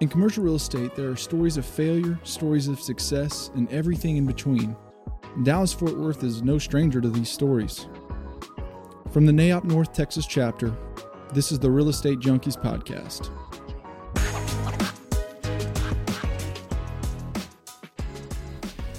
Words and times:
In 0.00 0.08
commercial 0.08 0.42
real 0.42 0.56
estate, 0.56 0.96
there 0.96 1.08
are 1.08 1.16
stories 1.16 1.56
of 1.56 1.64
failure, 1.64 2.18
stories 2.24 2.66
of 2.66 2.80
success, 2.80 3.52
and 3.54 3.70
everything 3.70 4.16
in 4.16 4.26
between. 4.26 4.76
Dallas 5.44 5.72
Fort 5.72 5.96
Worth 5.96 6.24
is 6.24 6.42
no 6.42 6.58
stranger 6.58 7.00
to 7.00 7.08
these 7.08 7.28
stories. 7.28 7.86
From 9.12 9.24
the 9.24 9.32
NAIOP 9.32 9.62
North 9.62 9.92
Texas 9.92 10.26
chapter, 10.26 10.76
this 11.32 11.52
is 11.52 11.60
the 11.60 11.70
Real 11.70 11.88
Estate 11.88 12.18
Junkies 12.18 12.60
Podcast. 12.60 13.30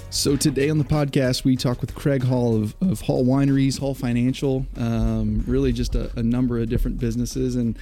So 0.08 0.34
today 0.34 0.70
on 0.70 0.78
the 0.78 0.84
podcast, 0.84 1.44
we 1.44 1.56
talk 1.56 1.82
with 1.82 1.94
Craig 1.94 2.24
Hall 2.24 2.56
of, 2.56 2.74
of 2.80 3.02
Hall 3.02 3.24
Wineries, 3.24 3.78
Hall 3.78 3.94
Financial, 3.94 4.66
um, 4.78 5.44
really 5.46 5.72
just 5.72 5.94
a, 5.94 6.10
a, 6.18 6.22
number 6.22 6.58
of 6.58 6.70
different 6.70 6.98
businesses. 6.98 7.54
And, 7.54 7.78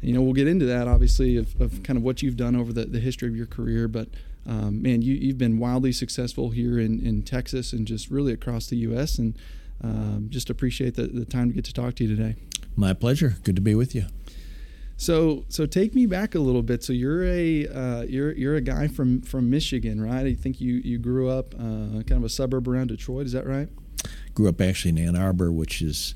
you 0.00 0.12
know, 0.12 0.22
we'll 0.22 0.34
get 0.34 0.48
into 0.48 0.66
that, 0.66 0.88
obviously, 0.88 1.36
of, 1.36 1.60
of 1.60 1.82
kind 1.82 1.96
of 1.96 2.02
what 2.02 2.22
you've 2.22 2.36
done 2.36 2.56
over 2.56 2.72
the, 2.72 2.86
the 2.86 3.00
history 3.00 3.28
of 3.28 3.36
your 3.36 3.46
career. 3.46 3.88
But, 3.88 4.08
um, 4.46 4.80
man, 4.82 5.02
you, 5.02 5.14
you've 5.14 5.38
been 5.38 5.58
wildly 5.58 5.92
successful 5.92 6.50
here 6.50 6.78
in, 6.78 7.04
in 7.04 7.22
Texas 7.22 7.72
and 7.72 7.86
just 7.86 8.10
really 8.10 8.32
across 8.32 8.66
the 8.66 8.76
U.S. 8.76 9.18
And 9.18 9.36
um, 9.82 10.28
just 10.30 10.50
appreciate 10.50 10.94
the, 10.94 11.06
the 11.06 11.24
time 11.24 11.48
to 11.48 11.54
get 11.54 11.64
to 11.66 11.72
talk 11.72 11.94
to 11.96 12.04
you 12.04 12.16
today. 12.16 12.36
My 12.76 12.94
pleasure. 12.94 13.36
Good 13.42 13.56
to 13.56 13.62
be 13.62 13.74
with 13.74 13.94
you. 13.94 14.06
So 14.96 15.46
so 15.48 15.64
take 15.64 15.94
me 15.94 16.04
back 16.04 16.34
a 16.34 16.38
little 16.38 16.62
bit. 16.62 16.84
So 16.84 16.92
you're 16.92 17.24
a 17.24 17.66
uh, 17.66 18.02
you're 18.02 18.32
you're 18.32 18.56
a 18.56 18.60
guy 18.60 18.86
from 18.86 19.22
from 19.22 19.48
Michigan, 19.48 19.98
right? 19.98 20.26
I 20.26 20.34
think 20.34 20.60
you 20.60 20.74
you 20.74 20.98
grew 20.98 21.30
up 21.30 21.54
uh, 21.54 22.04
kind 22.04 22.12
of 22.12 22.24
a 22.24 22.28
suburb 22.28 22.68
around 22.68 22.88
Detroit. 22.88 23.24
Is 23.24 23.32
that 23.32 23.46
right? 23.46 23.68
Grew 24.34 24.50
up 24.50 24.60
actually 24.60 24.90
in 24.90 24.98
Ann 24.98 25.16
Arbor, 25.16 25.50
which 25.50 25.80
is 25.80 26.14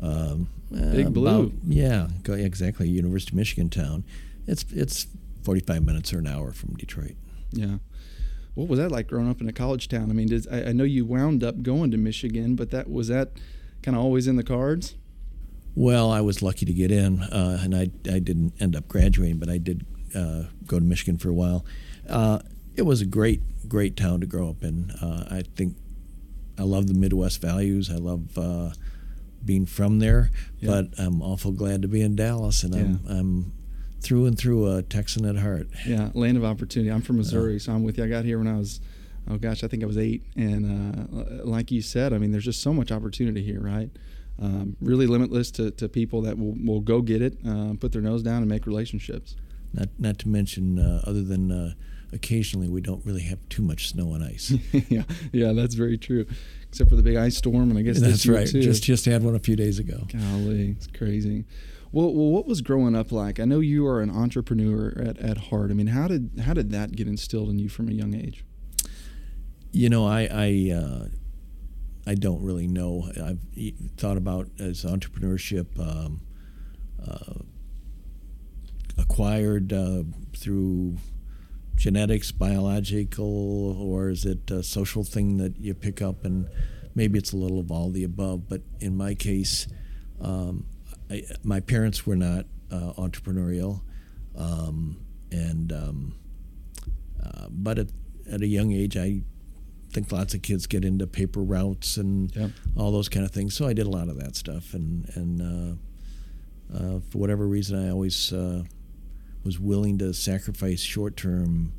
um, 0.00 0.48
big 0.70 1.12
blue. 1.12 1.46
About, 1.46 1.52
yeah, 1.66 2.08
exactly. 2.28 2.88
University 2.88 3.32
of 3.32 3.36
Michigan 3.36 3.68
town. 3.70 4.04
It's 4.46 4.64
it's 4.72 5.06
45 5.44 5.84
minutes 5.84 6.12
or 6.12 6.18
an 6.18 6.26
hour 6.26 6.52
from 6.52 6.74
Detroit. 6.74 7.16
Yeah. 7.52 7.78
What 8.54 8.68
was 8.68 8.78
that 8.78 8.90
like 8.90 9.06
growing 9.06 9.28
up 9.28 9.40
in 9.40 9.48
a 9.48 9.52
college 9.52 9.88
town? 9.88 10.10
I 10.10 10.14
mean, 10.14 10.28
did, 10.28 10.46
I, 10.50 10.70
I 10.70 10.72
know 10.72 10.84
you 10.84 11.04
wound 11.04 11.44
up 11.44 11.62
going 11.62 11.90
to 11.90 11.98
Michigan, 11.98 12.56
but 12.56 12.70
that 12.70 12.90
was 12.90 13.08
that 13.08 13.32
kind 13.82 13.96
of 13.96 14.02
always 14.02 14.26
in 14.26 14.36
the 14.36 14.42
cards. 14.42 14.94
Well, 15.74 16.10
I 16.10 16.22
was 16.22 16.40
lucky 16.40 16.64
to 16.64 16.72
get 16.72 16.90
in, 16.90 17.22
uh, 17.22 17.60
and 17.62 17.76
I, 17.76 17.90
I 18.10 18.18
didn't 18.18 18.54
end 18.58 18.74
up 18.74 18.88
graduating, 18.88 19.38
but 19.38 19.50
I 19.50 19.58
did 19.58 19.84
uh, 20.14 20.44
go 20.66 20.78
to 20.78 20.84
Michigan 20.84 21.18
for 21.18 21.28
a 21.28 21.34
while. 21.34 21.66
Uh, 22.08 22.38
it 22.74 22.82
was 22.82 23.02
a 23.02 23.06
great, 23.06 23.68
great 23.68 23.94
town 23.94 24.20
to 24.20 24.26
grow 24.26 24.48
up 24.48 24.64
in. 24.64 24.90
Uh, 24.90 25.26
I 25.30 25.42
think 25.54 25.76
I 26.58 26.62
love 26.62 26.86
the 26.86 26.94
Midwest 26.94 27.42
values. 27.42 27.90
I 27.90 27.96
love 27.96 28.38
uh, 28.38 28.70
being 29.46 29.64
from 29.66 29.98
there, 30.00 30.30
yeah. 30.58 30.70
but 30.70 30.98
I'm 30.98 31.22
awful 31.22 31.52
glad 31.52 31.82
to 31.82 31.88
be 31.88 32.02
in 32.02 32.16
Dallas, 32.16 32.62
and 32.62 32.74
I'm. 32.74 33.00
I'm 33.08 33.52
through 33.98 34.26
and 34.26 34.38
through 34.38 34.72
a 34.72 34.82
Texan 34.82 35.24
at 35.24 35.36
heart. 35.36 35.68
Yeah, 35.84 36.10
land 36.14 36.36
of 36.36 36.44
opportunity. 36.44 36.92
I'm 36.92 37.00
from 37.00 37.16
Missouri, 37.16 37.58
so 37.58 37.72
I'm 37.72 37.82
with 37.82 37.98
you. 37.98 38.04
I 38.04 38.08
got 38.08 38.24
here 38.24 38.38
when 38.38 38.46
I 38.46 38.56
was, 38.56 38.78
oh 39.28 39.36
gosh, 39.36 39.64
I 39.64 39.68
think 39.68 39.82
I 39.82 39.86
was 39.86 39.98
eight, 39.98 40.22
and 40.36 41.10
uh, 41.10 41.44
like 41.44 41.72
you 41.72 41.80
said, 41.82 42.12
I 42.12 42.18
mean, 42.18 42.30
there's 42.30 42.44
just 42.44 42.62
so 42.62 42.72
much 42.72 42.92
opportunity 42.92 43.42
here, 43.42 43.60
right? 43.60 43.90
um, 44.40 44.76
really 44.80 45.06
limitless 45.06 45.50
to, 45.52 45.70
to 45.72 45.88
people 45.88 46.22
that 46.22 46.38
will, 46.38 46.54
will 46.62 46.80
go 46.80 47.00
get 47.00 47.22
it, 47.22 47.38
uh, 47.46 47.74
put 47.78 47.92
their 47.92 48.02
nose 48.02 48.22
down, 48.22 48.38
and 48.38 48.48
make 48.48 48.66
relationships. 48.66 49.36
Not 49.72 49.88
not 49.98 50.18
to 50.20 50.28
mention, 50.28 50.78
uh, 50.78 51.02
other 51.06 51.22
than 51.22 51.50
uh, 51.50 51.74
occasionally, 52.12 52.68
we 52.68 52.80
don't 52.80 53.04
really 53.04 53.22
have 53.22 53.46
too 53.48 53.62
much 53.62 53.88
snow 53.88 54.14
and 54.14 54.24
ice. 54.24 54.52
yeah, 54.88 55.02
yeah, 55.32 55.52
that's 55.52 55.74
very 55.74 55.98
true. 55.98 56.26
Except 56.76 56.90
for 56.90 56.96
the 56.96 57.02
big 57.02 57.16
ice 57.16 57.38
storm, 57.38 57.70
and 57.70 57.78
I 57.78 57.80
guess 57.80 57.98
that's 57.98 58.26
right. 58.26 58.46
Too. 58.46 58.60
Just 58.60 58.82
just 58.82 59.06
had 59.06 59.22
one 59.22 59.34
a 59.34 59.38
few 59.38 59.56
days 59.56 59.78
ago. 59.78 60.06
Golly, 60.12 60.72
it's 60.72 60.86
crazy. 60.86 61.46
Well, 61.90 62.12
well, 62.12 62.28
what 62.28 62.46
was 62.46 62.60
growing 62.60 62.94
up 62.94 63.10
like? 63.10 63.40
I 63.40 63.46
know 63.46 63.60
you 63.60 63.86
are 63.86 64.02
an 64.02 64.10
entrepreneur 64.10 64.92
at, 65.00 65.16
at 65.16 65.38
heart. 65.38 65.70
I 65.70 65.72
mean, 65.72 65.86
how 65.86 66.06
did 66.06 66.32
how 66.44 66.52
did 66.52 66.72
that 66.72 66.92
get 66.92 67.08
instilled 67.08 67.48
in 67.48 67.58
you 67.58 67.70
from 67.70 67.88
a 67.88 67.92
young 67.92 68.12
age? 68.12 68.44
You 69.72 69.88
know, 69.88 70.06
I, 70.06 70.28
I 70.30 70.74
uh, 70.74 71.06
I 72.06 72.14
don't 72.14 72.42
really 72.42 72.66
know. 72.66 73.10
I've 73.24 73.40
thought 73.96 74.18
about 74.18 74.50
as 74.58 74.84
entrepreneurship 74.84 75.80
um, 75.80 76.20
uh, 77.02 77.40
acquired 78.98 79.72
uh, 79.72 80.02
through 80.36 80.98
genetics, 81.74 82.32
biological, 82.32 83.80
or 83.80 84.10
is 84.10 84.26
it 84.26 84.50
a 84.50 84.62
social 84.62 85.04
thing 85.04 85.38
that 85.38 85.58
you 85.58 85.72
pick 85.72 86.02
up 86.02 86.22
and 86.22 86.50
maybe 86.96 87.18
it's 87.18 87.32
a 87.32 87.36
little 87.36 87.60
of 87.60 87.70
all 87.70 87.90
the 87.90 88.02
above. 88.02 88.48
But 88.48 88.62
in 88.80 88.96
my 88.96 89.14
case, 89.14 89.68
um, 90.20 90.66
I, 91.08 91.22
my 91.44 91.60
parents 91.60 92.04
were 92.04 92.16
not 92.16 92.46
uh, 92.72 92.94
entrepreneurial, 92.98 93.82
um, 94.36 94.96
and 95.30 95.72
um, 95.72 96.14
uh, 97.22 97.46
but 97.50 97.78
at, 97.78 97.88
at 98.28 98.40
a 98.40 98.46
young 98.46 98.72
age, 98.72 98.96
I 98.96 99.20
think 99.92 100.10
lots 100.10 100.34
of 100.34 100.42
kids 100.42 100.66
get 100.66 100.84
into 100.84 101.06
paper 101.06 101.40
routes 101.40 101.96
and 101.96 102.34
yep. 102.34 102.50
all 102.76 102.90
those 102.90 103.08
kind 103.08 103.24
of 103.24 103.30
things. 103.30 103.54
So 103.54 103.68
I 103.68 103.72
did 103.72 103.86
a 103.86 103.90
lot 103.90 104.08
of 104.08 104.18
that 104.18 104.34
stuff, 104.34 104.74
and 104.74 105.08
and 105.14 105.78
uh, 106.72 106.76
uh, 106.76 107.00
for 107.10 107.18
whatever 107.18 107.46
reason, 107.46 107.86
I 107.86 107.90
always 107.90 108.32
uh, 108.32 108.64
was 109.44 109.60
willing 109.60 109.98
to 109.98 110.12
sacrifice 110.12 110.80
short 110.80 111.16
term 111.16 111.72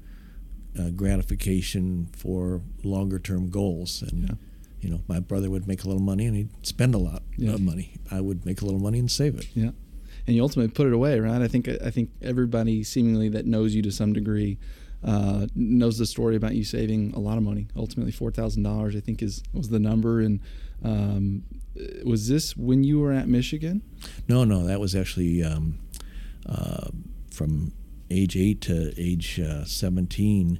uh, 0.80 0.92
gratification 0.92 2.08
for 2.16 2.62
longer 2.84 3.20
term 3.20 3.50
goals. 3.50 4.02
And 4.02 4.30
yeah. 4.30 4.36
You 4.82 4.90
know, 4.90 5.02
my 5.08 5.20
brother 5.20 5.50
would 5.50 5.68
make 5.68 5.84
a 5.84 5.88
little 5.88 6.02
money 6.02 6.26
and 6.26 6.36
he'd 6.36 6.66
spend 6.66 6.96
a 6.96 6.98
lot 7.00 7.24
yeah. 7.36 7.54
of 7.54 7.62
money. 7.62 7.94
I 8.12 8.22
would 8.22 8.46
make 8.46 8.62
a 8.62 8.66
little 8.66 8.80
money 8.80 9.00
and 9.00 9.10
save 9.10 9.36
it. 9.36 9.48
Yeah. 9.54 9.72
And 10.26 10.36
you 10.36 10.42
ultimately 10.42 10.72
put 10.72 10.88
it 10.88 10.94
away, 10.94 11.20
right? 11.20 11.42
I 11.42 11.48
think 11.48 11.70
I 11.70 11.90
think 11.90 12.10
everybody 12.22 12.84
seemingly 12.84 13.30
that 13.30 13.46
knows 13.46 13.74
you 13.74 13.82
to 13.84 13.92
some 13.92 14.14
degree 14.14 14.58
uh, 15.04 15.48
knows 15.56 15.98
the 15.98 16.06
story 16.06 16.36
about 16.36 16.54
you 16.56 16.64
saving 16.64 17.14
a 17.14 17.20
lot 17.20 17.38
of 17.38 17.44
money. 17.44 17.68
Ultimately, 17.76 18.12
four 18.12 18.32
thousand 18.32 18.64
dollars, 18.64 18.96
I 18.96 19.00
think, 19.00 19.22
is 19.22 19.42
was 19.54 19.70
the 19.70 19.80
number. 19.80 20.20
And 20.20 20.42
um, 20.84 21.44
was 22.04 22.28
this 22.28 22.58
when 22.58 22.84
you 22.84 23.00
were 23.00 23.14
at 23.14 23.28
Michigan? 23.30 23.82
No, 24.28 24.44
no, 24.44 24.66
that 24.66 24.82
was 24.82 24.96
actually 24.96 25.44
um, 25.44 25.80
uh, 26.46 26.90
from 27.32 27.72
age 28.10 28.36
eight 28.36 28.60
to 28.62 28.94
age 28.98 29.40
uh, 29.40 29.64
seventeen, 29.64 30.60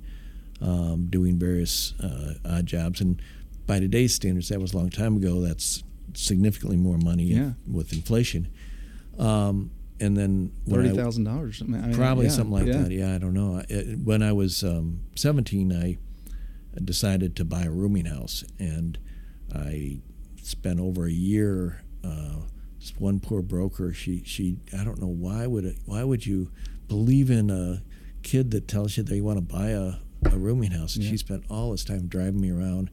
um, 0.62 1.08
doing 1.10 1.38
various 1.38 1.94
uh, 2.00 2.36
odd 2.46 2.68
jobs. 2.68 3.02
And 3.02 3.22
by 3.68 3.80
today's 3.80 4.16
standards, 4.16 4.50
that 4.50 4.60
was 4.60 4.74
a 4.74 4.78
long 4.78 4.90
time 4.90 5.18
ago. 5.18 5.42
That's 5.42 5.84
significantly 6.14 6.78
more 6.78 6.98
money 6.98 7.26
yeah. 7.26 7.52
with 7.72 7.94
inflation. 7.94 8.48
Um, 9.20 9.72
and 10.00 10.16
then 10.16 10.52
thirty 10.70 10.96
thousand 10.96 11.24
dollars, 11.24 11.62
probably 11.94 12.26
yeah, 12.26 12.32
something 12.32 12.52
like 12.52 12.68
yeah. 12.68 12.82
that. 12.84 12.92
Yeah, 12.92 13.16
I 13.16 13.18
don't 13.18 13.34
know. 13.34 13.62
when 14.04 14.22
I 14.22 14.32
was 14.32 14.64
um, 14.64 15.02
seventeen, 15.16 15.74
I 15.74 15.98
decided 16.80 17.36
to 17.38 17.46
buy 17.46 17.64
a 17.64 17.72
rooming 17.72 18.06
house, 18.06 18.44
and 18.60 18.98
I 19.54 20.00
spent 20.42 20.80
over 20.80 21.06
a 21.06 21.12
year. 21.12 21.84
Uh, 22.04 22.42
one 23.00 23.20
poor 23.20 23.42
broker, 23.42 23.92
she 23.92 24.24
she 24.24 24.58
I 24.78 24.84
don't 24.84 25.02
know 25.02 25.08
why 25.08 25.46
would 25.46 25.66
it, 25.66 25.78
why 25.86 26.04
would 26.04 26.26
you 26.26 26.52
believe 26.88 27.30
in 27.30 27.50
a 27.50 27.84
kid 28.24 28.52
that 28.52 28.68
tells 28.68 28.98
you 28.98 29.04
they 29.04 29.20
want 29.20 29.38
to 29.38 29.42
buy 29.42 29.70
a, 29.70 29.96
a 30.32 30.38
rooming 30.38 30.72
house, 30.72 30.96
and 30.96 31.04
she 31.04 31.18
spent 31.18 31.44
all 31.50 31.72
this 31.72 31.84
time 31.84 32.08
driving 32.08 32.40
me 32.40 32.52
around. 32.52 32.90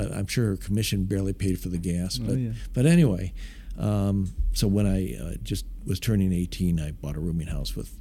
But 0.00 0.12
I'm 0.16 0.26
sure 0.26 0.46
her 0.46 0.56
commission 0.56 1.04
barely 1.04 1.32
paid 1.32 1.60
for 1.60 1.68
the 1.68 1.78
gas. 1.78 2.18
Oh, 2.20 2.26
but 2.26 2.38
yeah. 2.38 2.52
but 2.72 2.86
anyway, 2.86 3.32
um, 3.78 4.32
so 4.52 4.66
when 4.66 4.86
I 4.86 5.16
uh, 5.20 5.34
just 5.42 5.66
was 5.86 6.00
turning 6.00 6.32
18, 6.32 6.80
I 6.80 6.92
bought 6.92 7.16
a 7.16 7.20
rooming 7.20 7.48
house 7.48 7.76
with 7.76 7.94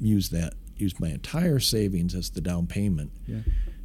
used 0.00 0.32
that 0.32 0.54
used 0.76 0.98
my 0.98 1.08
entire 1.08 1.60
savings 1.60 2.14
as 2.14 2.30
the 2.30 2.40
down 2.40 2.66
payment, 2.66 3.12
yeah. 3.26 3.40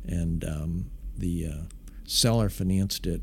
and 0.08 0.44
um, 0.44 0.92
the 1.18 1.48
uh, 1.48 1.64
seller 2.06 2.50
financed 2.50 3.06
it 3.06 3.22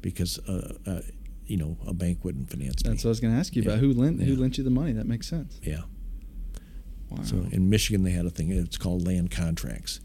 because 0.00 0.38
uh, 0.40 0.74
uh 0.86 1.00
you 1.46 1.56
know 1.56 1.76
a 1.86 1.94
bank 1.94 2.24
wouldn't 2.24 2.50
finance 2.50 2.80
it. 2.80 2.84
That's 2.84 3.04
me. 3.04 3.08
what 3.08 3.10
I 3.10 3.12
was 3.12 3.20
going 3.20 3.34
to 3.34 3.38
ask 3.38 3.54
you 3.54 3.62
yeah. 3.62 3.70
about. 3.70 3.80
Who 3.80 3.92
lent 3.92 4.20
yeah. 4.20 4.26
who 4.26 4.36
lent 4.36 4.58
you 4.58 4.64
the 4.64 4.70
money? 4.70 4.92
That 4.92 5.06
makes 5.06 5.28
sense. 5.28 5.60
Yeah. 5.62 5.82
Wow. 7.10 7.22
So 7.22 7.46
in 7.52 7.70
Michigan 7.70 8.02
they 8.02 8.10
had 8.10 8.26
a 8.26 8.30
thing. 8.30 8.50
It's 8.50 8.76
called 8.76 9.06
land 9.06 9.30
contracts, 9.30 10.00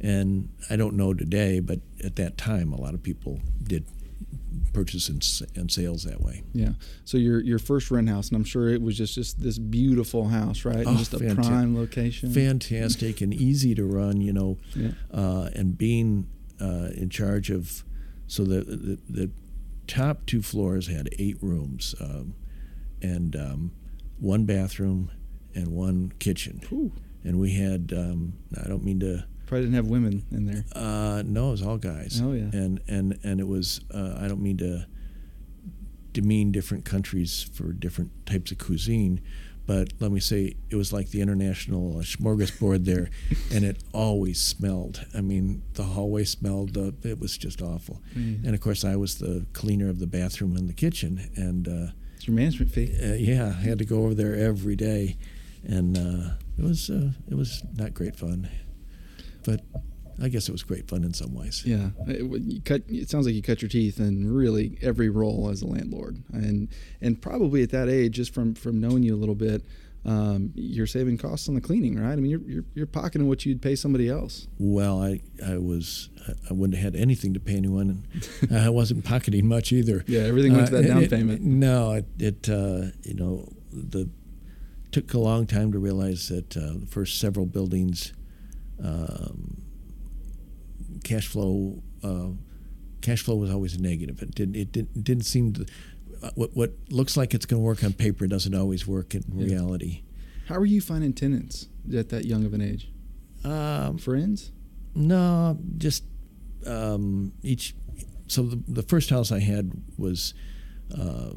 and 0.00 0.48
I 0.68 0.76
don't 0.76 0.94
know 0.94 1.14
today, 1.14 1.60
but 1.60 1.80
at 2.04 2.16
that 2.16 2.38
time 2.38 2.72
a 2.72 2.80
lot 2.80 2.94
of 2.94 3.02
people 3.02 3.40
did 3.62 3.84
purchase 4.72 5.08
and, 5.08 5.24
and 5.56 5.70
sales 5.70 6.04
that 6.04 6.20
way. 6.20 6.42
Yeah. 6.52 6.70
So 7.04 7.18
your 7.18 7.40
your 7.40 7.58
first 7.58 7.90
rent 7.90 8.08
house, 8.08 8.28
and 8.28 8.36
I'm 8.36 8.44
sure 8.44 8.68
it 8.68 8.82
was 8.82 8.96
just 8.96 9.14
just 9.14 9.42
this 9.42 9.58
beautiful 9.58 10.28
house, 10.28 10.64
right? 10.64 10.84
Oh, 10.86 10.96
just 10.96 11.14
a 11.14 11.18
fanta- 11.18 11.36
prime 11.36 11.76
location. 11.76 12.32
Fantastic 12.32 13.20
and 13.20 13.34
easy 13.34 13.74
to 13.74 13.84
run, 13.84 14.20
you 14.20 14.32
know. 14.32 14.58
Yeah. 14.74 14.90
Uh, 15.12 15.50
and 15.54 15.76
being 15.76 16.28
uh, 16.60 16.90
in 16.94 17.10
charge 17.10 17.50
of, 17.50 17.84
so 18.26 18.44
the, 18.44 18.60
the, 18.60 18.98
the 19.08 19.30
top 19.86 20.26
two 20.26 20.42
floors 20.42 20.86
had 20.86 21.08
eight 21.18 21.38
rooms, 21.40 21.94
um, 22.00 22.34
and 23.02 23.34
um, 23.34 23.72
one 24.18 24.44
bathroom 24.44 25.10
and 25.54 25.68
one 25.68 26.12
kitchen. 26.18 26.60
Ooh. 26.70 26.92
And 27.24 27.38
we 27.38 27.54
had, 27.54 27.92
um, 27.96 28.34
I 28.62 28.68
don't 28.68 28.84
mean 28.84 29.00
to 29.00 29.26
Probably 29.50 29.66
didn't 29.66 29.74
have 29.74 29.88
women 29.88 30.22
in 30.30 30.46
there. 30.46 30.64
Uh, 30.74 31.24
no, 31.26 31.48
it 31.48 31.50
was 31.50 31.62
all 31.62 31.76
guys. 31.76 32.20
Oh 32.24 32.30
yeah. 32.32 32.50
And 32.52 32.80
and 32.86 33.18
and 33.24 33.40
it 33.40 33.48
was. 33.48 33.80
Uh, 33.92 34.14
I 34.20 34.28
don't 34.28 34.40
mean 34.40 34.56
to 34.58 34.86
demean 36.12 36.52
different 36.52 36.84
countries 36.84 37.50
for 37.52 37.72
different 37.72 38.10
types 38.26 38.50
of 38.52 38.58
cuisine, 38.58 39.20
but 39.66 39.92
let 40.00 40.10
me 40.12 40.20
say 40.20 40.54
it 40.70 40.76
was 40.76 40.92
like 40.92 41.10
the 41.10 41.20
international 41.20 41.94
smorgasbord 41.94 42.84
there, 42.84 43.10
and 43.52 43.64
it 43.64 43.82
always 43.92 44.40
smelled. 44.40 45.04
I 45.16 45.20
mean, 45.20 45.62
the 45.74 45.82
hallway 45.82 46.24
smelled. 46.24 46.76
Uh, 46.76 46.92
it 47.02 47.18
was 47.18 47.36
just 47.36 47.60
awful. 47.60 48.00
Mm. 48.16 48.44
And 48.44 48.54
of 48.54 48.60
course, 48.60 48.84
I 48.84 48.94
was 48.96 49.18
the 49.18 49.46
cleaner 49.52 49.88
of 49.88 49.98
the 49.98 50.06
bathroom 50.06 50.56
and 50.56 50.68
the 50.68 50.74
kitchen, 50.74 51.30
and 51.36 51.66
uh, 51.68 51.92
It's 52.16 52.26
your 52.28 52.36
management 52.36 52.70
fee. 52.72 52.96
uh, 53.02 53.14
yeah, 53.14 53.46
I 53.58 53.62
had 53.62 53.78
to 53.78 53.84
go 53.84 54.04
over 54.04 54.14
there 54.14 54.36
every 54.36 54.76
day, 54.76 55.16
and 55.64 55.98
uh, 55.98 56.30
it 56.58 56.64
was 56.64 56.88
uh, 56.88 57.10
it 57.28 57.34
was 57.34 57.62
not 57.76 57.94
great 57.94 58.14
fun, 58.16 58.48
but 59.44 59.62
I 60.22 60.28
guess 60.28 60.48
it 60.48 60.52
was 60.52 60.62
great 60.62 60.88
fun 60.88 61.02
in 61.04 61.14
some 61.14 61.34
ways. 61.34 61.62
Yeah, 61.64 61.90
it, 62.06 62.22
you 62.42 62.60
cut. 62.60 62.82
It 62.88 63.08
sounds 63.08 63.26
like 63.26 63.34
you 63.34 63.42
cut 63.42 63.62
your 63.62 63.68
teeth 63.70 63.98
in 64.00 64.30
really 64.32 64.78
every 64.82 65.08
role 65.08 65.48
as 65.50 65.62
a 65.62 65.66
landlord, 65.66 66.22
and 66.32 66.68
and 67.00 67.20
probably 67.20 67.62
at 67.62 67.70
that 67.70 67.88
age, 67.88 68.12
just 68.14 68.34
from 68.34 68.54
from 68.54 68.80
knowing 68.80 69.02
you 69.02 69.14
a 69.14 69.16
little 69.16 69.34
bit, 69.34 69.64
um, 70.04 70.52
you're 70.54 70.86
saving 70.86 71.16
costs 71.16 71.48
on 71.48 71.54
the 71.54 71.60
cleaning, 71.62 71.98
right? 71.98 72.12
I 72.12 72.16
mean, 72.16 72.30
you're 72.30 72.40
you're, 72.42 72.64
you're 72.74 72.86
pocketing 72.86 73.28
what 73.28 73.46
you'd 73.46 73.62
pay 73.62 73.74
somebody 73.74 74.08
else. 74.10 74.46
Well, 74.58 75.02
I 75.02 75.22
I 75.46 75.56
was 75.56 76.10
I 76.50 76.52
wouldn't 76.52 76.78
have 76.78 76.92
had 76.94 77.00
anything 77.00 77.32
to 77.32 77.40
pay 77.40 77.54
anyone, 77.56 78.06
and 78.42 78.58
I 78.58 78.68
wasn't 78.68 79.04
pocketing 79.06 79.46
much 79.46 79.72
either. 79.72 80.04
Yeah, 80.10 80.20
everything 80.22 80.52
went 80.54 80.66
to 80.66 80.72
that 80.74 80.84
Uh, 80.84 80.88
down 80.88 81.02
it- 81.04 81.10
payment. 81.10 81.40
No, 81.40 81.92
it, 81.92 82.06
it 82.18 82.48
uh, 82.50 82.90
you 83.04 83.14
know 83.14 83.48
the 83.72 84.10
took 84.92 85.14
a 85.14 85.18
long 85.18 85.46
time 85.46 85.72
to 85.72 85.78
realize 85.78 86.28
that 86.28 86.56
uh, 86.56 86.74
the 86.80 86.86
first 86.86 87.18
several 87.20 87.46
buildings, 87.46 88.12
um, 88.82 89.62
cash 91.04 91.26
flow 91.26 91.82
uh, 92.02 92.28
cash 93.00 93.22
flow 93.22 93.36
was 93.36 93.50
always 93.50 93.78
negative. 93.78 94.22
It 94.22 94.34
didn't 94.34 94.56
it 94.56 94.72
didn't, 94.72 95.04
didn't 95.04 95.24
seem 95.24 95.52
to 95.54 95.66
uh, 96.22 96.30
what 96.34 96.50
what 96.54 96.72
looks 96.90 97.16
like 97.16 97.34
it's 97.34 97.46
going 97.46 97.60
to 97.60 97.64
work 97.64 97.82
on 97.84 97.92
paper 97.92 98.26
doesn't 98.26 98.54
always 98.54 98.86
work 98.86 99.14
in 99.14 99.22
Yeah. 99.34 99.44
reality. 99.46 100.02
How 100.48 100.56
are 100.56 100.66
you 100.66 100.80
finding 100.80 101.12
tenants 101.12 101.68
at 101.94 102.08
that 102.08 102.24
young 102.24 102.44
of 102.44 102.52
an 102.54 102.60
age? 102.60 102.90
Um, 103.44 103.98
Friends? 103.98 104.50
No, 104.94 105.58
just 105.78 106.04
um, 106.66 107.32
each. 107.42 107.74
So 108.26 108.42
the, 108.42 108.62
the 108.68 108.82
first 108.82 109.10
house 109.10 109.30
I 109.32 109.38
had 109.40 109.70
was 109.96 110.34
uh, 110.96 111.30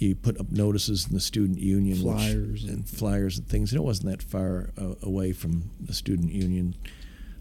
you 0.00 0.14
put 0.14 0.38
up 0.40 0.50
notices 0.50 1.06
in 1.08 1.14
the 1.14 1.20
student 1.20 1.58
union, 1.58 1.98
Flyers 1.98 2.64
and- 2.64 2.72
and 2.72 2.88
flyers 2.88 3.38
and 3.38 3.48
things. 3.48 3.72
And 3.72 3.80
it 3.80 3.84
wasn't 3.84 4.10
that 4.10 4.22
far 4.22 4.70
uh, 4.78 4.94
away 5.02 5.32
from 5.32 5.70
the 5.80 5.92
student 5.92 6.32
union. 6.32 6.74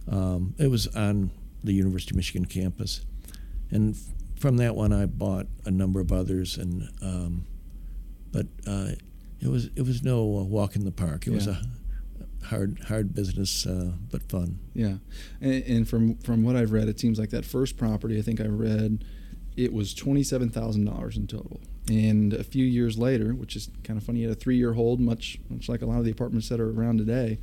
Um, 0.08 0.56
it 0.58 0.68
was 0.72 0.88
on 0.88 1.32
the 1.64 1.74
University 1.74 2.12
of 2.14 2.18
Michigan 2.18 2.46
campus, 2.46 3.06
and 3.72 3.94
f- 3.96 4.02
from 4.40 4.58
that 4.58 4.76
one 4.76 4.94
I 4.94 5.06
bought 5.06 5.48
a 5.66 5.72
number 5.72 6.00
of 6.00 6.12
others. 6.12 6.58
And 6.58 6.90
um, 7.02 7.46
but 8.32 8.48
uh, 8.66 8.92
it 9.40 9.48
was 9.50 9.70
it 9.76 9.82
was 9.86 10.04
no 10.04 10.40
uh, 10.40 10.44
walk 10.44 10.76
in 10.76 10.84
the 10.86 10.92
park. 10.92 11.28
It 11.28 11.32
was 11.32 11.48
a 11.48 11.62
hard 12.46 12.80
hard 12.88 13.14
business, 13.14 13.66
uh, 13.66 13.92
but 14.10 14.24
fun. 14.30 14.60
Yeah, 14.74 14.98
and, 15.42 15.64
and 15.64 15.88
from 15.90 16.16
from 16.20 16.44
what 16.44 16.56
I've 16.56 16.72
read, 16.72 16.88
it 16.88 17.00
seems 17.00 17.20
like 17.20 17.30
that 17.32 17.46
first 17.46 17.76
property. 17.78 18.18
I 18.18 18.22
think 18.22 18.40
I 18.40 18.46
read 18.48 19.04
it 19.58 19.74
was 19.74 19.94
twenty 19.94 20.24
seven 20.24 20.50
thousand 20.50 20.86
dollars 20.86 21.18
in 21.18 21.28
total. 21.28 21.60
And 21.90 22.34
a 22.34 22.44
few 22.44 22.66
years 22.66 22.98
later, 22.98 23.34
which 23.34 23.56
is 23.56 23.70
kind 23.84 23.98
of 23.98 24.04
funny, 24.04 24.20
you 24.20 24.28
had 24.30 24.38
a 24.38 24.40
three 24.40 24.58
year 24.58 24.74
hold, 24.74 25.00
much 25.02 25.40
much 25.50 25.68
like 25.68 25.82
a 25.82 25.86
lot 25.86 26.00
of 26.00 26.06
the 26.06 26.12
apartments 26.12 26.48
that 26.50 26.60
are 26.60 26.70
around 26.70 26.98
today. 27.00 27.40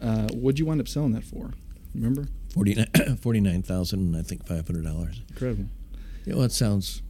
Uh, 0.00 0.28
what'd 0.28 0.58
you 0.58 0.66
wind 0.66 0.80
up 0.80 0.86
selling 0.88 1.12
that 1.12 1.24
for? 1.24 1.52
Remember? 1.94 2.28
49 2.54 3.16
49,000 3.20 4.14
I 4.16 4.22
think 4.22 4.46
five 4.46 4.66
hundred 4.66 4.84
dollars. 4.84 5.20
Incredible. 5.30 5.66
Yeah, 6.24 6.34
well, 6.34 6.44
it 6.44 6.52
sounds 6.52 7.02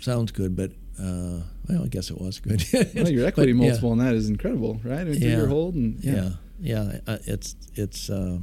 sounds 0.00 0.32
good, 0.32 0.56
but 0.56 0.72
uh, 1.00 1.40
well, 1.68 1.84
I 1.84 1.88
guess 1.88 2.10
it 2.10 2.20
was 2.20 2.40
good. 2.40 2.64
Well, 2.94 3.08
your 3.10 3.26
equity 3.26 3.52
But, 3.52 3.62
yeah, 3.62 3.68
multiple 3.68 3.90
on 3.92 3.98
that 3.98 4.14
is 4.14 4.28
incredible, 4.28 4.80
right? 4.84 5.00
I 5.00 5.04
mean, 5.04 5.14
three 5.14 5.28
Yeah. 5.30 5.36
year 5.36 5.46
hold, 5.48 5.74
and 5.74 6.02
Yeah, 6.02 6.30
yeah. 6.60 6.98
uh, 7.06 7.18
it's 7.26 7.54
it's 7.74 8.08
uh, 8.10 8.38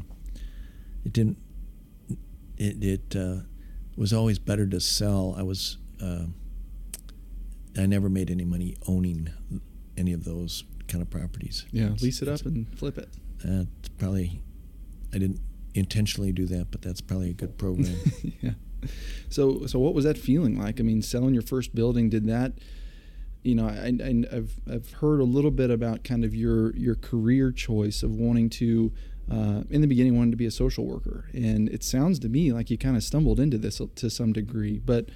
it 1.06 1.12
didn't 1.14 1.38
it 2.58 2.84
it 2.84 3.16
uh, 3.16 3.38
was 3.96 4.14
always 4.14 4.40
better 4.40 4.68
to 4.68 4.80
sell. 4.80 5.36
I 5.38 5.44
was 5.44 5.78
uh, 6.02 6.26
I 7.78 7.86
never 7.86 8.10
made 8.10 8.30
any 8.30 8.46
money 8.46 8.76
owning 8.88 9.30
any 9.98 10.14
of 10.14 10.24
those 10.24 10.64
kind 10.88 11.02
of 11.02 11.10
properties. 11.10 11.66
yeah, 11.72 11.90
lease 12.02 12.22
it 12.22 12.28
up 12.28 12.46
and 12.46 12.68
flip 12.78 12.98
it. 12.98 13.10
That's 13.44 13.90
probably 13.98 14.42
I 15.14 15.18
didn't 15.18 15.40
intentionally 15.74 16.32
do 16.32 16.46
that, 16.48 16.72
but 16.72 16.82
that's 16.82 17.02
probably 17.02 17.30
a 17.30 17.34
good 17.34 17.58
program. 17.58 17.96
yeah. 18.42 18.52
So 19.30 19.66
so 19.66 19.80
what 19.80 19.94
was 19.94 20.06
that 20.06 20.18
feeling 20.18 20.60
like? 20.60 20.80
I 20.80 20.84
mean, 20.84 21.02
selling 21.02 21.34
your 21.34 21.44
first 21.44 21.74
building 21.76 22.10
did 22.10 22.28
that? 22.28 22.54
You 23.44 23.56
know, 23.56 23.68
I, 23.68 23.94
I 24.04 24.24
I've 24.36 24.60
I've 24.72 24.92
heard 24.94 25.20
a 25.20 25.24
little 25.24 25.52
bit 25.52 25.70
about 25.70 26.04
kind 26.04 26.24
of 26.24 26.34
your 26.36 26.76
your 26.76 26.96
career 26.96 27.52
choice 27.52 28.04
of 28.04 28.12
wanting 28.12 28.50
to. 28.52 28.92
Uh, 29.31 29.63
in 29.69 29.81
the 29.81 29.88
beginning, 29.88 30.18
wanted 30.18 30.31
to 30.31 30.38
be 30.38 30.45
a 30.45 30.51
social 30.51 30.86
worker, 30.86 31.25
and 31.33 31.68
it 31.69 31.83
sounds 31.83 32.19
to 32.19 32.30
me 32.30 32.54
like 32.54 32.69
you 32.69 32.77
kind 32.77 32.95
of 32.95 33.04
stumbled 33.04 33.39
into 33.39 33.57
this 33.57 33.81
to 33.95 34.10
some 34.10 34.33
degree. 34.33 34.80
But 34.80 35.10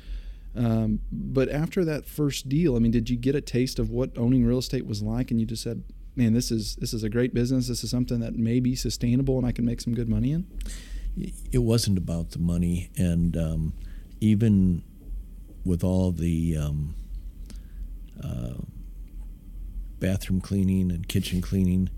um, 0.56 1.02
but 1.12 1.50
after 1.50 1.86
that 1.86 2.08
first 2.08 2.50
deal, 2.50 2.76
I 2.76 2.80
mean, 2.80 2.92
did 2.92 3.10
you 3.10 3.18
get 3.18 3.36
a 3.36 3.42
taste 3.42 3.78
of 3.78 3.92
what 3.92 4.18
owning 4.18 4.46
real 4.46 4.58
estate 4.58 4.88
was 4.88 5.04
like, 5.04 5.30
and 5.30 5.40
you 5.40 5.46
just 5.46 5.62
said, 5.62 5.84
"Man, 6.16 6.34
this 6.34 6.50
is 6.50 6.76
this 6.78 6.92
is 6.92 7.04
a 7.04 7.10
great 7.10 7.36
business. 7.36 7.68
This 7.68 7.84
is 7.84 7.92
something 7.92 8.20
that 8.22 8.36
may 8.36 8.60
be 8.60 8.76
sustainable, 8.76 9.38
and 9.38 9.46
I 9.46 9.52
can 9.52 9.64
make 9.64 9.80
some 9.80 9.94
good 9.94 10.10
money 10.10 10.32
in." 10.32 10.48
it 11.52 11.60
wasn't 11.60 11.98
about 11.98 12.32
the 12.32 12.40
money, 12.40 12.90
and 12.98 13.36
um, 13.36 13.74
even 14.22 14.84
with 15.66 15.84
all 15.84 16.12
the 16.12 16.58
um, 16.58 16.96
uh, 18.24 18.54
bathroom 20.00 20.42
cleaning 20.42 20.92
and 20.92 21.08
kitchen 21.08 21.42
cleaning, 21.42 21.90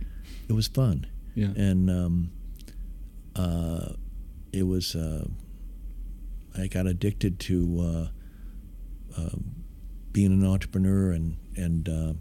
it 0.47 0.53
was 0.53 0.67
fun, 0.67 1.07
Yeah. 1.35 1.53
and 1.55 1.89
um, 1.89 2.31
uh, 3.35 3.93
it 4.51 4.63
was. 4.63 4.95
Uh, 4.95 5.25
I 6.57 6.67
got 6.67 6.85
addicted 6.85 7.39
to 7.41 7.79
uh, 7.79 9.21
uh, 9.21 9.37
being 10.11 10.31
an 10.31 10.45
entrepreneur, 10.45 11.11
and 11.11 11.37
and 11.55 11.87
uh, 11.89 12.13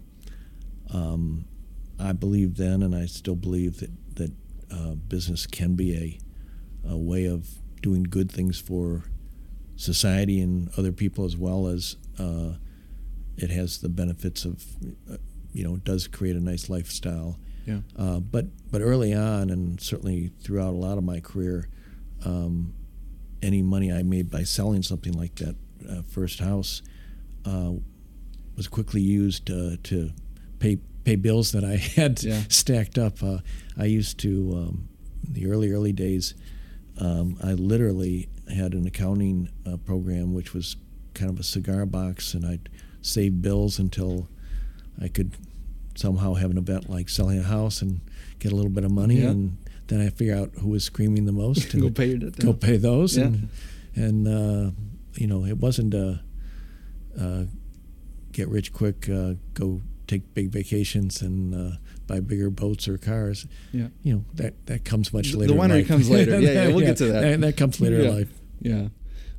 um, 0.97 1.45
I 1.99 2.13
believed 2.13 2.57
then, 2.57 2.81
and 2.81 2.95
I 2.95 3.05
still 3.05 3.35
believe 3.35 3.79
that 3.79 3.91
that 4.15 4.31
uh, 4.71 4.95
business 4.95 5.45
can 5.45 5.75
be 5.75 6.19
a, 6.85 6.89
a 6.89 6.97
way 6.97 7.25
of 7.25 7.49
doing 7.81 8.03
good 8.03 8.31
things 8.31 8.59
for 8.59 9.03
society 9.75 10.39
and 10.39 10.69
other 10.77 10.91
people, 10.91 11.25
as 11.25 11.35
well 11.35 11.67
as 11.67 11.97
uh, 12.19 12.53
it 13.37 13.49
has 13.49 13.79
the 13.79 13.89
benefits 13.89 14.45
of, 14.45 14.63
you 15.53 15.63
know, 15.63 15.75
it 15.75 15.83
does 15.83 16.07
create 16.07 16.35
a 16.35 16.39
nice 16.39 16.69
lifestyle. 16.69 17.39
Yeah. 17.71 17.79
Uh, 17.97 18.19
but 18.19 18.45
but 18.71 18.81
early 18.81 19.13
on, 19.13 19.49
and 19.49 19.79
certainly 19.81 20.31
throughout 20.41 20.73
a 20.73 20.77
lot 20.77 20.97
of 20.97 21.03
my 21.03 21.19
career, 21.19 21.67
um, 22.25 22.73
any 23.41 23.61
money 23.61 23.91
I 23.91 24.03
made 24.03 24.29
by 24.29 24.43
selling 24.43 24.83
something 24.83 25.13
like 25.13 25.35
that 25.35 25.55
uh, 25.89 26.01
first 26.09 26.39
house 26.39 26.81
uh, 27.45 27.71
was 28.55 28.67
quickly 28.67 29.01
used 29.01 29.49
uh, 29.49 29.77
to 29.83 30.11
pay 30.59 30.77
pay 31.03 31.15
bills 31.15 31.51
that 31.53 31.63
I 31.63 31.75
had 31.99 32.21
Yeah. 32.23 32.43
stacked 32.49 32.97
up. 32.97 33.21
Uh, 33.23 33.39
I 33.77 33.85
used 33.85 34.19
to 34.19 34.53
um, 34.55 34.87
in 35.27 35.33
the 35.33 35.47
early 35.47 35.71
early 35.71 35.91
days. 35.93 36.33
Um, 36.97 37.37
I 37.43 37.53
literally 37.53 38.27
had 38.53 38.73
an 38.73 38.85
accounting 38.85 39.49
uh, 39.65 39.77
program 39.77 40.33
which 40.33 40.53
was 40.53 40.75
kind 41.13 41.31
of 41.31 41.39
a 41.39 41.43
cigar 41.43 41.85
box, 41.85 42.33
and 42.35 42.45
I'd 42.45 42.69
save 43.01 43.41
bills 43.41 43.79
until 43.79 44.27
I 45.01 45.07
could 45.07 45.31
somehow 45.95 46.33
have 46.35 46.51
an 46.51 46.57
event 46.57 46.89
like 46.89 47.09
selling 47.09 47.39
a 47.39 47.43
house 47.43 47.81
and 47.81 48.01
get 48.39 48.51
a 48.51 48.55
little 48.55 48.71
bit 48.71 48.83
of 48.83 48.91
money, 48.91 49.17
Yeah. 49.21 49.29
and 49.31 49.57
then 49.87 50.01
I 50.01 50.09
figure 50.09 50.35
out 50.35 50.51
who 50.59 50.69
was 50.69 50.83
screaming 50.83 51.25
the 51.25 51.31
most 51.31 51.73
and 51.73 51.81
Go 51.83 51.89
pay 51.89 52.07
your 52.07 52.29
go 52.31 52.53
pay 52.53 52.77
those, 52.77 53.17
Yeah. 53.17 53.25
and 53.25 53.49
and 53.95 54.27
uh, 54.27 54.71
you 55.15 55.27
know 55.27 55.45
it 55.45 55.57
wasn't 55.57 55.93
a, 55.93 56.21
uh 57.19 57.43
get 58.31 58.47
rich 58.47 58.71
quick, 58.71 59.09
uh, 59.09 59.33
go 59.53 59.81
take 60.07 60.33
big 60.33 60.49
vacations 60.49 61.21
and 61.21 61.53
uh, 61.53 61.75
buy 62.07 62.19
bigger 62.21 62.49
boats 62.49 62.87
or 62.87 62.97
cars. 62.97 63.45
Yeah. 63.73 63.87
You 64.03 64.13
know 64.15 64.25
that 64.35 64.65
that 64.67 64.85
comes 64.85 65.11
much 65.13 65.33
later. 65.33 65.53
the 65.53 65.59
winery 65.59 65.85
comes 65.87 66.09
later. 66.09 66.39
Yeah, 66.39 66.51
yeah, 66.51 66.67
we'll 66.67 66.79
get 66.79 66.97
to 66.97 67.07
that. 67.07 67.39
that. 67.41 67.57
comes 67.57 67.79
later 67.81 67.97
Yeah. 68.01 68.07
in 68.09 68.15
life. 68.15 68.33
Yeah, 68.61 68.87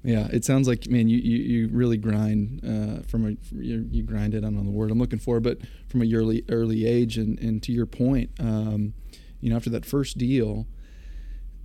yeah. 0.04 0.28
It 0.32 0.44
sounds 0.44 0.66
like 0.68 0.88
man, 0.88 1.09
you 1.09 1.18
you, 1.18 1.37
you 1.38 1.68
really 1.68 1.97
grind 1.97 2.61
uh, 2.64 3.02
from 3.06 3.25
a 3.26 3.37
from 3.47 3.62
you, 3.62 3.87
you 3.90 4.02
grind 4.02 4.35
it. 4.35 4.38
I 4.38 4.40
don't 4.42 4.56
know 4.56 4.64
the 4.64 4.71
word 4.71 4.90
I'm 4.90 4.99
looking 4.99 5.18
for, 5.18 5.40
but 5.40 5.59
from 5.88 6.02
a 6.02 6.14
early 6.14 6.44
early 6.49 6.87
age, 6.87 7.18
and 7.18 7.38
and 7.38 7.62
to 7.62 7.73
your 7.73 7.87
point, 7.87 8.30
um, 8.40 8.94
you 9.40 9.50
know, 9.50 9.56
after 9.56 9.71
that 9.71 9.85
first 9.87 10.18
deal, 10.18 10.66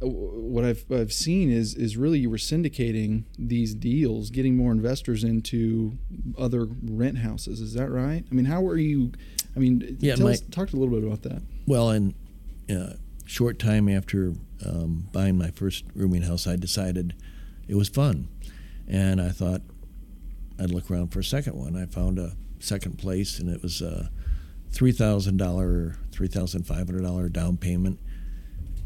uh, 0.02 0.08
what 0.08 0.64
I've 0.66 0.86
I've 0.92 1.14
seen 1.14 1.50
is 1.52 1.74
is 1.76 1.98
really 1.98 2.20
you 2.20 2.30
were 2.30 2.38
syndicating 2.38 3.24
these 3.40 3.74
deals, 3.74 4.30
getting 4.30 4.56
more 4.56 4.72
investors 4.72 5.24
into 5.24 5.98
other 6.38 6.68
rent 6.84 7.20
houses. 7.20 7.60
Is 7.62 7.74
that 7.74 7.90
right? 7.90 8.24
I 8.30 8.34
mean, 8.36 8.46
how 8.46 8.62
were 8.62 8.78
you? 8.78 9.12
I 9.56 9.60
mean, 9.60 9.98
Yeah, 10.00 10.16
tell 10.16 10.28
my- 10.28 10.34
us, 10.34 10.42
talk 10.52 10.74
a 10.74 10.76
little 10.78 10.94
bit 10.94 11.04
about 11.08 11.24
that. 11.24 11.42
Well, 11.66 11.90
in 11.90 12.14
a 12.70 12.98
short 13.26 13.58
time 13.60 13.90
after 13.90 14.34
um, 14.66 15.10
buying 15.12 15.38
my 15.38 15.50
first 15.52 15.84
rooming 15.96 16.22
house, 16.22 16.46
I 16.46 16.56
decided 16.58 17.16
it 17.68 17.76
was 17.76 17.90
fun, 17.90 18.28
and 18.88 19.22
I 19.22 19.30
thought 19.30 19.62
I'd 20.60 20.72
look 20.72 20.90
around 20.90 21.10
for 21.10 21.20
a 21.20 21.24
second 21.24 21.56
one. 21.56 21.76
I 21.76 21.86
found 21.86 22.20
a 22.20 22.36
second 22.60 22.98
place, 22.98 23.40
and 23.40 23.50
it 23.50 23.62
was 23.62 23.82
a 23.82 24.10
three 24.72 24.92
thousand 24.92 25.38
dollar, 25.38 25.98
three 26.12 26.28
thousand 26.28 26.64
five 26.64 26.88
hundred 26.88 27.04
dollar 27.04 27.30
down 27.30 27.58
payment, 27.58 28.00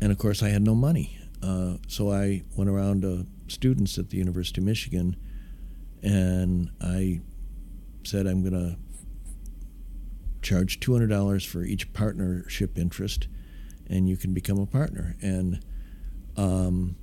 and 0.02 0.12
of 0.12 0.18
course 0.18 0.44
I 0.44 0.50
had 0.50 0.62
no 0.62 0.76
money. 0.76 1.18
Uh, 1.42 1.78
so 1.88 2.12
I 2.12 2.44
went 2.56 2.70
around 2.70 3.02
to 3.02 3.26
students 3.48 3.98
at 3.98 4.10
the 4.10 4.18
University 4.18 4.62
of 4.62 4.66
Michigan, 4.66 5.16
and 6.04 6.70
I 6.82 7.22
said 8.04 8.28
I'm 8.28 8.42
going 8.42 8.54
to 8.54 8.78
charge 10.42 10.80
two 10.80 10.94
hundred 10.94 11.10
dollars 11.10 11.46
for 11.46 11.64
each 11.64 11.94
partnership 11.94 12.78
interest, 12.78 13.28
and 13.88 14.10
you 14.10 14.18
can 14.18 14.34
become 14.34 14.60
a 14.60 14.66
partner. 14.66 15.16
And 15.22 15.64
um, 16.38 16.96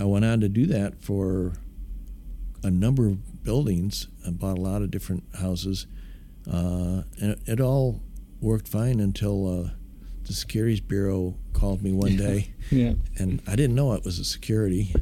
I 0.00 0.04
went 0.04 0.24
on 0.24 0.40
to 0.40 0.48
do 0.48 0.66
that 0.66 1.02
for 1.02 1.54
a 2.62 2.70
number 2.70 3.06
of 3.06 3.42
buildings. 3.42 4.08
I 4.26 4.30
bought 4.30 4.58
a 4.58 4.60
lot 4.60 4.82
of 4.82 4.90
different 4.90 5.24
houses, 5.38 5.86
uh, 6.46 7.02
and 7.20 7.32
it, 7.32 7.40
it, 7.46 7.60
all 7.60 8.00
worked 8.40 8.68
fine 8.68 9.00
until 9.00 9.64
uh, 9.64 9.70
the 10.24 10.32
Securities 10.32 10.80
Bureau 10.80 11.34
called 11.52 11.82
me 11.82 11.92
one 11.92 12.16
day, 12.16 12.52
yeah. 12.70 12.94
and 13.16 13.42
I 13.46 13.56
didn't 13.56 13.74
know 13.74 13.92
it 13.94 14.04
was 14.04 14.18
a 14.18 14.24
security, 14.24 14.94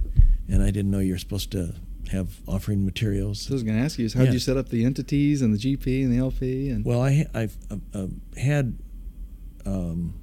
and 0.48 0.62
I 0.62 0.70
didn't 0.70 0.90
know 0.90 0.98
you're 0.98 1.18
supposed 1.18 1.52
to 1.52 1.74
have 2.10 2.40
offering 2.46 2.84
materials. 2.84 3.42
So 3.42 3.52
I 3.52 3.54
was 3.54 3.62
going 3.62 3.76
to 3.76 3.82
ask 3.82 3.98
you 3.98 4.04
is 4.04 4.14
how 4.14 4.24
did 4.24 4.32
you 4.32 4.38
set 4.38 4.56
up 4.56 4.68
the 4.68 4.84
entities 4.84 5.42
and 5.42 5.52
the 5.52 5.58
GP 5.58 6.04
and 6.04 6.12
the 6.12 6.18
LP 6.18 6.70
and 6.70 6.84
well 6.84 7.02
I 7.02 7.26
I've 7.34 7.56
uh, 7.92 8.06
had 8.36 8.78
um, 9.64 10.14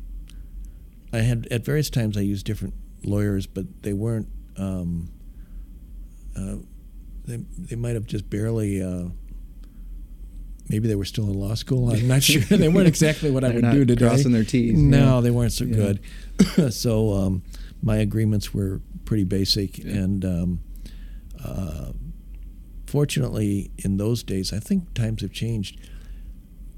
I 1.12 1.20
had 1.20 1.48
at 1.52 1.66
various 1.66 1.90
times 1.90 2.18
I 2.18 2.22
used 2.22 2.46
different 2.46 2.74
lawyers 3.04 3.48
but 3.48 3.84
they 3.84 3.94
weren't 3.94 4.30
um, 4.58 5.10
uh, 6.38 6.56
they, 7.26 7.38
they 7.58 7.76
might 7.76 7.96
have 7.96 8.06
just 8.06 8.30
barely 8.30 8.82
uh, 8.82 9.06
maybe 10.70 10.88
they 10.88 10.96
were 10.96 11.06
still 11.06 11.26
in 11.26 11.40
law 11.40 11.54
school 11.54 11.92
I'm 11.92 12.08
not 12.08 12.24
sure 12.24 12.42
they 12.50 12.70
weren't 12.70 12.88
exactly 12.88 13.32
what 13.32 13.44
I 13.44 13.50
would 13.50 13.72
do 13.72 13.86
today 13.86 14.08
crossing 14.08 14.32
their 14.32 14.44
T's 14.44 14.78
no 14.78 15.16
yeah. 15.16 15.22
they 15.22 15.32
weren't 15.32 15.54
so 15.54 15.66
yeah. 15.66 15.94
good 16.48 16.74
so 16.74 17.14
um, 17.14 17.44
my 17.82 17.98
agreements 17.98 18.54
were 18.54 18.82
pretty 19.06 19.24
basic 19.24 19.80
yeah. 19.80 19.94
and 19.94 20.26
um, 20.26 20.60
uh, 21.44 21.92
fortunately, 22.94 23.72
in 23.80 23.98
those 23.98 24.22
days, 24.22 24.54
I 24.54 24.60
think 24.60 24.94
times 24.94 25.24
have 25.24 25.32
changed. 25.32 25.80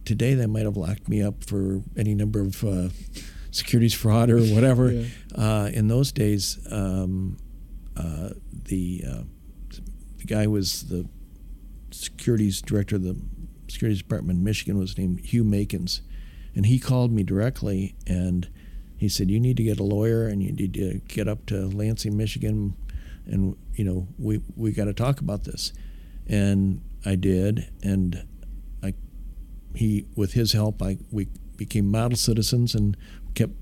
Today, 0.05 0.33
they 0.33 0.45
might 0.45 0.63
have 0.63 0.77
locked 0.77 1.09
me 1.09 1.21
up 1.21 1.43
for 1.43 1.81
any 1.97 2.15
number 2.15 2.39
of 2.39 2.63
uh, 2.63 2.87
securities 3.51 3.93
fraud 3.93 4.29
or 4.29 4.39
whatever. 4.39 5.05
uh, 5.37 5.69
in 5.73 5.89
those 5.89 6.13
days, 6.13 6.57
um, 6.71 7.35
uh, 7.97 8.29
the, 8.51 9.03
uh, 9.07 9.23
the 10.17 10.25
guy 10.25 10.47
was 10.47 10.87
the 10.89 11.07
securities 11.91 12.61
director 12.61 12.97
of 12.97 13.03
the 13.03 13.19
securities 13.67 14.01
department 14.01 14.39
in 14.39 14.43
Michigan 14.43 14.77
was 14.77 14.97
named 14.97 15.19
Hugh 15.21 15.43
Makins, 15.43 16.01
and 16.53 16.65
he 16.65 16.79
called 16.79 17.11
me 17.11 17.23
directly 17.23 17.95
and 18.07 18.47
he 18.97 19.09
said, 19.09 19.29
"You 19.29 19.39
need 19.39 19.57
to 19.57 19.63
get 19.63 19.79
a 19.79 19.83
lawyer 19.83 20.27
and 20.27 20.41
you 20.41 20.51
need 20.51 20.73
to 20.75 21.01
get 21.07 21.27
up 21.27 21.45
to 21.47 21.67
Lansing, 21.67 22.15
Michigan, 22.15 22.75
and 23.25 23.55
you 23.73 23.83
know 23.83 24.07
we 24.17 24.41
we 24.55 24.71
got 24.71 24.85
to 24.85 24.93
talk 24.93 25.19
about 25.19 25.43
this. 25.43 25.73
And 26.27 26.81
I 27.05 27.15
did 27.15 27.69
and 27.83 28.25
I 28.83 28.93
he 29.75 30.05
with 30.15 30.33
his 30.33 30.53
help 30.53 30.81
I 30.81 30.97
we 31.11 31.27
became 31.57 31.89
model 31.89 32.17
citizens 32.17 32.73
and 32.73 32.97
kept 33.35 33.53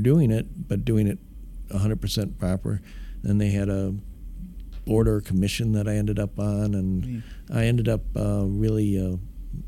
doing 0.00 0.30
it 0.30 0.68
but 0.68 0.84
doing 0.84 1.06
it 1.06 1.18
100% 1.70 2.38
proper 2.38 2.80
then 3.22 3.38
they 3.38 3.50
had 3.50 3.68
a 3.68 3.94
border 4.84 5.20
commission 5.20 5.72
that 5.72 5.86
I 5.86 5.96
ended 5.96 6.18
up 6.18 6.38
on 6.38 6.74
and 6.74 7.04
mm. 7.04 7.22
I 7.52 7.64
ended 7.64 7.88
up 7.88 8.02
uh, 8.16 8.44
really 8.46 8.96
a 8.96 9.18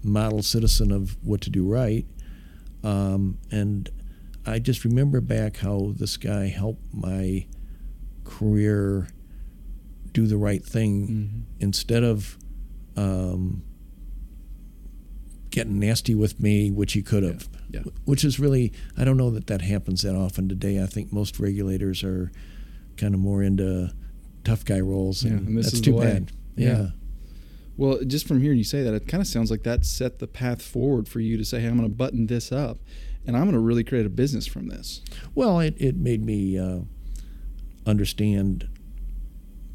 model 0.03 0.43
citizen 0.43 0.91
of 0.93 1.17
what 1.23 1.41
to 1.43 1.51
do 1.51 1.67
right 1.67 2.07
um, 2.83 3.39
and 3.51 3.91
I 4.47 4.59
just 4.59 4.85
remember 4.85 5.21
back 5.21 5.59
how 5.59 5.93
this 5.97 6.17
guy 6.17 6.47
helped 6.49 6.95
my 6.95 7.47
career 8.25 9.09
do 10.13 10.27
the 10.27 10.37
right 10.37 10.65
thing 10.65 11.09
mm-hmm. 11.09 11.41
instead 11.61 12.03
of 12.03 12.39
um, 12.97 13.63
getting 15.51 15.79
nasty 15.79 16.15
with 16.15 16.41
me, 16.41 16.71
which 16.71 16.95
he 16.95 17.03
could 17.03 17.23
have. 17.23 17.49
Yeah. 17.71 17.83
Yeah. 17.85 17.93
Which 18.05 18.25
is 18.25 18.41
really, 18.41 18.73
I 18.97 19.05
don't 19.05 19.17
know 19.17 19.31
that 19.31 19.47
that 19.49 19.63
happens 19.63 20.03
that 20.03 20.17
often 20.17 20.49
today. 20.49 20.83
I 20.83 20.87
think 20.87 21.13
most 21.13 21.39
regulators 21.39 22.03
are 22.03 22.33
kind 23.01 23.15
of 23.15 23.21
more 23.21 23.43
into 23.43 23.93
tough 24.45 24.65
guy 24.65 24.81
roles, 24.81 25.23
and, 25.23 25.33
yeah, 25.33 25.47
and 25.47 25.59
that's 25.59 25.81
too 25.81 25.99
bad. 25.99 26.33
Yeah. 26.57 26.89
Well, 27.77 28.01
just 28.07 28.29
from 28.29 28.43
hearing 28.43 28.59
you 28.59 28.65
say 28.65 28.83
that, 28.83 28.93
it 28.93 29.09
kind 29.09 29.23
of 29.23 29.27
sounds 29.27 29.51
like 29.51 29.63
that 29.63 29.87
set 29.87 30.19
the 30.19 30.27
path 30.27 30.61
forward 30.61 31.09
for 31.09 31.19
you 31.19 31.39
to 31.39 31.45
say, 31.47 31.61
hey, 31.61 31.69
I'm 31.69 31.79
going 31.79 31.89
to 31.89 31.95
button 31.95 32.27
this 32.27 32.53
up 32.53 32.79
and 33.27 33.35
I'm 33.37 33.45
going 33.45 33.55
to 33.55 33.61
really 33.61 33.85
create 33.85 34.05
a 34.05 34.11
business 34.11 34.47
from 34.47 34.69
this. 34.69 35.01
Well, 35.35 35.61
it, 35.61 35.75
it 35.79 35.97
made 35.97 36.25
me 36.25 36.59
uh, 36.59 36.81
understand 37.87 38.69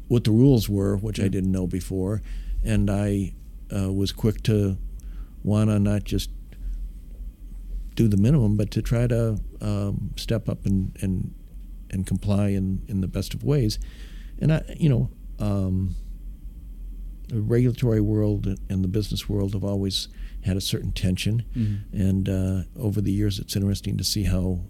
what 0.08 0.24
the 0.24 0.30
rules 0.30 0.68
were, 0.68 0.96
which 0.96 1.18
I 1.18 1.28
didn't 1.28 1.50
know 1.50 1.66
before, 1.66 2.22
and 2.64 2.88
I 2.88 3.34
uh, 3.76 3.92
was 3.92 4.12
quick 4.12 4.42
to 4.44 4.78
want 5.42 5.70
to 5.70 5.78
not 5.80 6.04
just 6.04 6.30
do 7.96 8.06
the 8.06 8.16
minimum, 8.16 8.56
but 8.56 8.70
to 8.72 8.82
try 8.82 9.06
to 9.08 9.38
um, 9.60 10.12
step 10.16 10.48
up 10.48 10.64
and, 10.64 10.96
and 11.00 11.34
and 11.90 12.06
comply 12.06 12.48
in, 12.48 12.82
in 12.88 13.00
the 13.00 13.08
best 13.08 13.34
of 13.34 13.44
ways. 13.44 13.78
And 14.38 14.52
I, 14.52 14.62
you 14.76 14.88
know, 14.88 15.10
um, 15.38 15.94
the 17.28 17.40
regulatory 17.40 18.00
world 18.00 18.46
and 18.68 18.84
the 18.84 18.88
business 18.88 19.28
world 19.28 19.54
have 19.54 19.64
always 19.64 20.08
had 20.44 20.56
a 20.56 20.60
certain 20.60 20.92
tension, 20.92 21.44
mm-hmm. 21.56 22.00
and 22.00 22.28
uh, 22.28 22.62
over 22.78 23.00
the 23.00 23.10
years, 23.10 23.38
it's 23.38 23.56
interesting 23.56 23.96
to 23.96 24.04
see 24.04 24.24
how 24.24 24.60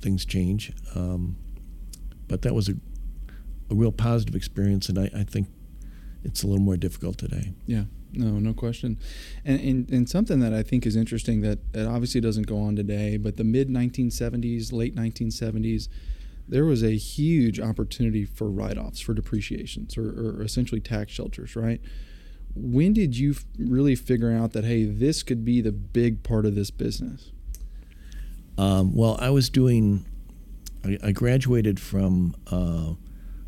things 0.00 0.24
change. 0.24 0.72
Um, 0.94 1.36
but 2.28 2.42
that 2.42 2.54
was 2.54 2.68
a 2.68 2.74
a 3.70 3.74
real 3.74 3.92
positive 3.92 4.34
experience, 4.34 4.88
and 4.88 4.98
I, 4.98 5.10
I 5.14 5.22
think 5.22 5.48
it's 6.24 6.42
a 6.42 6.46
little 6.46 6.62
more 6.62 6.76
difficult 6.76 7.18
today. 7.18 7.52
Yeah. 7.66 7.84
No, 8.12 8.40
no 8.40 8.52
question. 8.52 8.98
And, 9.44 9.60
and, 9.60 9.90
and 9.90 10.08
something 10.08 10.40
that 10.40 10.52
I 10.52 10.64
think 10.64 10.84
is 10.84 10.96
interesting 10.96 11.42
that, 11.42 11.72
that 11.72 11.86
obviously 11.86 12.20
doesn't 12.20 12.48
go 12.48 12.60
on 12.60 12.74
today, 12.74 13.16
but 13.16 13.36
the 13.36 13.44
mid 13.44 13.68
1970s, 13.68 14.72
late 14.72 14.96
1970s, 14.96 15.88
there 16.50 16.64
was 16.64 16.82
a 16.82 16.96
huge 16.96 17.60
opportunity 17.60 18.24
for 18.24 18.50
write 18.50 18.76
offs, 18.76 19.00
for 19.00 19.14
depreciations, 19.14 19.96
or, 19.96 20.08
or, 20.08 20.42
essentially 20.42 20.80
tax 20.80 21.12
shelters, 21.12 21.54
right? 21.54 21.80
When 22.56 22.92
did 22.92 23.16
you 23.16 23.36
really 23.56 23.94
figure 23.94 24.32
out 24.32 24.52
that, 24.52 24.64
hey, 24.64 24.84
this 24.84 25.22
could 25.22 25.44
be 25.44 25.60
the 25.60 25.70
big 25.70 26.24
part 26.24 26.44
of 26.44 26.56
this 26.56 26.72
business? 26.72 27.30
Um, 28.58 28.94
well, 28.94 29.16
I 29.20 29.30
was 29.30 29.48
doing, 29.48 30.04
I, 30.84 30.98
I 31.04 31.12
graduated 31.12 31.78
from 31.78 32.34
uh, 32.48 32.94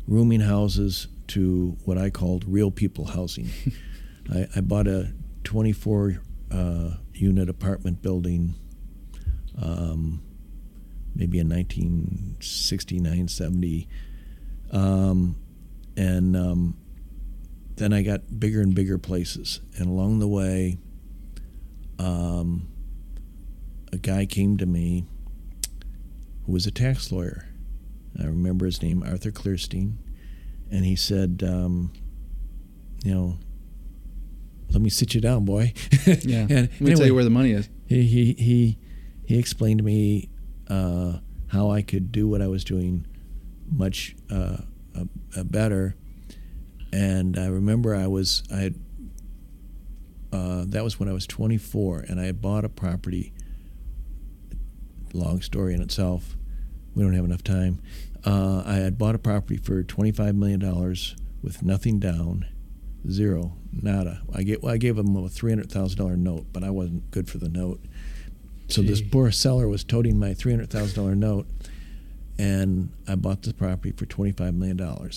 rooming 0.07 0.39
houses 0.39 1.07
to 1.27 1.77
what 1.83 1.97
I 1.97 2.09
called 2.09 2.45
real 2.47 2.71
people 2.71 3.05
housing. 3.07 3.49
I, 4.33 4.47
I, 4.55 4.61
bought 4.61 4.87
a 4.87 5.13
24 5.43 6.21
uh, 6.51 6.89
unit 7.13 7.49
apartment 7.49 8.01
building 8.01 8.55
um, 9.61 10.21
maybe 11.15 11.39
in 11.39 11.49
1969 11.49 13.27
70. 13.27 13.87
Um, 14.71 15.35
and 15.95 16.35
um, 16.35 16.77
then 17.75 17.93
I 17.93 18.01
got 18.01 18.39
bigger 18.39 18.61
and 18.61 18.73
bigger 18.73 18.97
places. 18.97 19.61
And 19.77 19.87
along 19.87 20.19
the 20.19 20.27
way, 20.27 20.77
um, 21.99 22.67
a 23.91 23.97
guy 23.97 24.25
came 24.25 24.57
to 24.57 24.65
me 24.65 25.05
who 26.45 26.51
was 26.51 26.65
a 26.65 26.71
tax 26.71 27.11
lawyer 27.11 27.47
I 28.19 28.25
remember 28.25 28.65
his 28.65 28.81
name, 28.81 29.03
Arthur 29.03 29.31
Clearstein, 29.31 29.93
and 30.69 30.85
he 30.85 30.95
said, 30.95 31.43
um, 31.45 31.91
you 33.03 33.13
know, 33.13 33.37
let 34.71 34.81
me 34.81 34.89
sit 34.89 35.13
you 35.13 35.21
down, 35.21 35.45
boy. 35.45 35.73
yeah. 36.05 36.41
and 36.41 36.49
let 36.49 36.49
me 36.49 36.67
anyway, 36.79 36.95
tell 36.95 37.07
you 37.07 37.15
where 37.15 37.23
the 37.23 37.29
money 37.29 37.51
is. 37.51 37.69
He 37.87 38.03
he 38.03 38.33
he, 38.33 38.77
he 39.25 39.39
explained 39.39 39.79
to 39.79 39.83
me 39.83 40.29
uh, 40.73 41.19
how 41.47 41.71
I 41.71 41.81
could 41.81 42.11
do 42.11 42.27
what 42.27 42.41
I 42.41 42.47
was 42.47 42.63
doing 42.63 43.05
much 43.71 44.15
uh, 44.31 44.57
uh, 44.95 45.43
better, 45.43 45.95
and 46.91 47.37
I 47.37 47.47
remember 47.47 47.95
I 47.95 48.07
was 48.07 48.43
I 48.51 48.57
had. 48.57 48.75
Uh, 50.31 50.65
that 50.67 50.83
was 50.83 50.99
when 50.99 51.07
I 51.07 51.13
was 51.13 51.27
24, 51.27 52.05
and 52.09 52.19
I 52.19 52.25
had 52.25 52.41
bought 52.41 52.65
a 52.65 52.69
property. 52.69 53.33
Long 55.13 55.43
story 55.43 55.75
in 55.75 55.81
itself 55.81 56.35
we 56.95 57.03
don't 57.03 57.13
have 57.13 57.25
enough 57.25 57.43
time. 57.43 57.81
Uh, 58.25 58.63
I 58.65 58.75
had 58.75 58.97
bought 58.97 59.15
a 59.15 59.19
property 59.19 59.57
for 59.57 59.83
$25 59.83 60.35
million 60.35 60.59
with 61.41 61.61
nothing 61.61 61.99
down, 61.99 62.47
zero, 63.09 63.57
nada. 63.71 64.21
I, 64.33 64.43
get, 64.43 64.63
I 64.63 64.77
gave 64.77 64.95
them 64.95 65.15
a 65.15 65.21
$300,000 65.21 66.17
note, 66.17 66.47
but 66.53 66.63
I 66.63 66.69
wasn't 66.69 67.11
good 67.11 67.29
for 67.29 67.37
the 67.37 67.49
note. 67.49 67.81
So 68.73 68.81
Gee. 68.81 68.87
this 68.87 69.01
poor 69.01 69.29
seller 69.29 69.67
was 69.67 69.83
toting 69.83 70.17
my 70.17 70.29
$300,000 70.29 71.15
note, 71.15 71.45
and 72.39 72.91
I 73.07 73.13
bought 73.13 73.43
the 73.43 73.53
property 73.53 73.91
for 73.91 74.07
$25 74.07 74.55
million. 74.55 75.11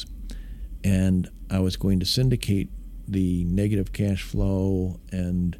And 0.84 1.30
I 1.50 1.60
was 1.60 1.76
going 1.76 1.98
to 2.00 2.04
syndicate 2.06 2.68
the 3.08 3.44
negative 3.44 3.94
cash 3.94 4.22
flow 4.22 5.00
and 5.10 5.58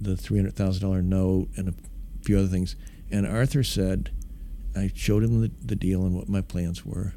the 0.00 0.16
three 0.16 0.38
hundred 0.38 0.56
thousand 0.56 0.82
dollar 0.82 1.02
note 1.02 1.50
and 1.56 1.68
a 1.68 1.74
few 2.24 2.36
other 2.36 2.48
things. 2.48 2.74
And 3.12 3.28
Arthur 3.28 3.62
said, 3.62 4.10
I 4.74 4.90
showed 4.92 5.22
him 5.22 5.40
the, 5.40 5.52
the 5.64 5.76
deal 5.76 6.04
and 6.04 6.16
what 6.16 6.28
my 6.28 6.40
plans 6.40 6.84
were, 6.84 7.14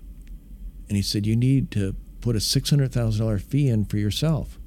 and 0.87 0.95
he 0.95 1.01
said, 1.01 1.25
"You 1.25 1.35
need 1.35 1.71
to 1.71 1.95
put 2.21 2.35
a 2.35 2.39
six 2.39 2.69
hundred 2.69 2.91
thousand 2.91 3.25
dollar 3.25 3.39
fee 3.39 3.69
in 3.69 3.85
for 3.85 3.97
yourself." 3.97 4.59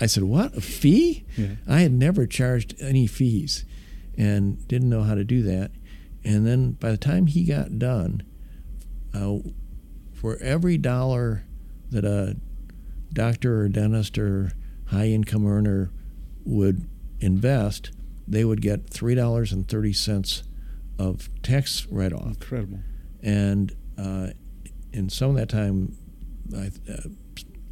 I 0.00 0.06
said, 0.06 0.22
"What 0.22 0.56
a 0.56 0.60
fee?" 0.60 1.24
Yeah. 1.36 1.56
I 1.68 1.80
had 1.80 1.92
never 1.92 2.26
charged 2.26 2.74
any 2.80 3.06
fees, 3.06 3.64
and 4.16 4.66
didn't 4.68 4.88
know 4.88 5.02
how 5.02 5.14
to 5.14 5.24
do 5.24 5.42
that. 5.42 5.70
And 6.24 6.46
then 6.46 6.72
by 6.72 6.90
the 6.90 6.96
time 6.96 7.26
he 7.26 7.44
got 7.44 7.78
done, 7.78 8.22
uh, 9.14 9.38
for 10.12 10.36
every 10.38 10.78
dollar 10.78 11.44
that 11.90 12.04
a 12.04 12.36
doctor 13.12 13.62
or 13.62 13.68
dentist 13.68 14.18
or 14.18 14.52
high 14.86 15.06
income 15.06 15.46
earner 15.46 15.90
would 16.44 16.88
invest, 17.20 17.92
they 18.26 18.44
would 18.44 18.60
get 18.60 18.90
three 18.90 19.14
dollars 19.14 19.52
and 19.52 19.68
thirty 19.68 19.92
cents 19.92 20.42
of 20.98 21.28
tax 21.42 21.86
write 21.90 22.12
off. 22.12 22.26
Incredible. 22.26 22.80
And 23.22 23.74
uh, 23.98 24.28
in 24.92 25.08
some 25.08 25.30
of 25.30 25.36
that 25.36 25.48
time, 25.48 25.96
I, 26.54 26.70
uh, 26.90 27.08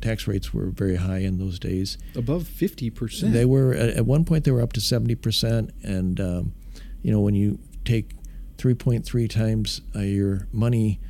tax 0.04 0.26
rates 0.28 0.52
were 0.52 0.66
very 0.66 0.96
high 0.96 1.18
in 1.20 1.38
those 1.38 1.58
days. 1.58 1.96
Above 2.14 2.46
fifty 2.46 2.90
percent. 2.90 3.32
They 3.32 3.46
were 3.46 3.72
at, 3.74 4.04
one 4.04 4.24
point 4.24 4.44
they 4.44 4.50
were 4.50 4.60
up 4.60 4.72
to 4.74 4.80
seventy 4.80 5.14
percent, 5.14 5.70
and 5.82 6.20
um, 6.20 6.52
you 7.02 7.10
know 7.10 7.20
when 7.20 7.34
you 7.34 7.58
take 7.84 8.12
three 8.58 8.74
point 8.74 9.04
three 9.06 9.28
times 9.28 9.80
uh, 9.96 10.00
your 10.00 10.46
money 10.52 11.00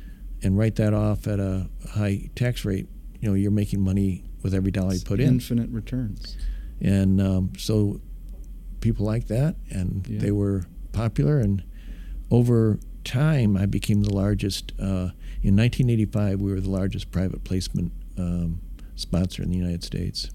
and 0.41 0.57
write 0.57 0.75
that 0.77 0.93
off 0.93 1.27
at 1.27 1.39
a 1.39 1.67
high 1.91 2.29
tax 2.35 2.63
rate, 2.63 2.87
you 3.19 3.27
know 3.29 3.35
you're 3.35 3.51
making 3.51 3.81
money 3.81 4.23
with 4.43 4.53
every 4.53 4.71
dollar 4.71 4.93
you 4.93 5.01
put 5.01 5.19
in, 5.19 5.27
infinite 5.27 5.69
returns. 5.71 6.37
and 6.79 7.19
um, 7.19 7.51
so 7.57 7.99
people 8.79 9.05
like 9.05 9.27
that, 9.27 9.55
and 9.69 10.07
Yeah. 10.07 10.19
they 10.19 10.31
were 10.31 10.63
popular, 10.93 11.39
and 11.39 11.63
over 12.31 12.79
time 13.03 13.57
I 13.57 13.65
became 13.65 14.03
the 14.03 14.13
largest. 14.13 14.71
Uh, 14.79 15.11
in 15.43 15.55
1985, 15.55 16.39
we 16.41 16.51
were 16.51 16.59
the 16.61 16.69
largest 16.71 17.11
private 17.11 17.43
placement 17.43 17.91
um, 18.17 18.61
sponsor 18.95 19.43
in 19.43 19.49
the 19.51 19.57
United 19.57 19.83
States. 19.83 20.29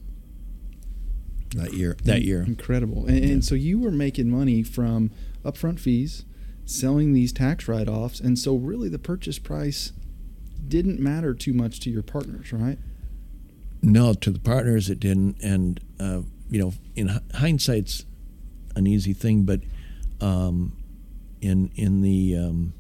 That 1.55 1.73
year. 1.73 1.97
That 2.05 2.23
year. 2.23 2.43
Incredible. 2.43 3.07
And, 3.07 3.25
and 3.25 3.45
so 3.45 3.55
you 3.55 3.79
were 3.81 3.91
making 3.91 4.31
money 4.31 4.63
from 4.63 5.11
upfront 5.45 5.81
fees, 5.81 6.25
selling 6.65 7.13
these 7.13 7.33
tax 7.33 7.67
write 7.67 7.89
offs. 7.89 8.21
And 8.21 8.39
so 8.39 8.55
really 8.55 8.89
the 8.89 8.99
purchase 8.99 9.39
price 9.39 9.93
didn't 10.69 11.01
matter 11.01 11.35
too 11.35 11.53
much 11.53 11.81
to 11.81 11.91
your 11.91 12.03
partners, 12.03 12.53
right? 12.53 12.79
No, 13.83 14.13
to 14.15 14.31
the 14.31 14.39
partners 14.39 14.91
it 14.91 15.01
didn't, 15.01 15.43
and 15.43 15.81
uh, 15.99 16.21
you 16.51 16.61
know, 16.61 16.75
in 16.95 17.09
hi- 17.09 17.21
hindsight's 17.35 18.05
an 18.77 18.87
easy 18.87 19.15
thing, 19.15 19.45
but 19.45 19.61
um, 20.21 20.77
in 21.41 21.71
in 21.77 22.03
the 22.03 22.37
um, 22.37 22.75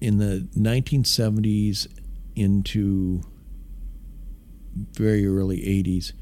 in 0.00 0.16
the 0.18 0.48
1970s 0.56 1.88
into 2.34 3.20
very 4.92 5.26
early 5.26 5.58
80s, 5.58 6.12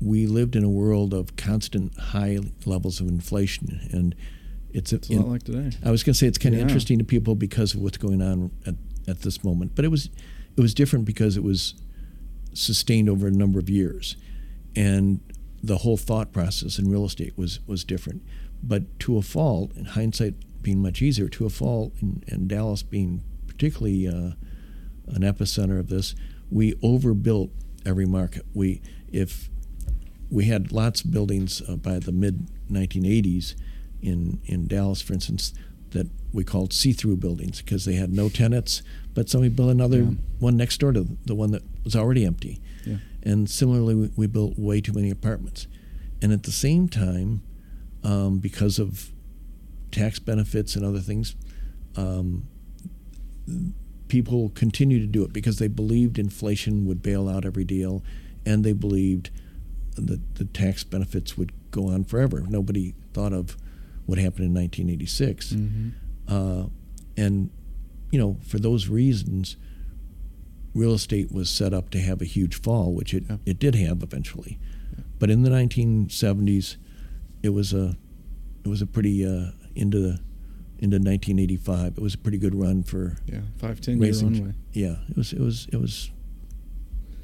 we 0.00 0.26
lived 0.26 0.56
in 0.56 0.64
a 0.64 0.68
world 0.68 1.14
of 1.14 1.36
constant 1.36 1.96
high 1.98 2.38
levels 2.66 3.00
of 3.00 3.08
inflation, 3.08 3.80
and 3.92 4.14
it's, 4.72 4.92
It's 4.92 5.08
a 5.08 5.12
in- 5.12 5.18
lot 5.22 5.28
like 5.28 5.42
today. 5.44 5.70
I 5.84 5.90
was 5.90 6.02
going 6.02 6.14
to 6.14 6.18
say 6.18 6.26
it's 6.26 6.38
kind 6.38 6.54
of 6.54 6.58
Yeah. 6.58 6.66
interesting 6.66 6.98
to 6.98 7.04
people 7.04 7.34
because 7.34 7.74
of 7.74 7.80
what's 7.80 7.96
going 7.98 8.20
on 8.20 8.50
at, 8.66 8.74
at 9.08 9.20
this 9.20 9.42
moment, 9.44 9.72
but 9.74 9.84
it 9.84 9.88
was 9.88 10.10
it 10.56 10.60
was 10.60 10.72
different 10.74 11.04
because 11.04 11.36
it 11.36 11.42
was 11.42 11.74
sustained 12.52 13.08
over 13.08 13.26
a 13.26 13.30
number 13.30 13.58
of 13.58 13.68
years, 13.68 14.16
and 14.76 15.20
the 15.62 15.78
whole 15.78 15.96
thought 15.96 16.32
process 16.32 16.78
in 16.78 16.88
real 16.90 17.04
estate 17.04 17.36
was 17.36 17.60
was 17.66 17.84
different. 17.84 18.22
But 18.62 18.98
to 19.00 19.16
a 19.16 19.22
fault, 19.22 19.72
in 19.76 19.84
hindsight 19.86 20.34
being 20.62 20.80
much 20.80 21.02
easier, 21.02 21.28
to 21.28 21.44
a 21.46 21.50
fault, 21.50 21.92
and, 22.00 22.24
and 22.28 22.48
Dallas 22.48 22.82
being 22.82 23.22
particularly 23.46 24.06
uh, 24.08 24.32
an 25.08 25.22
epicenter 25.22 25.78
of 25.78 25.88
this, 25.88 26.14
we 26.50 26.74
overbuilt 26.82 27.50
every 27.86 28.06
market. 28.06 28.44
We 28.54 28.80
if 29.12 29.48
we 30.30 30.46
had 30.46 30.72
lots 30.72 31.02
of 31.02 31.10
buildings 31.12 31.62
uh, 31.68 31.76
by 31.76 31.98
the 31.98 32.12
mid 32.12 32.48
1980s 32.70 33.54
in 34.02 34.40
in 34.44 34.66
Dallas, 34.66 35.00
for 35.02 35.12
instance, 35.12 35.52
that 35.90 36.08
we 36.32 36.42
called 36.44 36.72
see-through 36.72 37.16
buildings 37.16 37.60
because 37.62 37.84
they 37.84 37.94
had 37.94 38.12
no 38.12 38.28
tenants, 38.28 38.82
but 39.14 39.28
somebody 39.30 39.48
built 39.54 39.70
another 39.70 39.98
Yeah. 40.02 40.10
one 40.40 40.56
next 40.56 40.78
door 40.80 40.92
to 40.92 41.06
the 41.24 41.34
one 41.34 41.52
that 41.52 41.62
was 41.84 41.94
already 41.94 42.24
empty. 42.24 42.60
Yeah. 42.84 42.96
And 43.22 43.48
similarly, 43.48 43.94
we, 43.94 44.10
we 44.16 44.26
built 44.26 44.58
way 44.58 44.80
too 44.80 44.92
many 44.92 45.10
apartments. 45.10 45.68
And 46.20 46.32
at 46.32 46.42
the 46.42 46.50
same 46.52 46.88
time, 46.88 47.42
um, 48.02 48.38
because 48.38 48.78
of 48.80 49.12
tax 49.92 50.18
benefits 50.18 50.74
and 50.74 50.84
other 50.84 50.98
things, 51.00 51.36
um, 51.96 52.48
people 54.08 54.50
continue 54.50 54.98
to 55.00 55.06
do 55.06 55.24
it 55.24 55.32
because 55.32 55.58
they 55.58 55.68
believed 55.68 56.18
inflation 56.18 56.86
would 56.86 57.02
bail 57.02 57.28
out 57.28 57.44
every 57.44 57.64
deal, 57.64 58.02
and 58.46 58.64
they 58.64 58.72
believed 58.72 59.30
that 59.96 60.34
the 60.36 60.44
tax 60.44 60.84
benefits 60.84 61.36
would 61.38 61.52
go 61.70 61.88
on 61.88 62.04
forever. 62.04 62.42
Nobody 62.48 62.94
thought 63.12 63.32
of 63.32 63.56
what 64.06 64.18
happened 64.18 64.46
in 64.46 64.54
1986, 64.54 65.52
Mm-hmm. 65.52 65.88
uh, 66.28 66.66
and 67.16 67.50
you 68.10 68.18
know 68.18 68.36
for 68.46 68.58
those 68.58 68.88
reasons, 68.88 69.56
real 70.74 70.92
estate 70.92 71.30
was 71.32 71.48
set 71.48 71.72
up 71.72 71.90
to 71.90 72.00
have 72.00 72.20
a 72.20 72.24
huge 72.24 72.60
fall, 72.60 72.92
which 72.92 73.14
it, 73.14 73.24
Yeah. 73.28 73.36
it 73.46 73.58
did 73.58 73.74
have 73.76 74.02
eventually. 74.02 74.58
But 75.18 75.30
in 75.30 75.42
the 75.42 75.50
1970s, 75.50 76.76
it 77.42 77.50
was 77.50 77.72
a 77.72 77.96
it 78.64 78.68
was 78.68 78.82
a 78.82 78.86
pretty 78.86 79.24
uh, 79.24 79.52
into 79.74 79.98
the 80.00 80.20
into 80.84 80.96
1985. 80.96 81.94
It 81.96 82.00
was 82.02 82.14
a 82.14 82.18
pretty 82.18 82.38
good 82.38 82.54
run 82.54 82.82
for 82.82 83.16
Yeah. 83.26 83.40
Five, 83.56 83.80
ten 83.80 84.00
year 84.00 84.12
runway. 84.12 84.52
yeah. 84.72 84.96
It 85.10 85.16
was 85.16 85.32
it 85.32 85.40
was 85.40 85.66
it 85.72 85.76
was 85.76 86.10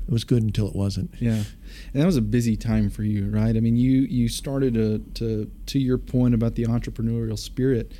it 0.09 0.12
was 0.12 0.25
good 0.25 0.42
until 0.42 0.66
it 0.66 0.75
wasn't. 0.75 1.14
Yeah, 1.20 1.44
and 1.92 2.03
that 2.03 2.07
was 2.07 2.16
a 2.16 2.23
busy 2.23 2.57
time 2.57 2.90
for 2.90 3.05
you, 3.05 3.29
right? 3.31 3.57
I 3.57 3.61
mean, 3.61 3.77
you 3.77 4.01
you 4.03 4.29
started 4.29 4.75
to 4.75 4.99
to 5.14 5.51
to 5.66 5.79
your 5.79 5.99
point 5.99 6.35
about 6.35 6.55
the 6.57 6.64
entrepreneurial 6.64 7.38
spirit. 7.38 7.92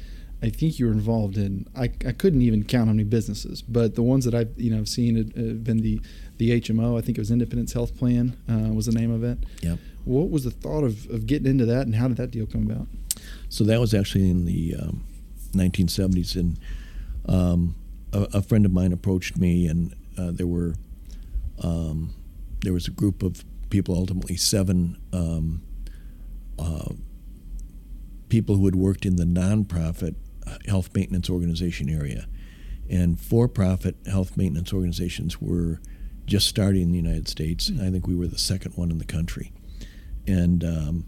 I 0.43 0.49
think 0.49 0.79
you 0.79 0.87
were 0.87 0.93
involved 0.93 1.37
in. 1.37 1.67
I, 1.77 1.85
I 2.07 2.13
couldn't 2.13 2.41
even 2.41 2.65
count 2.65 2.87
how 2.89 2.95
many 2.95 3.05
businesses, 3.05 3.61
but 3.63 3.95
the 3.95 4.03
ones 4.03 4.25
that 4.25 4.35
I've 4.35 4.51
you 4.57 4.71
know 4.71 4.79
have 4.79 4.89
seen 4.89 5.17
have, 5.17 5.37
have 5.37 5.63
been 5.63 5.83
the 5.83 6.01
the 6.39 6.59
HMO. 6.61 6.99
I 6.99 7.03
think 7.03 7.19
it 7.19 7.21
was 7.21 7.31
Independence 7.31 7.75
Health 7.75 7.95
Plan 7.97 8.37
uh, 8.49 8.73
was 8.73 8.87
the 8.87 8.93
name 8.93 9.11
of 9.13 9.23
it. 9.23 9.39
Yep. 9.63 9.79
What 10.07 10.31
was 10.31 10.45
the 10.45 10.51
thought 10.51 10.83
of, 10.83 11.09
of 11.11 11.27
getting 11.27 11.47
into 11.47 11.67
that, 11.67 11.83
and 11.87 11.95
how 11.95 12.09
did 12.09 12.17
that 12.17 12.31
deal 12.31 12.47
come 12.47 12.69
about? 12.69 12.89
So 13.51 13.63
that 13.65 13.79
was 13.79 13.93
actually 13.93 14.31
in 14.31 14.47
the 14.47 14.75
um, 14.81 15.05
1970s, 15.53 16.37
and 16.37 16.59
um, 17.27 17.75
a, 18.13 18.27
a 18.35 18.43
friend 18.43 18.67
of 18.67 18.73
mine 18.73 18.93
approached 18.93 19.37
me, 19.37 19.67
and 19.67 19.95
uh, 20.19 20.31
there 20.33 20.47
were 20.47 20.75
um, 21.63 22.15
there 22.63 22.73
was 22.73 22.87
a 22.87 22.91
group 22.91 23.23
of 23.23 23.45
people, 23.71 23.95
ultimately 23.95 24.37
seven 24.37 24.97
um, 25.13 25.63
uh, 26.59 26.93
people 28.29 28.57
who 28.57 28.65
had 28.65 28.77
worked 28.77 29.05
in 29.05 29.17
the 29.17 29.25
nonprofit 29.25 30.15
health 30.67 30.91
maintenance 30.95 31.31
organization 31.31 31.89
area, 31.89 32.27
and 32.89 33.21
for-profit 33.21 33.97
health 34.07 34.37
maintenance 34.37 34.73
organizations 34.73 35.41
were 35.41 35.81
just 36.27 36.47
starting 36.47 36.83
in 36.83 36.91
the 36.93 36.99
United 36.99 37.29
States. 37.29 37.71
I 37.81 37.91
think 37.91 38.07
we 38.07 38.15
were 38.15 38.27
the 38.27 38.39
second 38.39 38.77
one 38.77 38.91
in 38.91 38.99
the 38.99 39.05
country, 39.05 39.53
and 40.27 40.65
um, 40.65 41.07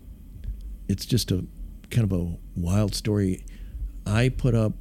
it's 0.88 1.06
just 1.06 1.30
a 1.30 1.46
kind 1.90 2.10
of 2.10 2.18
a 2.18 2.36
wild 2.56 2.94
story. 2.94 3.44
I 4.06 4.28
put 4.28 4.54
up 4.54 4.72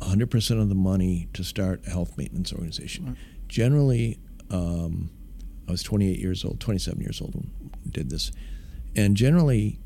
100% 0.00 0.60
of 0.60 0.68
the 0.68 0.74
money 0.74 1.28
to 1.34 1.44
start 1.44 1.82
a 1.86 1.90
health 1.90 2.16
maintenance 2.16 2.52
organization. 2.52 3.06
Wow. 3.06 3.14
Generally, 3.48 4.18
um, 4.50 5.10
I 5.68 5.72
was 5.72 5.82
28 5.82 6.18
years 6.18 6.44
old, 6.44 6.60
27 6.60 7.00
years 7.00 7.20
old 7.20 7.34
when 7.34 7.50
did 7.88 8.10
this. 8.10 8.32
And 8.96 9.16
generally, 9.16 9.78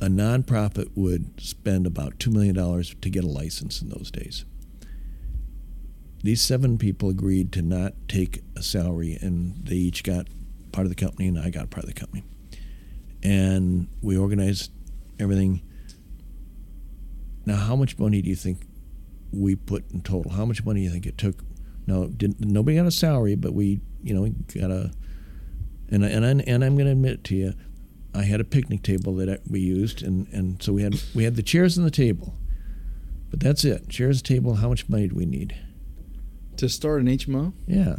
a 0.00 0.06
nonprofit 0.06 0.90
would 0.94 1.40
spend 1.40 1.86
about 1.86 2.18
$2 2.18 2.32
million 2.32 2.54
to 2.54 3.10
get 3.10 3.24
a 3.24 3.28
license 3.28 3.80
in 3.82 3.88
those 3.88 4.10
days. 4.10 4.44
These 6.22 6.40
seven 6.40 6.78
people 6.78 7.10
agreed 7.10 7.52
to 7.52 7.62
not 7.62 7.92
take 8.08 8.42
a 8.56 8.62
salary, 8.62 9.18
and 9.20 9.66
they 9.66 9.76
each 9.76 10.02
got 10.02 10.26
part 10.72 10.86
of 10.86 10.88
the 10.88 10.94
company, 10.94 11.28
and 11.28 11.38
I 11.38 11.50
got 11.50 11.70
part 11.70 11.84
of 11.84 11.88
the 11.88 11.98
company. 12.00 12.24
And 13.22 13.88
we 14.00 14.16
organized 14.16 14.72
everything. 15.20 15.62
Now, 17.46 17.56
how 17.56 17.76
much 17.76 17.98
money 17.98 18.22
do 18.22 18.28
you 18.30 18.36
think 18.36 18.66
we 19.32 19.54
put 19.56 19.90
in 19.92 20.00
total? 20.02 20.32
How 20.32 20.44
much 20.46 20.64
money 20.64 20.80
do 20.80 20.84
you 20.84 20.90
think 20.90 21.06
it 21.06 21.18
took? 21.18 21.36
No, 21.86 22.06
didn't, 22.06 22.40
nobody 22.40 22.76
got 22.76 22.86
a 22.86 22.90
salary, 22.90 23.34
but 23.34 23.52
we, 23.52 23.80
you 24.02 24.14
know, 24.14 24.28
got 24.58 24.70
a. 24.70 24.90
And 25.90 26.04
I- 26.04 26.08
and 26.08 26.24
I, 26.24 26.30
and 26.46 26.64
I'm 26.64 26.74
going 26.76 26.86
to 26.86 26.92
admit 26.92 27.12
it 27.12 27.24
to 27.24 27.36
you, 27.36 27.52
I 28.14 28.22
had 28.22 28.40
a 28.40 28.44
picnic 28.44 28.82
table 28.82 29.14
that 29.16 29.40
we 29.50 29.60
used, 29.60 30.02
and, 30.02 30.26
and 30.28 30.62
so 30.62 30.72
we 30.72 30.82
had 30.82 30.94
we 31.14 31.24
had 31.24 31.36
the 31.36 31.42
chairs 31.42 31.76
and 31.76 31.86
the 31.86 31.90
table, 31.90 32.34
but 33.30 33.40
that's 33.40 33.64
it. 33.64 33.88
Chairs, 33.90 34.22
table. 34.22 34.54
How 34.56 34.68
much 34.68 34.88
money 34.88 35.08
do 35.08 35.14
we 35.16 35.26
need? 35.26 35.54
To 36.58 36.68
start 36.68 37.00
an 37.02 37.08
HMO, 37.08 37.52
Yeah, 37.66 37.96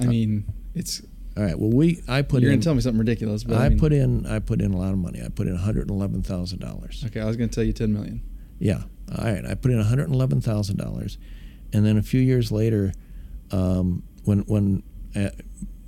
I 0.00 0.06
mean, 0.06 0.44
it's 0.74 1.02
All 1.40 1.46
right. 1.46 1.58
Well, 1.58 1.70
we 1.70 2.02
I 2.06 2.20
put 2.20 2.42
You're 2.42 2.50
in. 2.52 2.58
gonna 2.58 2.64
tell 2.64 2.74
me 2.74 2.82
something 2.82 2.98
ridiculous, 2.98 3.44
but 3.44 3.56
I, 3.56 3.64
I, 3.64 3.68
mean, 3.70 3.78
put 3.78 3.94
in. 3.94 4.26
I 4.26 4.40
put 4.40 4.60
in 4.60 4.74
a 4.74 4.76
lot 4.76 4.92
of 4.92 4.98
money. 4.98 5.22
I 5.24 5.30
put 5.30 5.46
in 5.46 5.54
one 5.54 5.62
hundred 5.62 5.88
eleven 5.88 6.22
thousand 6.22 6.58
dollars. 6.58 7.02
Okay, 7.06 7.18
I 7.18 7.24
was 7.24 7.38
gonna 7.38 7.48
tell 7.48 7.64
you 7.64 7.72
ten 7.72 7.94
million. 7.94 8.20
Yeah. 8.58 8.82
All 9.16 9.24
right. 9.24 9.46
I 9.46 9.54
put 9.54 9.70
in 9.70 9.78
one 9.78 9.86
hundred 9.86 10.10
eleven 10.10 10.42
thousand 10.42 10.76
dollars, 10.76 11.16
and 11.72 11.86
then 11.86 11.96
a 11.96 12.02
few 12.02 12.20
years 12.20 12.52
later, 12.52 12.92
um, 13.52 14.02
when 14.24 14.40
when 14.40 14.82
uh, 15.16 15.30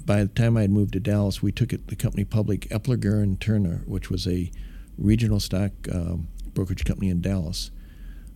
by 0.06 0.22
the 0.22 0.28
time 0.28 0.56
I 0.56 0.62
had 0.62 0.70
moved 0.70 0.94
to 0.94 1.00
Dallas, 1.00 1.42
we 1.42 1.52
took 1.52 1.74
it, 1.74 1.88
the 1.88 1.96
company 1.96 2.24
public, 2.24 2.62
Eppler 2.70 3.22
and 3.22 3.38
Turner, 3.38 3.82
which 3.84 4.08
was 4.08 4.26
a 4.26 4.50
regional 4.96 5.38
stock 5.38 5.72
um, 5.92 6.28
brokerage 6.54 6.86
company 6.86 7.10
in 7.10 7.20
Dallas 7.20 7.70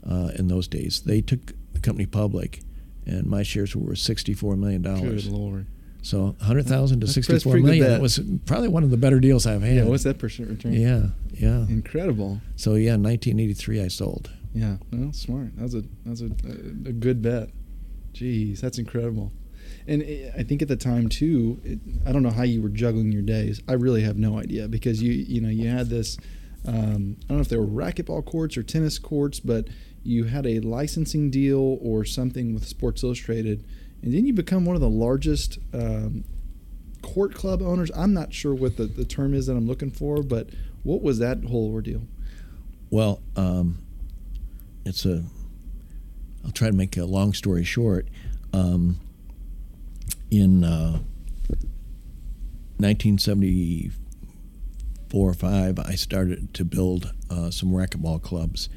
uh, 0.07 0.33
in 0.37 0.49
those 0.49 0.69
days. 0.69 1.01
They 1.01 1.23
took 1.23 1.55
the 1.73 1.81
company 1.81 2.05
public, 2.05 2.61
and 3.07 3.27
my 3.27 3.43
shares 3.43 3.75
were 3.75 3.87
worth 3.87 4.01
sixty-four 4.01 4.57
million 4.57 4.83
dollars. 4.83 5.25
Good 5.25 5.33
lord. 5.33 5.67
So 6.07 6.37
hundred 6.41 6.67
thousand 6.67 7.01
to 7.01 7.07
That's- 7.07 7.17
that's 7.27 7.43
sixty-four 7.43 7.59
million. 7.59 7.85
That 7.85 8.01
was 8.01 8.21
probably 8.45 8.69
one 8.69 8.85
of 8.85 8.91
the 8.93 8.97
better 8.97 9.19
deals 9.19 9.45
I've 9.45 9.63
had. 9.63 9.75
Yeah, 9.75 9.85
what's 9.87 10.05
that 10.05 10.19
percent 10.19 10.49
return? 10.49 10.73
Yeah, 10.73 11.07
yeah. 11.33 11.67
Incredible. 11.69 12.41
So 12.55 12.75
yeah, 12.75 12.95
in 12.95 13.03
1983 13.03 13.83
I 13.83 13.89
sold. 13.89 14.31
Yeah, 14.55 14.77
well, 14.93 15.13
smart. 15.13 15.57
That 15.57 15.63
was 15.65 15.75
a 15.75 15.81
that 15.81 16.11
was 16.11 16.23
a, 16.23 16.27
a, 16.27 16.91
a 16.91 16.93
good 16.93 17.23
bet. 17.23 17.51
Jeez, 18.13 18.61
that's 18.61 18.79
incredible. 18.79 19.33
And 19.89 20.01
i 20.03 20.33
I 20.39 20.43
think 20.45 20.63
at 20.63 20.69
the 20.69 20.77
time 20.77 21.09
too, 21.09 21.61
it, 21.65 21.81
I 22.07 22.13
don't 22.13 22.23
know 22.23 22.31
how 22.31 22.45
you 22.45 22.63
were 22.63 22.69
juggling 22.69 23.11
your 23.11 23.23
days. 23.23 23.61
I 23.67 23.73
really 23.73 24.03
have 24.03 24.17
no 24.17 24.39
idea 24.39 24.69
because 24.69 25.03
you 25.03 25.11
you 25.13 25.41
know 25.41 25.49
you 25.49 25.69
had 25.69 25.89
this. 25.89 26.19
Um, 26.69 27.17
I 27.25 27.29
don't 27.29 27.39
know 27.39 27.41
if 27.41 27.49
they 27.49 27.57
were 27.57 27.67
racquetball 27.67 28.25
courts 28.25 28.57
or 28.57 28.63
tennis 28.63 29.01
courts, 29.01 29.41
but 29.41 29.67
you 30.05 30.25
had 30.25 30.47
a 30.47 30.61
licensing 30.61 31.31
deal 31.31 31.79
or 31.81 32.05
something 32.05 32.55
with 32.55 32.65
Sports 32.65 33.03
Illustrated, 33.03 33.65
and 34.07 34.15
then 34.15 34.25
you 34.25 34.33
become 34.33 34.65
one 34.65 34.77
of 34.77 34.81
the 34.81 34.89
largest 34.89 35.59
um, 35.75 36.23
court 37.03 37.35
club 37.35 37.61
owners. 37.61 37.91
I'm 37.93 38.15
not 38.15 38.33
sure 38.33 38.55
what 38.55 38.77
the, 38.77 38.85
the 38.85 39.05
term 39.05 39.35
is 39.35 39.47
that 39.47 39.57
I'm 39.57 39.67
looking 39.67 39.91
for, 39.91 40.23
but 40.23 40.49
what 40.85 41.03
was 41.03 41.19
that 41.19 41.43
whole 41.43 41.73
ordeal? 41.73 42.03
Well, 42.89 43.21
um, 43.35 43.79
it's 44.85 45.05
a. 45.05 45.25
I'll 46.45 46.53
try 46.53 46.71
to 46.71 46.77
make 46.77 46.97
a 46.97 47.05
long 47.05 47.33
story 47.33 47.65
short. 47.65 48.07
Um, 48.53 49.01
in 50.31 50.63
uh, 50.63 51.01
1974 52.77 55.31
or 55.31 55.35
five, 55.35 55.81
I 55.81 55.97
started 55.97 56.55
to 56.55 56.65
build 56.65 57.13
uh, 57.29 57.51
some 57.51 57.71
racquetball 57.71 58.23
clubs, 58.23 58.69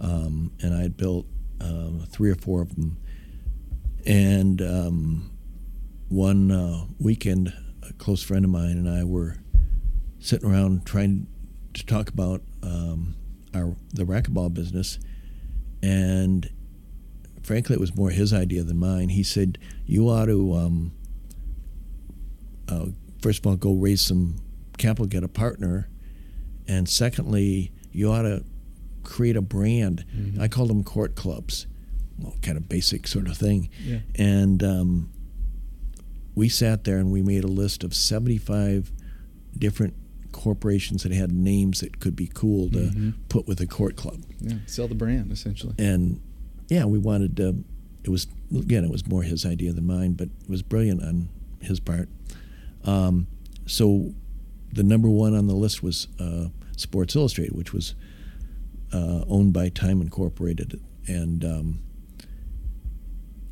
um, 0.00 0.52
and 0.62 0.72
I 0.72 0.82
had 0.82 0.96
built 0.96 1.26
um, 1.60 2.06
three 2.08 2.30
or 2.30 2.36
four 2.36 2.62
of 2.62 2.76
them. 2.76 2.96
And 4.06 4.62
um, 4.62 5.30
one 6.08 6.50
uh, 6.50 6.84
weekend, 6.98 7.52
a 7.88 7.92
close 7.94 8.22
friend 8.22 8.44
of 8.44 8.50
mine 8.50 8.78
and 8.78 8.88
I 8.88 9.04
were 9.04 9.36
sitting 10.18 10.48
around 10.50 10.84
trying 10.86 11.26
to 11.74 11.84
talk 11.86 12.08
about 12.08 12.42
um, 12.62 13.14
our 13.54 13.76
the 13.92 14.04
racquetball 14.04 14.52
business, 14.52 14.98
and 15.82 16.50
frankly, 17.42 17.74
it 17.74 17.80
was 17.80 17.94
more 17.94 18.10
his 18.10 18.32
idea 18.32 18.62
than 18.64 18.78
mine. 18.78 19.10
He 19.10 19.22
said, 19.22 19.58
"You 19.86 20.08
ought 20.08 20.26
to 20.26 20.54
um, 20.54 20.92
uh, 22.68 22.86
first 23.22 23.40
of 23.40 23.46
all 23.46 23.56
go 23.56 23.74
raise 23.74 24.00
some 24.00 24.36
capital, 24.76 25.06
get 25.06 25.22
a 25.22 25.28
partner, 25.28 25.88
and 26.66 26.88
secondly, 26.88 27.70
you 27.92 28.10
ought 28.10 28.22
to 28.22 28.44
create 29.04 29.36
a 29.36 29.42
brand." 29.42 30.04
Mhm. 30.16 30.40
I 30.40 30.48
called 30.48 30.70
them 30.70 30.82
court 30.82 31.14
clubs, 31.14 31.66
well, 32.18 32.34
kind 32.42 32.56
of 32.56 32.68
basic 32.68 33.06
sort 33.06 33.28
of 33.28 33.36
thing, 33.36 33.68
Yeah. 33.86 34.00
and 34.16 34.62
um, 34.62 35.10
we 36.34 36.48
sat 36.48 36.84
there 36.84 36.98
and 36.98 37.10
we 37.10 37.22
made 37.22 37.44
a 37.44 37.48
list 37.48 37.84
of 37.84 37.94
seventy-five 37.94 38.92
different 39.56 39.94
corporations 40.32 41.02
that 41.02 41.12
had 41.12 41.32
names 41.32 41.80
that 41.80 41.98
could 42.00 42.14
be 42.14 42.26
cool 42.32 42.68
to 42.70 42.78
Mhm. 42.78 43.14
put 43.28 43.46
with 43.48 43.60
a 43.60 43.66
court 43.66 43.96
club 43.96 44.22
Yeah, 44.40 44.58
sell 44.66 44.86
the 44.86 44.94
brand 44.94 45.32
essentially. 45.32 45.74
and 45.78 46.20
yeah, 46.68 46.84
we 46.84 46.98
wanted 46.98 47.36
to. 47.38 47.64
It 48.04 48.10
was 48.10 48.26
again, 48.56 48.84
it 48.84 48.90
was 48.90 49.06
more 49.06 49.22
his 49.22 49.44
idea 49.44 49.72
than 49.72 49.86
mine, 49.86 50.12
but 50.12 50.28
it 50.42 50.48
was 50.50 50.62
brilliant 50.62 51.02
on 51.02 51.28
his 51.60 51.80
part. 51.80 52.08
Um, 52.84 53.26
so, 53.66 54.14
the 54.72 54.82
number 54.82 55.08
one 55.10 55.34
on 55.34 55.46
the 55.48 55.54
list 55.56 55.82
was 55.82 56.08
uh, 56.18 56.48
Sports 56.76 57.16
Illustrated, 57.16 57.54
which 57.56 57.72
was 57.72 57.94
uh, 58.92 59.24
owned 59.28 59.52
by 59.52 59.68
Time 59.68 60.00
Incorporated, 60.00 60.78
and 61.06 61.44
um, 61.44 61.78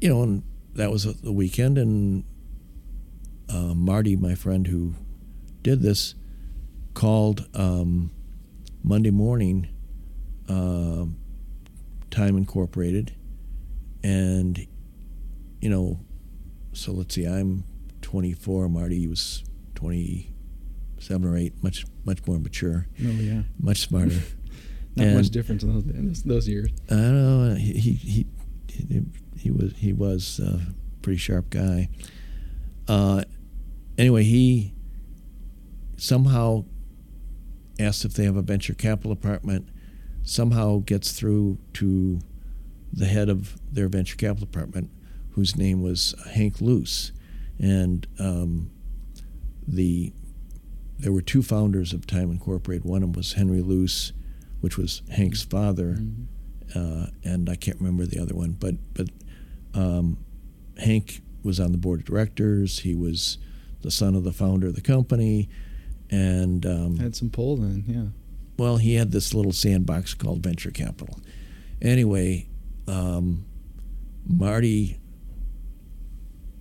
you 0.00 0.08
know, 0.08 0.22
and 0.22 0.42
that 0.74 0.90
was 0.90 1.04
the 1.20 1.32
weekend, 1.32 1.78
and 1.78 2.24
uh, 3.48 3.74
Marty, 3.74 4.16
my 4.16 4.34
friend 4.34 4.66
who 4.66 4.94
did 5.62 5.80
this, 5.82 6.14
called 6.94 7.46
um, 7.54 8.10
Monday 8.82 9.10
morning. 9.10 9.68
Um 10.48 11.16
Time 12.10 12.36
Incorporated, 12.36 13.14
and 14.04 14.64
you 15.60 15.68
know, 15.68 15.98
so 16.72 16.92
let's 16.92 17.14
see, 17.16 17.24
I'm 17.26 17.64
24. 18.00 18.68
Marty 18.70 19.06
was 19.08 19.42
27 19.74 21.26
or 21.28 21.36
8, 21.36 21.62
much 21.64 21.84
much 22.04 22.24
more 22.26 22.38
mature, 22.38 22.86
Oh 23.04 23.10
yeah, 23.10 23.42
much 23.58 23.80
smarter. 23.88 24.14
not 24.96 25.06
And- 25.08 25.16
much 25.16 25.30
difference 25.30 25.62
in 25.64 25.74
those, 25.74 25.84
in 25.86 26.06
those, 26.08 26.22
those 26.22 26.48
years. 26.48 26.70
I 26.88 26.94
don't 26.94 27.48
know. 27.48 27.54
He 27.56 27.72
he 27.72 28.26
he, 28.68 29.02
he, 29.46 29.50
was 29.52 29.72
he 29.76 29.92
was 29.92 30.38
a 30.40 30.60
pretty 31.02 31.18
sharp 31.18 31.50
guy. 31.50 31.88
Uh, 32.88 33.22
anyway, 33.98 34.22
he 34.24 34.72
somehow 35.96 36.64
asks 37.78 38.04
if 38.04 38.14
they 38.14 38.24
have 38.24 38.36
a 38.36 38.42
venture 38.42 38.74
capital 38.74 39.14
department. 39.14 39.68
Somehow 40.22 40.78
gets 40.78 41.12
through 41.12 41.58
to 41.74 42.20
the 42.92 43.06
head 43.06 43.28
of 43.28 43.56
their 43.72 43.88
venture 43.88 44.16
capital 44.16 44.46
department, 44.46 44.90
whose 45.32 45.56
name 45.56 45.82
was 45.82 46.14
Hank 46.32 46.60
Luce, 46.60 47.12
and 47.58 48.06
um, 48.18 48.70
the 49.66 50.12
there 50.98 51.12
were 51.12 51.20
two 51.22 51.42
founders 51.42 51.92
of 51.92 52.06
Time 52.06 52.30
Incorporated. 52.30 52.84
One 52.84 53.02
of 53.02 53.12
them 53.12 53.18
was 53.18 53.34
Henry 53.34 53.60
Luce, 53.60 54.12
which 54.60 54.78
was 54.78 55.02
Hank's 55.10 55.42
father 55.42 55.96
Mhm. 56.00 56.26
uh, 56.74 57.06
and 57.22 57.48
I 57.50 57.54
can't 57.54 57.78
remember 57.78 58.06
the 58.06 58.18
other 58.20 58.34
one, 58.34 58.52
but 58.58 58.74
but 58.94 59.08
um, 59.76 60.18
Hank 60.78 61.20
was 61.42 61.60
on 61.60 61.72
the 61.72 61.78
board 61.78 62.00
of 62.00 62.06
directors. 62.06 62.80
He 62.80 62.94
was 62.94 63.38
the 63.82 63.90
son 63.90 64.14
of 64.14 64.24
the 64.24 64.32
founder 64.32 64.66
of 64.66 64.74
the 64.74 64.80
company, 64.80 65.48
and 66.10 66.64
um, 66.66 66.96
Had 66.96 67.14
some 67.14 67.30
pull 67.30 67.56
then, 67.56 67.84
yeah. 67.86 68.06
well, 68.62 68.78
he 68.78 68.94
had 68.94 69.12
this 69.12 69.32
little 69.34 69.52
sandbox 69.52 70.14
called 70.14 70.42
venture 70.42 70.70
capital. 70.70 71.20
Anyway, 71.80 72.48
um, 72.88 73.44
Marty 74.26 74.98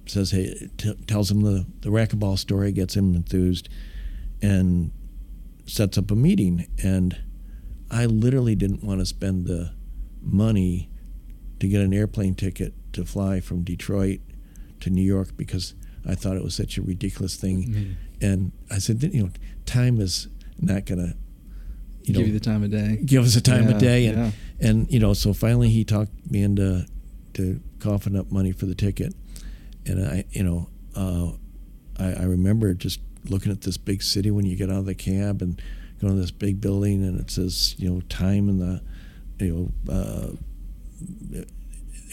says, 0.06 0.32
"Hey," 0.32 0.70
t- 0.78 0.94
tells 1.08 1.32
him 1.32 1.42
the 1.42 1.66
the 1.82 1.90
racquetball 1.90 2.38
story, 2.38 2.72
gets 2.72 2.96
him 2.96 3.16
enthused, 3.16 3.70
and 4.42 4.92
sets 5.66 5.98
up 5.98 6.12
a 6.12 6.16
meeting. 6.16 6.68
And 6.84 7.18
I 7.90 8.06
literally 8.06 8.56
didn't 8.56 8.84
want 8.84 9.00
to 9.00 9.06
spend 9.06 9.46
the 9.48 9.74
money 10.22 10.90
to 11.60 11.68
get 11.68 11.82
an 11.82 11.94
airplane 11.94 12.36
ticket 12.36 12.74
to 12.96 13.06
fly 13.06 13.40
from 13.40 13.62
Detroit 13.64 14.20
to 14.82 14.90
New 14.90 15.02
York 15.04 15.30
because 15.38 15.74
I 16.06 16.16
thought 16.16 16.36
it 16.38 16.44
was 16.44 16.54
such 16.56 16.78
a 16.78 16.82
ridiculous 16.82 17.36
thing. 17.36 17.64
Mhm. 17.70 17.94
And 18.22 18.52
I 18.72 18.78
said, 18.80 19.02
you 19.04 19.24
know, 19.24 19.30
time 19.66 20.00
is 20.00 20.28
not 20.60 20.86
going 20.86 21.00
to, 21.00 21.16
you 22.04 22.14
know, 22.14 22.20
Give 22.20 22.28
you 22.28 22.34
the 22.34 22.40
time 22.40 22.64
of 22.64 22.72
day. 22.72 23.00
give 23.06 23.24
us 23.26 23.36
a 23.36 23.42
time 23.42 23.66
Yeah, 23.66 23.72
of 23.76 23.80
day. 23.80 24.06
And, 24.08 24.18
yeah. 24.18 24.32
and, 24.70 24.92
you 24.92 25.00
know, 25.00 25.14
so 25.14 25.34
finally 25.34 25.70
he 25.70 25.84
talked 25.84 26.12
me 26.30 26.42
into 26.42 26.86
to 27.34 27.60
coughing 27.80 28.16
up 28.16 28.32
money 28.32 28.52
for 28.52 28.66
the 28.66 28.76
ticket. 28.76 29.14
And 29.86 30.06
I, 30.06 30.24
you 30.32 30.44
know, 30.44 30.70
uh, 30.96 31.32
I, 31.98 32.22
I 32.22 32.24
remember 32.24 32.74
just 32.74 33.00
looking 33.28 33.52
at 33.52 33.62
this 33.62 33.78
big 33.78 34.02
city 34.04 34.32
when 34.32 34.46
you 34.46 34.56
get 34.56 34.70
out 34.70 34.78
of 34.80 34.86
the 34.86 34.96
cab 34.96 35.42
and 35.42 35.62
going 36.00 36.14
to 36.16 36.22
this 36.22 36.32
big 36.32 36.62
building 36.62 37.04
and 37.04 37.20
it 37.20 37.30
says, 37.32 37.76
you 37.78 37.90
know, 37.90 38.02
time 38.10 38.48
in 38.50 38.60
the, 38.60 38.82
you 39.44 39.72
know, 39.88 39.94
uh, 39.94 40.30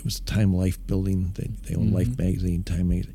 it 0.02 0.04
was 0.04 0.18
Time 0.20 0.52
Life 0.54 0.84
building. 0.86 1.30
They, 1.34 1.48
they 1.68 1.76
own 1.76 1.92
Life 1.92 2.08
Mhm. 2.08 2.18
magazine, 2.18 2.62
Time 2.64 2.88
magazine. 2.88 3.14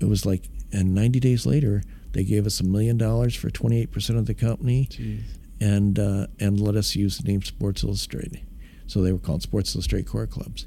It 0.00 0.04
was 0.04 0.26
like, 0.26 0.48
and 0.70 0.94
90 0.94 1.18
days 1.20 1.46
later, 1.46 1.82
they 2.12 2.24
gave 2.24 2.46
us 2.46 2.60
a 2.60 2.64
million 2.64 2.98
dollars 2.98 3.34
for 3.34 3.48
28% 3.50 4.18
of 4.18 4.26
the 4.26 4.34
company 4.34 4.86
Jeez. 4.90 5.20
and 5.60 5.98
uh, 5.98 6.26
and 6.38 6.60
let 6.60 6.76
us 6.76 6.94
use 6.94 7.18
the 7.18 7.24
name 7.28 7.42
Sports 7.42 7.82
Illustrated. 7.82 8.40
So 8.86 9.00
they 9.02 9.12
were 9.12 9.18
called 9.18 9.42
Sports 9.42 9.74
Illustrated 9.74 10.06
Court 10.06 10.30
Clubs. 10.30 10.66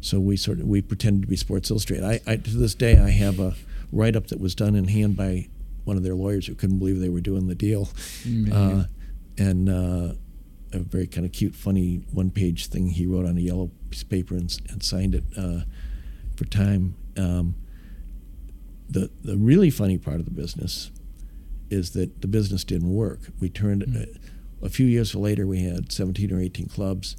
So 0.00 0.18
we 0.18 0.36
sort 0.36 0.58
of 0.60 0.66
we 0.66 0.80
pretended 0.80 1.22
to 1.22 1.28
be 1.28 1.36
Sports 1.36 1.70
Illustrated. 1.70 2.04
I, 2.04 2.20
I 2.26 2.36
to 2.36 2.50
this 2.56 2.74
day 2.74 2.96
I 2.98 3.10
have 3.10 3.38
a 3.38 3.54
write 3.92 4.16
up 4.16 4.28
that 4.28 4.40
was 4.40 4.54
done 4.54 4.74
in 4.74 4.88
hand 4.88 5.16
by 5.16 5.48
one 5.84 5.96
of 5.98 6.02
their 6.02 6.14
lawyers 6.14 6.46
who 6.46 6.54
couldn't 6.54 6.78
believe 6.78 6.98
they 6.98 7.08
were 7.10 7.20
doing 7.20 7.46
the 7.48 7.54
deal, 7.54 7.90
Man. 8.24 8.52
uh, 8.52 8.86
and 9.36 9.68
uh, 9.68 10.14
a 10.72 10.78
very 10.78 11.06
kind 11.06 11.26
of 11.26 11.32
cute, 11.32 11.54
funny 11.54 12.02
one 12.12 12.30
page 12.30 12.66
thing 12.68 12.88
he 12.88 13.04
wrote 13.06 13.26
on 13.26 13.36
a 13.36 13.40
yellow 13.40 13.70
piece 13.92 14.02
of 14.02 14.08
paper 14.08 14.34
and, 14.34 14.54
and 14.70 14.82
signed 14.82 15.14
it 15.14 15.24
uh, 15.36 15.60
for 16.36 16.44
time. 16.46 16.94
Um, 17.16 17.54
the 18.88 19.10
the 19.22 19.36
really 19.36 19.70
funny 19.70 19.98
part 19.98 20.18
of 20.18 20.24
the 20.24 20.30
business 20.32 20.90
is 21.70 21.90
that 21.92 22.20
the 22.20 22.28
business 22.28 22.64
didn't 22.64 22.92
work. 22.92 23.20
We 23.40 23.48
turned 23.48 23.82
Mm. 23.86 24.16
a, 24.62 24.66
a 24.66 24.68
few 24.68 24.86
years 24.86 25.14
later. 25.14 25.46
We 25.46 25.62
had 25.62 25.90
17 25.92 26.32
or 26.32 26.40
18 26.40 26.66
clubs, 26.66 27.16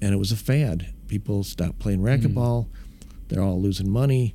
and 0.00 0.12
it 0.14 0.18
was 0.18 0.30
a 0.32 0.36
fad. 0.36 0.92
People 1.08 1.42
stopped 1.44 1.78
playing 1.78 2.00
racquetball. 2.00 2.68
They're 3.28 3.42
all 3.42 3.60
losing 3.60 3.90
money, 3.90 4.34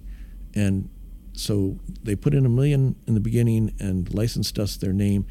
and 0.54 0.90
so 1.34 1.78
they 2.04 2.16
put 2.16 2.34
in 2.34 2.46
a 2.46 2.50
million 2.50 2.96
in 3.08 3.14
the 3.16 3.20
beginning 3.20 3.74
and 3.80 4.14
licensed 4.14 4.60
us 4.60 4.78
their 4.78 4.94
name. 4.94 5.26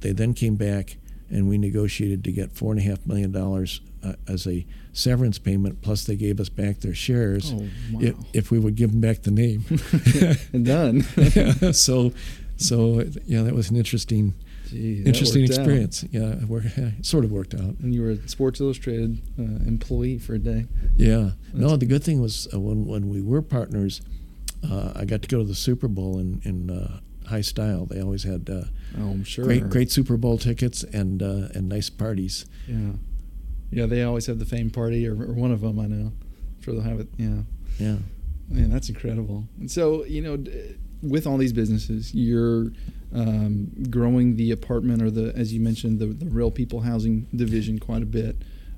They 0.00 0.12
then 0.12 0.32
came 0.34 0.56
back 0.56 0.96
and 1.30 1.48
we 1.48 1.58
negotiated 1.58 2.22
to 2.24 2.32
get 2.32 2.52
four 2.52 2.72
and 2.72 2.80
a 2.80 2.84
half 2.84 3.04
million 3.06 3.32
dollars 3.32 3.80
uh, 4.04 4.14
as 4.28 4.46
a 4.46 4.64
severance 4.92 5.38
payment. 5.38 5.82
Plus, 5.82 6.04
they 6.04 6.16
gave 6.16 6.38
us 6.40 6.48
back 6.48 6.80
their 6.80 6.94
shares 6.94 7.52
Oh, 7.52 7.68
wow. 7.92 8.00
if, 8.00 8.14
if 8.32 8.50
we 8.50 8.58
would 8.58 8.74
give 8.76 8.92
them 8.92 9.00
back 9.00 9.22
the 9.22 9.30
name. 9.30 9.64
and 10.52 10.64
done. 10.66 11.02
so, 11.72 12.12
so 12.56 13.04
yeah, 13.26 13.42
that 13.42 13.54
was 13.54 13.70
an 13.70 13.76
interesting, 13.76 14.34
Gee, 14.68 15.02
interesting 15.04 15.42
worked 15.42 15.52
out. 15.52 15.58
experience. 15.58 16.04
Yeah, 16.10 16.34
it, 16.40 17.04
sort 17.06 17.24
of 17.24 17.32
worked 17.32 17.54
out. 17.54 17.76
And 17.80 17.94
you 17.94 18.02
were 18.02 18.10
a 18.10 18.28
Sports 18.28 18.60
Illustrated 18.60 19.20
uh, 19.38 19.42
employee 19.66 20.18
for 20.18 20.34
a 20.34 20.38
day. 20.38 20.66
Yeah. 20.96 21.30
No, 21.52 21.60
That's- 21.70 21.80
the 21.80 21.86
good 21.86 22.04
thing 22.04 22.20
was 22.20 22.48
uh, 22.54 22.60
when 22.60 22.86
when 22.86 23.08
we 23.08 23.20
were 23.20 23.42
partners, 23.42 24.00
uh, 24.68 24.92
I 24.96 25.04
got 25.04 25.22
to 25.22 25.28
go 25.28 25.38
to 25.38 25.44
the 25.44 25.54
Super 25.54 25.88
Bowl 25.88 26.18
in 26.18 26.40
in 26.44 26.70
uh, 26.70 27.00
high 27.26 27.40
style. 27.42 27.86
They 27.86 28.00
always 28.00 28.24
had 28.24 28.48
uh, 28.50 28.64
Oh, 28.98 29.10
I'm 29.10 29.24
sure. 29.24 29.44
great 29.44 29.68
great 29.68 29.90
Super 29.92 30.16
Bowl 30.16 30.38
tickets 30.38 30.82
and 30.84 31.22
uh, 31.22 31.48
and 31.54 31.68
nice 31.68 31.90
parties. 31.90 32.46
Yeah. 32.66 32.92
Yeah, 33.70 33.86
they 33.86 34.02
always 34.04 34.26
have 34.26 34.38
the 34.38 34.44
fame 34.44 34.70
party, 34.70 35.06
or, 35.08 35.12
or 35.14 35.32
one 35.32 35.50
of 35.50 35.60
them. 35.60 35.78
I 35.80 35.86
know. 35.86 36.12
I'm 36.12 36.62
sure 36.62 36.72
they'll 36.74 36.82
have 36.84 37.00
it. 37.00 37.08
Yeah. 37.18 37.42
Yeah. 37.78 37.96
Man, 38.48 38.70
that's 38.70 38.88
incredible. 38.88 39.44
And 39.58 39.68
so, 39.68 40.04
you 40.04 40.22
know, 40.22 40.38
with 41.02 41.26
all 41.26 41.36
these 41.36 41.52
businesses, 41.52 42.14
you're 42.14 42.70
um, 43.12 43.72
growing 43.90 44.36
the 44.36 44.52
apartment 44.52 45.02
or 45.02 45.10
the, 45.10 45.32
as 45.34 45.52
you 45.52 45.58
mentioned, 45.58 45.98
the, 45.98 46.06
the 46.06 46.26
real 46.26 46.52
people 46.52 46.80
housing 46.82 47.26
division 47.34 47.80
quite 47.80 48.02
a 48.02 48.06
bit. 48.06 48.36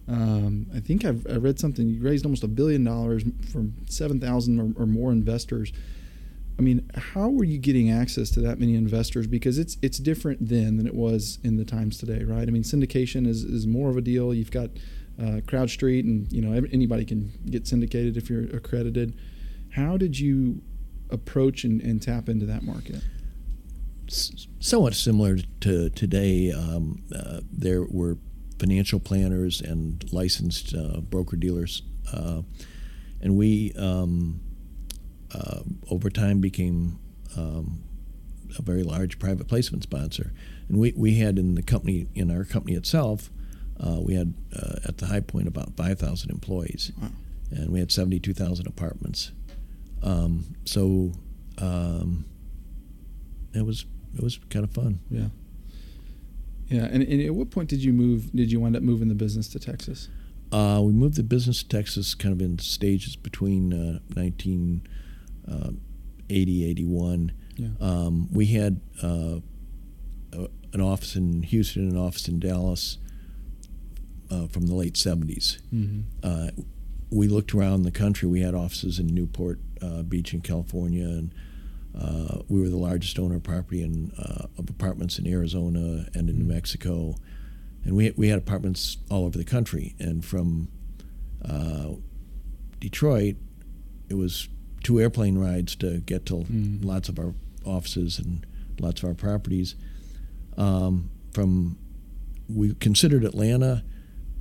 Um, 0.09 0.67
I 0.75 0.81
think 0.81 1.05
I've 1.05 1.27
I 1.31 1.37
read 1.37 1.59
something. 1.61 1.87
You 1.87 2.01
raised 2.03 2.25
almost 2.25 2.43
a 2.43 2.49
billion 2.49 2.83
dollars 2.83 3.25
from 3.53 3.75
seven 3.91 4.19
thousand 4.19 4.59
or, 4.59 4.83
or 4.83 4.87
more 4.87 5.13
investors. 5.13 5.71
I 6.59 6.63
mean, 6.63 6.91
how 6.97 7.29
were 7.29 7.45
you 7.45 7.59
getting 7.59 7.91
access 7.91 8.31
to 8.31 8.41
that 8.41 8.59
many 8.59 8.75
investors? 8.75 9.29
Because 9.29 9.59
it's 9.59 9.77
it's 9.81 9.99
different 9.99 10.49
then 10.49 10.77
than 10.77 10.87
it 10.87 10.95
was 10.95 11.39
in 11.45 11.57
the 11.57 11.65
times 11.65 11.99
today, 11.99 12.25
right? 12.25 12.49
I 12.49 12.51
mean, 12.51 12.65
syndication 12.65 13.27
is, 13.29 13.45
is 13.45 13.67
more 13.67 13.91
of 13.91 13.97
a 13.97 14.01
deal. 14.01 14.35
You've 14.35 14.51
got 14.51 14.71
uh, 15.21 15.41
CrowdStreet, 15.47 16.01
and 16.01 16.31
you 16.33 16.43
know 16.43 16.67
anybody 16.73 17.05
can 17.05 17.33
get 17.49 17.69
syndicated 17.69 18.17
if 18.17 18.29
you're 18.29 18.45
accredited. 18.45 19.17
How 19.71 19.97
did 19.97 20.19
you 20.19 20.61
approach 21.11 21.63
and, 21.63 21.81
and 21.81 22.03
tap 22.03 22.29
into 22.29 22.47
that 22.47 22.65
market? 22.65 23.03
Somewhat 24.09 24.95
similar 24.95 25.39
to 25.61 25.91
today. 25.91 26.51
Um, 26.51 27.05
uh, 27.15 27.41
there 27.53 27.85
were 27.85 28.19
financial 28.59 28.99
planners 28.99 29.61
and 29.61 30.05
licensed 30.13 30.75
uh, 30.75 31.01
broker 31.03 31.37
dealers, 31.37 31.83
uh, 32.13 32.43
and 33.21 33.37
we 33.37 33.73
um, 33.77 34.41
uh, 35.35 35.61
over 35.91 36.11
time 36.11 36.41
became 36.41 36.99
um, 37.37 37.83
a 38.59 38.63
very 38.63 38.83
large 38.83 39.19
private 39.19 39.47
placement 39.49 39.83
sponsor. 39.83 40.33
And 40.69 40.79
we, 40.79 40.93
we 40.97 41.15
had 41.17 41.39
in 41.39 41.55
the 41.55 41.63
company 41.63 42.07
in 42.15 42.31
our 42.31 42.45
company 42.45 42.77
itself, 42.77 43.31
uh, 43.81 44.01
we 44.01 44.15
had 44.15 44.35
uh, 44.55 44.77
at 44.89 44.99
the 44.99 45.07
high 45.07 45.21
point 45.21 45.47
about 45.49 45.77
five 45.77 45.99
thousand 45.99 46.31
employees, 46.31 46.93
Wow. 47.01 47.09
and 47.51 47.71
we 47.71 47.79
had 47.79 47.93
seventy 47.93 48.19
two 48.19 48.35
thousand 48.35 48.67
apartments. 48.67 49.33
Um, 50.03 50.55
so 50.65 51.13
um, 51.59 52.25
it 53.55 53.65
was 53.65 53.85
it 54.17 54.23
was 54.23 54.39
kind 54.51 54.65
of 54.65 54.71
fun. 54.73 55.01
Yeah. 55.11 55.29
Yeah, 56.69 56.85
and, 56.85 57.03
and 57.03 57.23
at 57.23 57.35
what 57.35 57.51
point 57.51 57.71
did 57.71 57.83
you 57.83 57.93
move? 57.95 58.31
Did 58.33 58.53
you 58.53 58.61
wind 58.61 58.77
up 58.77 58.83
moving 58.83 59.09
the 59.09 59.15
business 59.15 59.49
to 59.49 59.59
Texas? 59.59 60.09
Uh, 60.53 60.81
we 60.85 60.93
moved 60.93 61.17
the 61.17 61.23
business 61.23 61.63
to 61.63 61.69
Texas 61.69 62.15
kind 62.15 62.33
of 62.35 62.43
in 62.43 62.59
stages 62.59 63.17
between 63.17 63.73
uh, 65.49 65.73
1980, 66.29 66.71
81. 66.71 67.33
Yeah. 67.57 67.69
Um, 67.81 68.29
we 68.33 68.47
had 68.47 68.81
uh, 69.03 69.41
a, 70.33 70.49
an 70.73 70.81
office 70.81 71.17
in 71.17 71.43
Houston, 71.43 71.89
an 71.89 71.97
office 71.97 72.29
in 72.29 72.39
Dallas 72.39 72.99
uh, 74.31 74.47
from 74.47 74.67
the 74.67 74.75
late 74.75 74.95
70s. 74.95 75.59
Mm-hmm. 75.75 76.01
Uh, 76.23 76.51
we 77.11 77.27
looked 77.27 77.55
around 77.55 77.83
the 77.83 77.91
country. 77.91 78.29
We 78.29 78.43
had 78.43 78.55
offices 78.55 78.99
in 78.99 79.07
Newport 79.07 79.61
uh, 79.81 80.03
Beach 80.03 80.35
in 80.35 80.43
California, 80.43 81.05
and 81.05 81.35
uh, 81.99 82.43
we 82.49 82.61
were 82.61 82.69
the 82.69 82.77
largest 82.77 83.19
owner 83.19 83.37
of 83.37 83.43
property 83.43 83.83
in, 83.83 84.13
uh, 84.19 84.47
of 84.59 84.69
apartments 84.69 85.19
in 85.19 85.27
Arizona 85.27 86.07
and 86.15 86.29
in 86.29 86.39
New 86.39 86.45
Mexico. 86.45 87.15
And 87.85 87.97
we, 87.97 88.11
we 88.11 88.29
had 88.29 88.39
apartments 88.39 88.99
all 89.11 89.25
over 89.25 89.39
the 89.39 89.45
country. 89.45 89.95
And 89.99 90.25
from 90.25 90.69
uh, 91.43 91.93
Detroit, 92.79 93.37
it 94.11 94.15
was 94.15 94.49
two 94.89 94.99
airplane 94.99 95.37
rides 95.37 95.77
to 95.77 96.01
get 96.01 96.25
to 96.25 96.35
Mm. 96.37 96.83
lots 96.83 97.11
of 97.11 97.19
our 97.19 97.35
offices 97.67 98.19
and 98.19 98.47
lots 98.81 99.03
of 99.03 99.09
our 99.11 99.15
properties. 99.15 99.75
Um, 100.57 101.11
from 101.33 101.77
we 102.49 102.73
considered 102.75 103.23
Atlanta, 103.25 103.85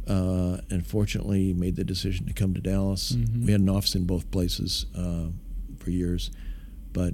uh, 0.08 0.62
and 0.70 0.88
fortunately 0.88 1.54
made 1.54 1.76
the 1.76 1.84
decision 1.84 2.26
to 2.28 2.34
come 2.34 2.54
to 2.54 2.62
Dallas. 2.62 3.12
Mhm. 3.12 3.46
We 3.46 3.52
had 3.52 3.60
an 3.60 3.68
office 3.68 3.94
in 3.94 4.06
both 4.06 4.32
places 4.32 4.86
uh, 4.96 5.28
for 5.80 5.92
years, 5.92 6.32
but 6.94 7.14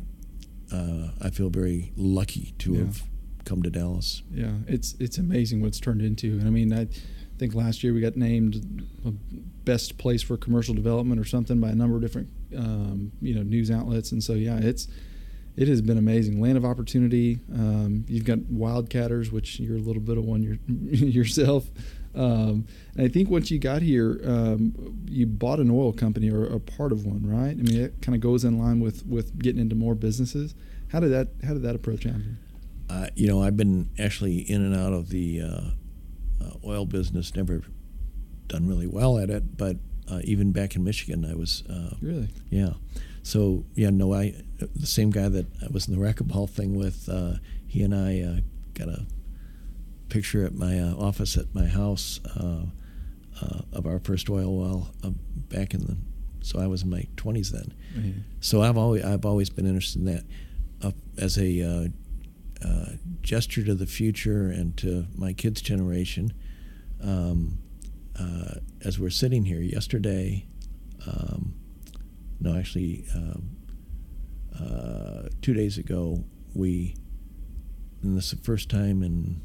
uh, 0.72 1.10
I 1.20 1.32
feel 1.32 1.50
very 1.50 1.92
lucky 1.98 2.54
to 2.60 2.74
Yeah. 2.74 2.80
have 2.82 3.04
come 3.46 3.64
to 3.64 3.72
Dallas. 3.72 4.22
Yeah, 4.32 4.58
it's 4.68 4.96
it's 5.00 5.18
amazing 5.18 5.62
what's 5.62 5.80
turned 5.80 6.04
into. 6.04 6.38
And 6.38 6.44
I 6.48 6.52
mean, 6.52 6.72
I 6.72 6.88
think 7.40 7.56
last 7.56 7.84
year 7.84 7.94
we 7.96 8.00
got 8.02 8.16
named 8.16 8.84
best 9.66 9.98
place 9.98 10.22
for 10.22 10.38
commercial 10.38 10.76
development 10.76 11.20
or 11.20 11.26
something 11.26 11.60
by 11.60 11.72
a 11.72 11.76
number 11.76 11.96
of 11.96 12.02
different 12.04 12.28
um, 12.56 13.12
you 13.22 13.36
know 13.36 13.44
news 13.44 13.72
outlets. 13.72 14.12
And 14.12 14.24
so 14.24 14.34
yeah, 14.34 14.58
it's 14.58 14.88
it 15.56 15.68
has 15.68 15.82
been 15.82 15.98
amazing. 15.98 16.42
Land 16.42 16.58
of 16.58 16.66
opportunity. 16.66 17.40
Um, 17.54 18.06
you've 18.08 18.26
got 18.26 18.40
wildcatters, 18.40 19.32
which 19.32 19.60
you're 19.60 19.78
a 19.78 19.82
little 19.82 20.02
bit 20.02 20.18
of 20.18 20.26
one 20.26 20.42
your, 20.42 20.58
yourself. 20.68 21.66
Um, 22.16 22.68
and 22.96 23.06
I 23.06 23.08
think 23.08 23.30
once 23.30 23.50
you 23.50 23.60
got 23.60 23.82
here, 23.82 24.20
um, 24.24 24.96
you 25.08 25.26
bought 25.26 25.60
an 25.60 25.72
oil 25.72 25.94
company 25.94 26.30
or 26.30 26.46
a 26.46 26.60
part 26.60 26.92
of 26.92 27.06
one, 27.06 27.26
right? 27.26 27.52
I 27.52 27.62
mean, 27.62 27.82
it 27.82 28.02
kind 28.02 28.16
of 28.16 28.22
goes 28.22 28.44
in 28.44 28.60
line 28.60 28.80
with 28.80 29.06
with 29.06 29.40
getting 29.40 29.62
into 29.62 29.76
more 29.76 29.96
businesses. 29.96 30.56
How 30.92 31.00
did 31.00 31.12
that 31.12 31.30
How 31.46 31.54
did 31.54 31.64
that 31.64 31.76
approach 31.76 32.04
happen? 32.04 32.38
Uh, 32.90 33.08
you 33.16 33.28
know, 33.28 33.42
I've 33.42 33.58
been 33.58 33.90
actually 33.98 34.40
in 34.40 34.62
and 34.62 34.76
out 34.76 34.94
of 34.94 35.10
the 35.10 35.42
uh, 35.42 35.46
uh, 36.44 36.52
oil 36.66 36.86
business, 36.86 37.36
never 37.36 37.62
done 38.48 38.68
really 38.68 38.88
well 38.88 39.18
at 39.18 39.30
it, 39.30 39.58
but 39.58 39.78
uh, 40.14 40.22
even 40.24 40.52
back 40.52 40.76
in 40.76 40.84
Michigan, 40.84 41.26
I 41.26 41.36
was, 41.36 41.64
uh, 41.70 41.96
Really? 42.02 42.30
yeah. 42.50 42.74
So, 43.24 43.64
yeah, 43.76 43.90
no, 43.90 44.14
I, 44.14 44.36
the 44.76 44.86
same 44.88 45.10
guy 45.12 45.30
that 45.30 45.46
I 45.62 45.68
was 45.72 45.88
in 45.88 45.94
the 45.98 46.02
racquetball 46.06 46.50
thing 46.50 46.76
with, 46.76 47.08
uh, 47.10 47.36
he 47.68 47.82
and 47.84 47.96
I 47.96 48.22
uh, 48.22 48.40
got 48.74 48.90
a 48.90 49.06
picture 50.10 50.46
at 50.46 50.54
my 50.54 50.80
uh, 50.80 50.94
office 50.96 51.38
at 51.38 51.54
my 51.56 51.66
house 51.66 52.20
uh, 52.38 52.66
uh, 53.42 53.62
of 53.72 53.86
our 53.86 54.00
first 54.00 54.30
oil 54.30 54.56
well 54.58 54.92
uh, 55.04 55.10
back 55.50 55.74
in 55.74 55.82
the, 55.86 55.98
so 56.42 56.60
I 56.60 56.68
was 56.68 56.84
in 56.84 56.90
my 56.90 57.08
20s 57.16 57.50
then. 57.52 57.74
Yeah. 57.96 58.12
So 58.42 58.62
I've 58.62 58.78
always 58.78 59.04
I've 59.04 59.26
always 59.26 59.50
been 59.50 59.66
interested 59.66 60.00
in 60.00 60.06
that 60.14 60.24
uh, 60.84 60.92
as 61.18 61.38
a 61.38 61.62
uh, 61.62 61.88
uh, 62.68 62.86
gesture 63.22 63.64
to 63.64 63.74
the 63.74 63.88
future 63.88 64.48
and 64.50 64.76
to 64.78 65.08
my 65.16 65.32
kids' 65.34 65.62
generation. 65.62 66.34
Um, 67.02 67.58
uh, 68.20 68.56
as 68.84 69.00
we're 69.00 69.10
sitting 69.10 69.46
here 69.46 69.62
yesterday, 69.62 70.46
um, 71.08 71.56
no, 72.40 72.56
actually, 72.58 73.06
um, 73.16 73.50
uh, 74.60 75.30
two 75.42 75.54
days 75.54 75.78
ago, 75.78 76.24
we, 76.54 76.96
and 78.02 78.16
this 78.18 78.26
is 78.32 78.40
the 78.40 78.44
first 78.46 78.70
time 78.70 79.02
in 79.04 79.42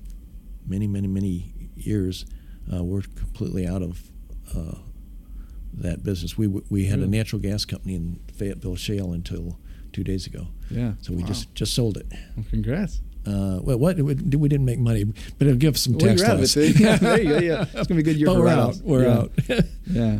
many, 0.67 0.87
many, 0.87 1.09
many 1.09 1.53
years, 1.77 2.27
uh, 2.73 2.85
we're 2.85 3.03
completely 3.03 3.67
out 3.67 3.83
of 3.83 4.03
uh, 4.55 4.75
that 5.73 6.03
business. 6.03 6.37
We 6.37 6.47
we 6.49 6.87
had 6.87 6.99
a 6.99 7.07
natural 7.07 7.41
gas 7.41 7.65
company 7.65 7.95
in 7.95 8.21
Fayetteville 8.35 8.77
Shale 8.77 9.13
until 9.13 9.59
two 9.93 10.05
days 10.05 10.27
ago, 10.27 10.49
Yeah. 10.71 10.95
so 11.01 11.13
we 11.15 11.23
Wow. 11.23 11.29
just 11.29 11.55
just 11.55 11.73
sold 11.75 11.97
it. 11.97 12.07
Well, 12.37 12.45
congrats. 12.51 13.01
Uh, 13.29 13.61
well, 13.63 13.79
what 13.79 13.97
we 13.97 14.15
we 14.15 14.49
didn't 14.49 14.65
make 14.65 14.79
money, 14.79 15.05
but 15.05 15.47
it'll 15.47 15.59
give 15.59 15.77
some 15.79 15.93
Well, 15.95 16.07
tax 16.09 16.21
you're 16.23 16.31
out 16.31 16.37
of 16.39 16.45
it. 16.57 16.57
Yeah, 16.81 16.97
there 16.97 17.21
you 17.21 17.29
go. 17.29 17.39
Yeah, 17.39 17.63
it's 17.75 17.87
gonna 17.89 18.01
be 18.03 18.11
a 18.11 18.13
good 18.15 18.17
year 18.17 18.27
but 18.27 18.37
we're 18.39 18.49
out. 18.49 18.77
We're 18.83 19.03
Yeah. 19.05 19.19
out. 19.19 19.31
Yeah. 19.91 20.19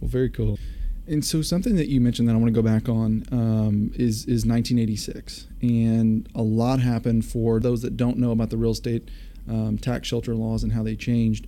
Well, 0.00 0.08
very 0.10 0.28
cool. 0.30 0.58
And 1.06 1.24
so 1.24 1.42
something 1.42 1.76
that 1.76 1.88
you 1.88 2.00
mentioned 2.00 2.28
that 2.28 2.32
I 2.32 2.36
want 2.36 2.48
to 2.54 2.62
go 2.62 2.66
back 2.66 2.88
on 2.88 3.24
um, 3.32 3.90
is 3.94 4.24
is 4.26 4.44
1986, 4.46 5.46
and 5.62 6.28
a 6.34 6.42
lot 6.42 6.80
happened 6.80 7.24
for 7.24 7.60
those 7.60 7.82
that 7.82 7.96
don't 7.96 8.18
know 8.18 8.30
about 8.32 8.50
the 8.50 8.56
real 8.56 8.72
estate 8.72 9.10
um, 9.48 9.78
tax 9.78 10.08
shelter 10.08 10.34
laws 10.34 10.62
and 10.64 10.72
how 10.72 10.82
they 10.82 10.96
changed. 10.96 11.46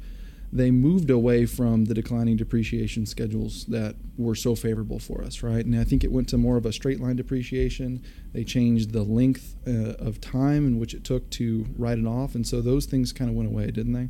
They 0.57 0.71
moved 0.71 1.11
away 1.11 1.47
from 1.47 1.85
the 1.85 1.95
declining 1.95 2.37
depreciation 2.37 3.07
schedules 3.07 3.66
that 3.66 3.97
were 4.16 4.35
so 4.35 4.55
favorable 4.55 4.99
for 4.99 5.23
us, 5.23 5.42
right? 5.42 5.64
And 5.64 5.79
I 5.79 5.85
think 5.85 6.03
it 6.03 6.11
went 6.11 6.29
to 6.31 6.38
more 6.38 6.57
of 6.57 6.66
a 6.66 6.73
straight 6.73 7.01
line 7.01 7.16
depreciation. 7.16 8.03
They 8.33 8.45
changed 8.45 8.92
the 8.92 9.03
length 9.03 9.55
uh, 9.66 9.95
of 10.05 10.21
time 10.21 10.66
in 10.66 10.79
which 10.79 10.95
it 10.95 11.05
took 11.05 11.29
to 11.31 11.66
write 11.77 11.99
it 11.99 12.07
off, 12.07 12.35
and 12.35 12.47
so 12.47 12.61
those 12.61 12.87
things 12.87 13.12
kind 13.12 13.31
of 13.31 13.37
went 13.37 13.49
away, 13.49 13.71
didn't 13.71 13.92
they? 13.92 14.09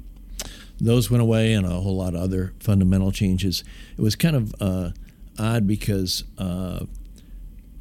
Those 0.79 1.11
went 1.11 1.23
away, 1.23 1.53
and 1.53 1.67
a 1.67 1.71
whole 1.71 1.97
lot 1.97 2.15
of 2.15 2.21
other 2.21 2.53
fundamental 2.61 3.11
changes. 3.11 3.65
It 3.97 4.03
was 4.03 4.15
kind 4.15 4.37
of 4.37 4.55
uh, 4.61 4.91
odd 5.39 5.67
because 5.67 6.25
uh, 6.39 6.87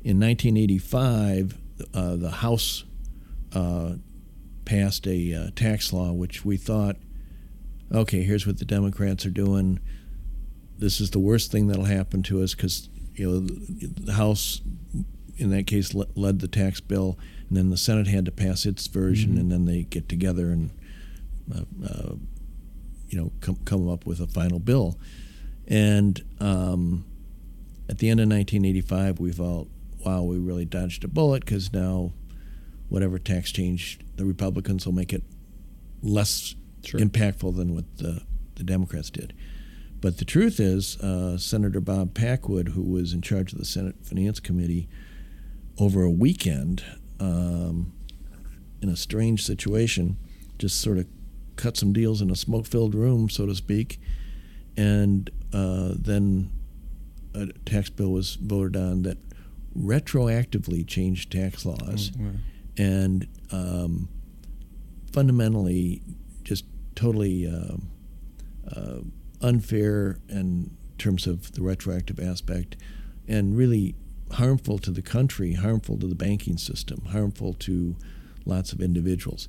in 0.04 0.20
1985, 0.20 1.58
uh, 1.94 2.16
the 2.16 2.32
House 2.32 2.86
uh, 3.54 3.94
passed 4.66 5.08
a 5.08 5.34
uh, 5.34 5.50
tax 5.56 5.94
law 5.94 6.12
which 6.12 6.44
we 6.44 6.58
thought 6.58 6.98
okay, 7.94 8.24
here's 8.24 8.46
what 8.46 8.60
the 8.60 8.66
Democrats 8.66 9.26
are 9.26 9.32
doing. 9.32 9.80
This 10.78 11.00
is 11.00 11.12
the 11.12 11.20
worst 11.20 11.52
thing 11.52 11.68
that'll 11.68 11.86
happen 11.86 12.24
to 12.24 12.42
us 12.42 12.54
because 12.56 12.90
you 13.14 13.30
know 13.30 13.40
the 13.40 14.14
House, 14.14 14.62
in 15.38 15.50
that 15.52 15.68
case, 15.68 15.94
led 15.94 16.40
the 16.40 16.48
tax 16.48 16.82
bill, 16.82 17.18
and 17.48 17.58
then 17.58 17.70
the 17.70 17.78
Senate 17.78 18.08
had 18.08 18.26
to 18.26 18.32
pass 18.32 18.66
its 18.66 18.88
version, 18.88 19.32
mm-hmm. 19.32 19.40
and 19.40 19.52
then 19.52 19.66
they 19.66 19.84
get 19.84 20.10
together 20.10 20.52
and 20.52 20.72
uh, 21.54 21.62
uh, 21.86 22.16
you 23.08 23.18
know 23.18 23.32
come 23.42 23.58
come 23.66 23.90
up 23.90 24.06
with 24.06 24.20
a 24.20 24.28
final 24.28 24.60
bill. 24.60 24.98
And 25.68 26.22
um, 26.40 27.06
at 27.90 28.00
the 28.00 28.10
end 28.10 28.20
of 28.20 28.30
1985, 28.30 29.20
we 29.20 29.32
felt, 29.32 29.68
wow, 30.06 30.24
we 30.24 30.38
really 30.38 30.66
dodged 30.66 31.04
a 31.04 31.08
bullet 31.08 31.44
because 31.44 31.74
now 31.74 32.14
whatever 32.90 33.18
tax 33.18 33.52
change 33.52 34.00
the 34.16 34.26
Republicans 34.26 34.86
will 34.86 34.94
make 34.94 35.12
it 35.12 35.24
less 36.04 36.56
sure. 36.88 37.00
impactful 37.00 37.56
than 37.56 37.76
what 37.76 37.98
the, 37.98 38.22
the 38.56 38.64
Democrats 38.64 39.10
did. 39.10 39.34
But 40.02 40.18
the 40.18 40.26
truth 40.26 40.60
is, 40.60 40.98
uh, 41.00 41.38
Senator 41.38 41.80
Bob 41.80 42.14
Packwood, 42.14 42.70
who 42.70 42.84
was 42.84 43.14
in 43.14 43.22
charge 43.22 43.54
of 43.54 43.60
the 43.60 43.66
Senate 43.66 43.96
Finance 44.04 44.40
Committee, 44.40 44.88
over 45.80 46.04
a 46.04 46.12
weekend, 46.12 46.84
um, 47.20 47.94
in 48.82 48.90
a 48.90 48.96
strange 48.96 49.44
situation, 49.44 50.18
just 50.60 50.80
sort 50.80 50.98
of 50.98 51.08
cut 51.56 51.78
some 51.78 51.94
deals 51.94 52.22
in 52.22 52.30
a 52.30 52.36
smoke 52.36 52.66
filled 52.66 52.94
room, 52.94 53.30
so 53.30 53.46
to 53.46 53.56
speak. 53.56 54.00
And 54.78 55.30
uh, 55.54 55.94
then 55.98 56.52
a 57.34 57.48
tax 57.66 57.90
bill 57.90 58.12
was 58.12 58.36
voted 58.36 58.76
on 58.76 59.04
that 59.04 59.18
retroactively 59.78 60.88
changed 60.88 61.32
tax 61.32 61.66
laws 61.66 62.12
oh, 62.18 62.24
wow. 62.24 62.32
and 62.78 63.28
um, 63.52 64.08
fundamentally 65.12 66.02
just 66.44 66.66
totally 66.96 67.48
uh, 67.48 67.78
uh, 68.76 69.00
unfair 69.42 70.20
in 70.30 70.76
terms 70.98 71.28
of 71.28 71.52
the 71.54 71.62
retroactive 71.62 72.20
aspect, 72.20 72.78
and 73.28 73.58
really 73.58 73.96
harmful 74.34 74.78
to 74.80 74.92
the 74.92 75.02
country, 75.02 75.54
harmful 75.54 75.98
to 75.98 76.08
the 76.08 76.16
banking 76.16 76.58
system, 76.58 77.06
harmful 77.12 77.54
to 77.54 77.96
lots 78.46 78.74
of 78.74 78.82
individuals. 78.82 79.48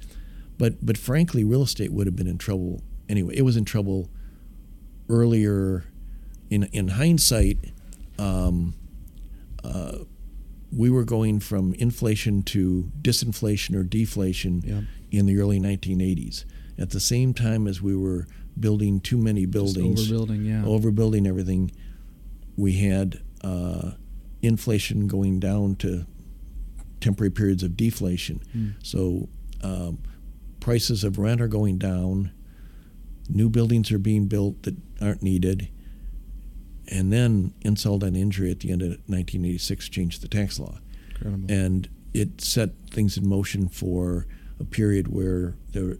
But 0.59 0.85
but 0.85 0.99
frankly, 0.99 1.45
real 1.45 1.63
estate 1.63 1.93
would 1.93 2.07
have 2.07 2.17
been 2.17 2.27
in 2.27 2.39
trouble 2.39 2.83
anyway. 3.09 3.35
It 3.37 3.43
was 3.43 3.57
in 3.57 3.65
trouble 3.65 4.09
earlier. 5.09 5.85
In 6.49 6.65
in 6.73 6.89
hindsight, 6.89 7.73
um, 8.19 8.75
uh, 9.65 9.99
we 10.73 10.91
were 10.91 11.05
going 11.05 11.41
from 11.41 11.75
inflation 11.75 12.43
to 12.45 12.91
disinflation 13.03 13.75
or 13.75 13.83
deflation 13.83 14.63
yeah. 14.65 14.81
in 15.11 15.27
the 15.27 15.39
early 15.39 15.59
1980s 15.59 16.45
at 16.79 16.91
the 16.91 17.01
same 17.01 17.35
time 17.35 17.67
as 17.67 17.81
we 17.81 17.97
were 17.97 18.27
building 18.59 19.01
too 19.01 19.19
many 19.19 19.47
buildings, 19.47 20.07
Just 20.07 20.13
overbuilding, 20.13 20.47
yeah, 20.47 20.63
overbuilding 20.63 21.27
everything, 21.27 21.73
we 22.57 22.79
had 22.79 23.21
uh, 23.43 23.93
inflation 24.43 25.07
going 25.07 25.41
down 25.41 25.77
to 25.77 26.07
temporary 27.01 27.31
periods 27.31 27.63
of 27.63 27.77
deflation. 27.77 28.41
Mm. 28.57 28.75
So 28.83 29.29
um, 29.63 29.99
prices 30.61 31.05
of 31.05 31.19
rent 31.19 31.41
are 31.41 31.49
going 31.49 31.79
down. 31.79 32.33
New 33.29 33.49
buildings 33.49 33.93
are 33.93 33.99
being 33.99 34.27
built 34.27 34.63
that 34.63 34.77
aren't 35.01 35.23
needed. 35.23 35.69
And 36.89 37.13
then 37.13 37.53
insult 37.63 38.03
and 38.03 38.17
injury 38.17 38.51
at 38.51 38.61
the 38.61 38.71
end 38.71 38.83
of 38.83 38.89
1986 38.89 39.89
changed 39.89 40.23
the 40.23 40.29
tax 40.29 40.59
law. 40.59 40.79
Incredible. 41.11 41.51
And 41.51 41.89
it 42.15 42.41
set 42.41 42.71
things 42.91 43.17
in 43.17 43.29
motion 43.29 43.69
for 43.69 44.27
a 44.59 44.65
period 44.65 45.09
where 45.09 45.57
there 45.73 45.99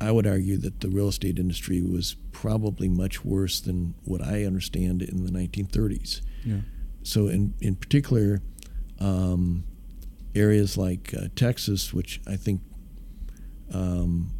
I 0.00 0.12
would 0.12 0.26
argue 0.26 0.56
that 0.58 0.80
the 0.80 0.88
real 0.88 1.08
estate 1.08 1.38
industry 1.38 1.82
was 1.82 2.16
probably 2.32 2.88
much 2.88 3.24
worse 3.24 3.60
than 3.60 3.94
what 4.04 4.22
I 4.22 4.44
understand 4.44 5.02
in 5.02 5.24
the 5.24 5.30
1930s. 5.30 6.20
Yeah. 6.44 6.60
So, 7.02 7.26
in 7.26 7.54
in 7.60 7.74
particular, 7.74 8.40
um, 9.00 9.64
areas 10.34 10.76
like 10.76 11.14
uh, 11.14 11.28
Texas, 11.34 11.92
which 11.92 12.20
I 12.26 12.36
think 12.36 12.60
um, 13.72 14.30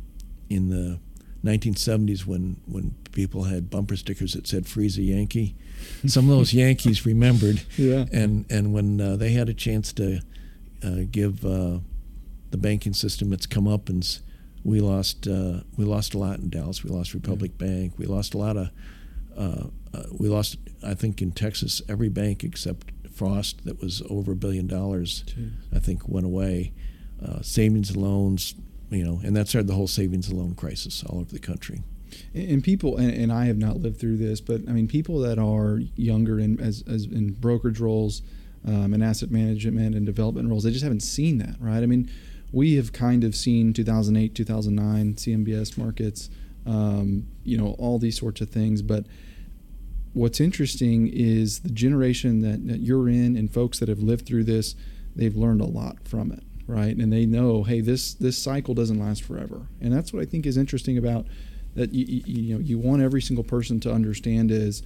in 0.48 0.68
the 0.68 1.00
1970s, 1.44 2.26
when 2.26 2.60
when 2.66 2.94
people 3.12 3.44
had 3.44 3.70
bumper 3.70 3.96
stickers 3.96 4.34
that 4.34 4.46
said 4.46 4.66
"Freeze 4.66 4.98
a 4.98 5.02
Yankee," 5.02 5.56
some 6.06 6.30
of 6.30 6.36
those 6.36 6.52
Yankees 6.52 7.04
remembered. 7.04 7.62
Yeah. 7.76 8.06
And 8.12 8.46
and 8.50 8.72
when 8.72 9.00
uh, 9.00 9.16
they 9.16 9.30
had 9.32 9.48
a 9.48 9.54
chance 9.54 9.92
to 9.94 10.20
uh, 10.84 11.00
give 11.10 11.44
uh, 11.44 11.78
the 12.50 12.58
banking 12.58 12.92
system 12.92 13.32
its 13.32 13.46
comeuppance 13.46 14.20
we 14.64 14.80
lost 14.80 15.26
uh, 15.26 15.60
we 15.76 15.84
lost 15.84 16.14
a 16.14 16.18
lot 16.18 16.38
in 16.38 16.50
Dallas. 16.50 16.84
We 16.84 16.90
lost 16.90 17.14
Republic 17.14 17.52
yeah. 17.58 17.66
Bank. 17.66 17.94
We 17.96 18.06
lost 18.06 18.34
a 18.34 18.38
lot 18.38 18.56
of 18.56 18.70
uh, 19.36 19.68
uh, 19.94 20.02
we 20.18 20.28
lost 20.28 20.58
I 20.84 20.94
think 20.94 21.22
in 21.22 21.32
Texas 21.32 21.82
every 21.88 22.08
bank 22.08 22.44
except 22.44 22.92
Frost 23.12 23.64
that 23.64 23.80
was 23.80 24.02
over 24.08 24.32
a 24.32 24.36
billion 24.36 24.66
dollars. 24.66 25.24
Jeez. 25.26 25.52
I 25.74 25.78
think 25.78 26.08
went 26.08 26.26
away. 26.26 26.72
Uh, 27.20 27.42
savings 27.42 27.90
and 27.90 28.00
loans, 28.00 28.54
you 28.90 29.04
know, 29.04 29.20
and 29.24 29.34
that 29.36 29.48
started 29.48 29.66
the 29.66 29.74
whole 29.74 29.88
savings 29.88 30.28
and 30.28 30.38
loan 30.38 30.54
crisis 30.54 31.02
all 31.02 31.18
over 31.18 31.32
the 31.32 31.40
country. 31.40 31.82
And 32.32 32.62
people, 32.62 32.96
and, 32.96 33.12
and 33.12 33.32
I 33.32 33.46
have 33.46 33.58
not 33.58 33.78
lived 33.78 33.98
through 33.98 34.18
this, 34.18 34.40
but 34.40 34.60
I 34.68 34.70
mean, 34.70 34.86
people 34.86 35.18
that 35.22 35.36
are 35.36 35.80
younger 35.96 36.38
in 36.38 36.60
as, 36.60 36.84
as 36.86 37.06
in 37.06 37.32
brokerage 37.32 37.80
roles, 37.80 38.22
um, 38.66 38.92
and 38.92 39.02
asset 39.02 39.30
management 39.30 39.94
and 39.94 40.04
development 40.04 40.48
roles, 40.48 40.64
they 40.64 40.70
just 40.70 40.82
haven't 40.82 41.02
seen 41.02 41.38
that, 41.38 41.56
right? 41.60 41.82
I 41.82 41.86
mean, 41.86 42.10
we 42.52 42.76
have 42.76 42.92
kind 42.92 43.24
of 43.24 43.34
seen 43.34 43.72
2008, 43.72 44.34
2009 44.34 45.14
CMBS 45.14 45.76
markets, 45.76 46.30
um, 46.66 47.26
you 47.44 47.58
know, 47.58 47.76
all 47.78 47.98
these 47.98 48.18
sorts 48.18 48.40
of 48.40 48.50
things. 48.50 48.82
But 48.82 49.04
what's 50.12 50.40
interesting 50.40 51.08
is 51.12 51.60
the 51.60 51.70
generation 51.70 52.40
that, 52.40 52.66
that 52.68 52.80
you're 52.80 53.08
in 53.08 53.36
and 53.36 53.52
folks 53.52 53.78
that 53.78 53.88
have 53.88 54.00
lived 54.00 54.26
through 54.26 54.44
this, 54.44 54.74
they've 55.14 55.36
learned 55.36 55.60
a 55.60 55.66
lot 55.66 55.96
from 56.08 56.32
it, 56.32 56.42
right? 56.66 56.96
And 56.96 57.12
they 57.12 57.26
know, 57.26 57.64
hey, 57.64 57.80
this 57.80 58.14
this 58.14 58.38
cycle 58.38 58.74
doesn't 58.74 58.98
last 58.98 59.22
forever, 59.22 59.66
and 59.80 59.92
that's 59.92 60.12
what 60.12 60.22
I 60.22 60.26
think 60.26 60.46
is 60.46 60.56
interesting 60.56 60.96
about 60.96 61.26
that. 61.74 61.92
You, 61.92 62.04
you, 62.06 62.22
you 62.26 62.54
know, 62.54 62.60
you 62.60 62.78
want 62.78 63.02
every 63.02 63.20
single 63.20 63.44
person 63.44 63.80
to 63.80 63.92
understand 63.92 64.50
is 64.50 64.82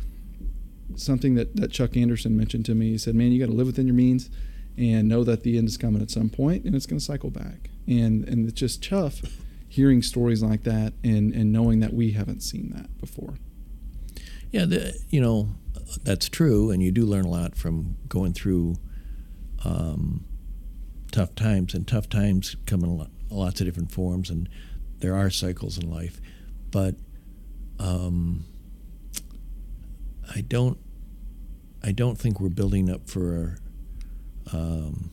something 0.96 1.34
that, 1.36 1.56
that 1.56 1.70
Chuck 1.70 1.96
Anderson 1.96 2.36
mentioned 2.36 2.66
to 2.66 2.74
me. 2.74 2.90
He 2.90 2.98
said, 2.98 3.14
"Man, 3.14 3.30
you 3.30 3.38
got 3.38 3.50
to 3.50 3.56
live 3.56 3.66
within 3.66 3.86
your 3.86 3.96
means." 3.96 4.30
And 4.76 5.08
know 5.08 5.24
that 5.24 5.42
the 5.42 5.58
end 5.58 5.68
is 5.68 5.76
coming 5.76 6.02
at 6.02 6.10
some 6.10 6.28
point 6.28 6.64
and 6.64 6.74
it's 6.74 6.86
going 6.86 6.98
to 6.98 7.04
cycle 7.04 7.30
back. 7.30 7.70
And 7.86 8.26
and 8.28 8.48
it's 8.48 8.58
just 8.58 8.82
tough 8.82 9.20
hearing 9.68 10.02
stories 10.02 10.42
like 10.42 10.64
that 10.64 10.92
and 11.02 11.34
and 11.34 11.52
knowing 11.52 11.80
that 11.80 11.92
we 11.92 12.12
haven't 12.12 12.42
seen 12.42 12.70
that 12.74 12.98
before. 12.98 13.34
Yeah, 14.50 14.66
the, 14.66 14.98
you 15.08 15.20
know 15.20 15.48
that's 16.02 16.28
true, 16.28 16.70
and 16.70 16.82
you 16.82 16.90
do 16.90 17.04
learn 17.04 17.24
a 17.24 17.30
lot 17.30 17.56
from 17.56 17.96
going 18.08 18.32
through 18.32 18.76
um, 19.64 20.24
tough 21.10 21.34
times. 21.34 21.74
And 21.74 21.86
tough 21.86 22.08
times 22.08 22.56
come 22.66 22.82
in 22.84 23.06
lots 23.30 23.60
of 23.60 23.66
different 23.66 23.92
forms, 23.92 24.30
and 24.30 24.48
there 24.98 25.14
are 25.14 25.30
cycles 25.30 25.78
in 25.78 25.90
life. 25.90 26.20
But 26.70 26.96
um, 27.78 28.44
I 30.34 30.40
don't, 30.40 30.78
I 31.82 31.92
don't 31.92 32.18
think 32.18 32.40
we're 32.40 32.48
building 32.48 32.90
up 32.90 33.08
for 33.08 33.58
um, 34.52 35.10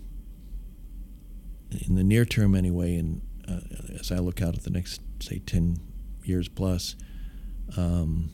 in 1.87 1.95
the 1.95 2.03
near 2.03 2.25
term 2.25 2.55
anyway, 2.55 2.95
and 2.95 3.21
uh, 3.47 3.59
as 3.99 4.11
I 4.11 4.17
look 4.17 4.41
out 4.41 4.55
at 4.55 4.63
the 4.63 4.69
next 4.69 5.01
say 5.19 5.39
ten 5.39 5.77
years 6.23 6.47
plus, 6.47 6.95
um, 7.77 8.31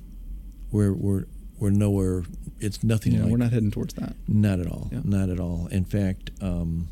we're 0.72 0.93
we're 0.93 1.26
we're 1.60 1.70
nowhere. 1.70 2.24
It's 2.60 2.84
nothing. 2.84 3.14
Yeah, 3.14 3.24
like, 3.24 3.32
we're 3.32 3.38
not 3.38 3.51
heading 3.51 3.72
towards 3.72 3.93
that. 3.95 4.16
Not 4.28 4.60
at 4.60 4.68
all. 4.68 4.89
Yeah. 4.91 5.01
Not 5.03 5.30
at 5.30 5.39
all. 5.39 5.68
In 5.72 5.86
fact, 5.86 6.32
um, 6.41 6.88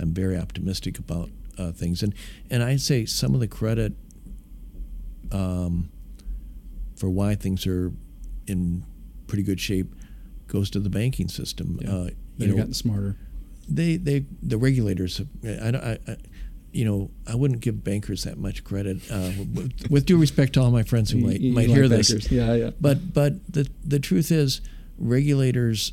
I'm 0.00 0.12
very 0.12 0.38
optimistic 0.38 0.98
about 0.98 1.30
uh, 1.58 1.72
things, 1.72 2.02
and 2.02 2.14
and 2.50 2.62
I'd 2.62 2.80
say 2.80 3.04
some 3.06 3.34
of 3.34 3.40
the 3.40 3.48
credit 3.48 3.92
um, 5.32 5.90
for 6.96 7.10
why 7.10 7.34
things 7.34 7.66
are 7.66 7.92
in 8.46 8.84
pretty 9.26 9.42
good 9.42 9.60
shape 9.60 9.94
goes 10.46 10.70
to 10.70 10.80
the 10.80 10.90
banking 10.90 11.28
system. 11.28 11.78
Yeah. 11.82 11.94
Uh, 11.94 12.08
They've 12.38 12.50
know, 12.50 12.56
gotten 12.56 12.74
smarter. 12.74 13.16
They, 13.68 13.96
they, 13.96 14.24
the 14.42 14.58
regulators. 14.58 15.20
I, 15.44 15.48
I, 15.48 15.98
I, 16.08 16.16
you 16.72 16.84
know, 16.84 17.10
I 17.26 17.34
wouldn't 17.34 17.60
give 17.60 17.82
bankers 17.82 18.24
that 18.24 18.38
much 18.38 18.62
credit. 18.64 18.98
Uh, 19.10 19.30
with, 19.54 19.90
with, 19.90 20.06
due 20.06 20.18
respect 20.18 20.52
to 20.54 20.60
all 20.60 20.70
my 20.70 20.82
friends 20.82 21.10
who 21.10 21.18
might, 21.18 21.40
You- 21.40 21.48
you 21.48 21.54
might 21.54 21.68
like 21.68 21.76
hear 21.76 21.88
this. 21.88 22.30
Yeah, 22.30 22.54
yeah. 22.54 22.70
but 22.80 23.12
but 23.14 23.34
the 23.52 23.68
the 23.84 23.98
truth 23.98 24.30
is, 24.30 24.60
regulators 24.98 25.92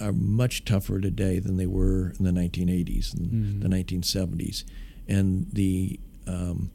are 0.00 0.12
much 0.12 0.64
tougher 0.64 1.00
today 1.00 1.38
than 1.38 1.56
they 1.58 1.66
were 1.66 2.12
in 2.18 2.24
the 2.24 2.32
1980s 2.32 3.14
and 3.14 3.30
Mhm. 3.30 3.62
the 3.62 3.68
1970s, 3.68 4.64
and 5.06 5.46
the 5.52 6.00
um, 6.26 6.70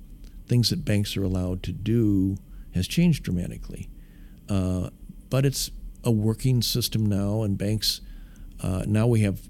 things 0.48 0.70
that 0.70 0.86
banks 0.86 1.18
are 1.18 1.24
allowed 1.24 1.64
to 1.64 1.72
do 1.74 2.38
has 2.74 2.88
changed 2.88 3.24
dramatically. 3.24 3.90
Uh, 4.48 4.90
but 5.30 5.46
it's 5.46 5.72
a 6.04 6.12
working 6.12 6.62
system 6.62 7.06
now, 7.06 7.42
and 7.44 7.58
banks 7.58 8.02
uh, 8.62 8.84
now 8.88 9.08
we 9.08 9.22
have, 9.22 9.42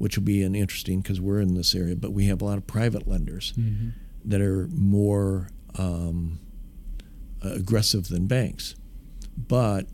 which 0.00 0.16
will 0.16 0.24
be 0.24 0.42
an 0.42 0.54
interesting 0.54 1.02
because 1.02 1.20
we're 1.20 1.40
in 1.40 1.52
this 1.54 1.74
area, 1.74 1.94
but 1.94 2.10
we 2.12 2.24
have 2.24 2.40
a 2.40 2.44
lot 2.44 2.56
of 2.56 2.66
private 2.66 3.06
lenders 3.06 3.52
Mhm. 3.58 3.92
that 4.24 4.40
are 4.40 4.66
more 4.72 5.48
um, 5.78 6.38
aggressive 7.42 8.08
than 8.08 8.26
banks, 8.26 8.74
but 9.36 9.86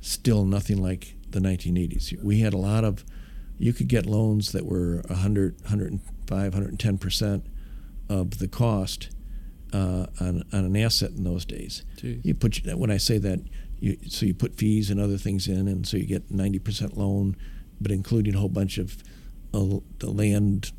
still 0.00 0.44
nothing 0.44 0.80
like 0.80 1.16
the 1.30 1.40
1980s. 1.40 2.14
We 2.22 2.40
had 2.40 2.54
a 2.54 2.58
lot 2.58 2.84
of, 2.84 3.04
you 3.58 3.72
could 3.72 3.88
get 3.88 4.06
loans 4.06 4.52
that 4.52 4.64
were 4.64 5.02
100, 5.08 5.60
105, 5.62 6.54
110% 6.54 7.42
of 8.08 8.38
the 8.38 8.48
cost 8.48 9.10
uh, 9.72 10.06
on, 10.20 10.42
on 10.52 10.64
an 10.64 10.76
asset 10.76 11.10
in 11.10 11.24
those 11.24 11.44
days. 11.44 11.82
Jeez. 11.98 12.24
You 12.24 12.34
put 12.34 12.64
when 12.76 12.90
I 12.90 12.96
say 12.96 13.18
that, 13.18 13.40
you, 13.80 13.98
so 14.08 14.24
you 14.26 14.32
put 14.34 14.56
fees 14.56 14.90
and 14.90 14.98
other 14.98 15.18
things 15.18 15.46
in, 15.48 15.68
and 15.68 15.86
so 15.86 15.96
you 15.98 16.06
get 16.06 16.30
90% 16.32 16.96
loan, 16.96 17.36
but 17.80 17.90
including 17.90 18.34
a 18.34 18.38
whole 18.38 18.48
bunch 18.48 18.78
of 18.78 19.02
uh, 19.54 19.78
the 19.98 20.10
land 20.10 20.72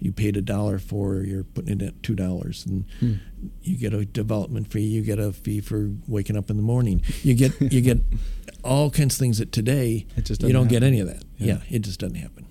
you 0.00 0.12
paid 0.12 0.36
a 0.36 0.42
dollar 0.42 0.78
for, 0.78 1.22
you're 1.24 1.42
putting 1.44 1.80
it 1.80 1.82
at 1.82 2.02
two 2.02 2.14
dollars, 2.14 2.64
and 2.66 2.84
Hmm. 3.00 3.14
you 3.62 3.76
get 3.76 3.92
a 3.92 4.04
development 4.04 4.70
fee, 4.70 4.82
you 4.82 5.02
get 5.02 5.18
a 5.18 5.32
fee 5.32 5.60
for 5.60 5.90
waking 6.06 6.36
up 6.36 6.50
in 6.50 6.56
the 6.56 6.62
morning, 6.62 7.02
you 7.22 7.34
get 7.34 7.60
you 7.60 7.80
get 7.80 7.98
all 8.64 8.90
kinds 8.90 9.14
of 9.14 9.18
things 9.18 9.38
that 9.38 9.50
today 9.52 10.06
It 10.16 10.24
just 10.24 10.42
you 10.42 10.52
don't 10.52 10.68
get 10.68 10.82
any 10.82 11.00
of 11.00 11.06
that. 11.08 11.24
Yeah. 11.36 11.46
Yeah. 11.68 11.76
it 11.76 11.80
just 11.80 11.98
doesn't 12.00 12.16
happen. 12.16 12.46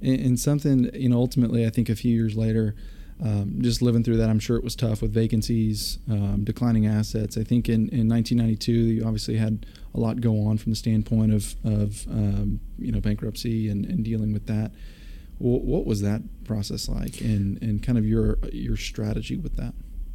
and, 0.00 0.20
and 0.20 0.40
something 0.40 0.90
you 0.94 1.08
know 1.08 1.16
ultimately 1.16 1.66
i 1.66 1.70
think 1.70 1.88
a 1.88 1.94
few 1.96 2.14
years 2.14 2.36
later 2.36 2.74
um, 3.22 3.58
just 3.60 3.82
living 3.82 4.02
through 4.02 4.16
that 4.16 4.28
i'm 4.28 4.38
sure 4.38 4.56
it 4.56 4.64
was 4.64 4.74
tough 4.74 5.02
with 5.02 5.12
vacancies 5.12 5.98
um, 6.10 6.44
declining 6.44 6.86
assets 6.86 7.36
i 7.36 7.44
think 7.44 7.68
in, 7.68 7.88
in 7.90 8.08
1992 8.08 8.72
you 8.72 9.04
obviously 9.04 9.36
had 9.36 9.66
a 9.94 10.00
lot 10.00 10.20
go 10.20 10.46
on 10.46 10.58
from 10.58 10.72
the 10.72 10.76
standpoint 10.76 11.32
of, 11.32 11.54
of 11.64 12.06
um, 12.08 12.60
you 12.78 12.90
know 12.90 13.00
bankruptcy 13.00 13.68
and, 13.68 13.84
and 13.86 14.04
dealing 14.04 14.32
with 14.32 14.46
that 14.46 14.72
Wh- 15.38 15.64
what 15.64 15.86
was 15.86 16.00
that 16.02 16.22
process 16.44 16.88
like 16.88 17.20
and, 17.20 17.60
and 17.62 17.82
kind 17.82 17.98
of 17.98 18.06
your 18.06 18.38
your 18.52 18.76
strategy 18.76 19.36
with 19.36 19.56
that 19.56 19.74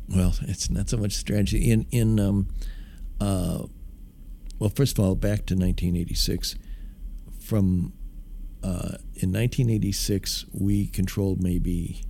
Well, 0.10 0.34
it's 0.42 0.70
not 0.70 0.90
so 0.90 0.98
much 0.98 1.14
strategy. 1.14 1.72
In 1.72 1.86
in 1.92 2.20
um, 2.20 2.48
uh, 3.22 3.66
well, 4.60 4.70
first 4.70 4.98
of 4.98 5.06
all, 5.06 5.16
back 5.16 5.46
to 5.48 5.56
1986. 5.56 6.56
From 7.40 7.94
uh, 8.62 9.00
in 9.16 9.32
1986, 9.32 10.46
we 10.54 10.88
controlled 10.88 11.42
maybe 11.42 12.04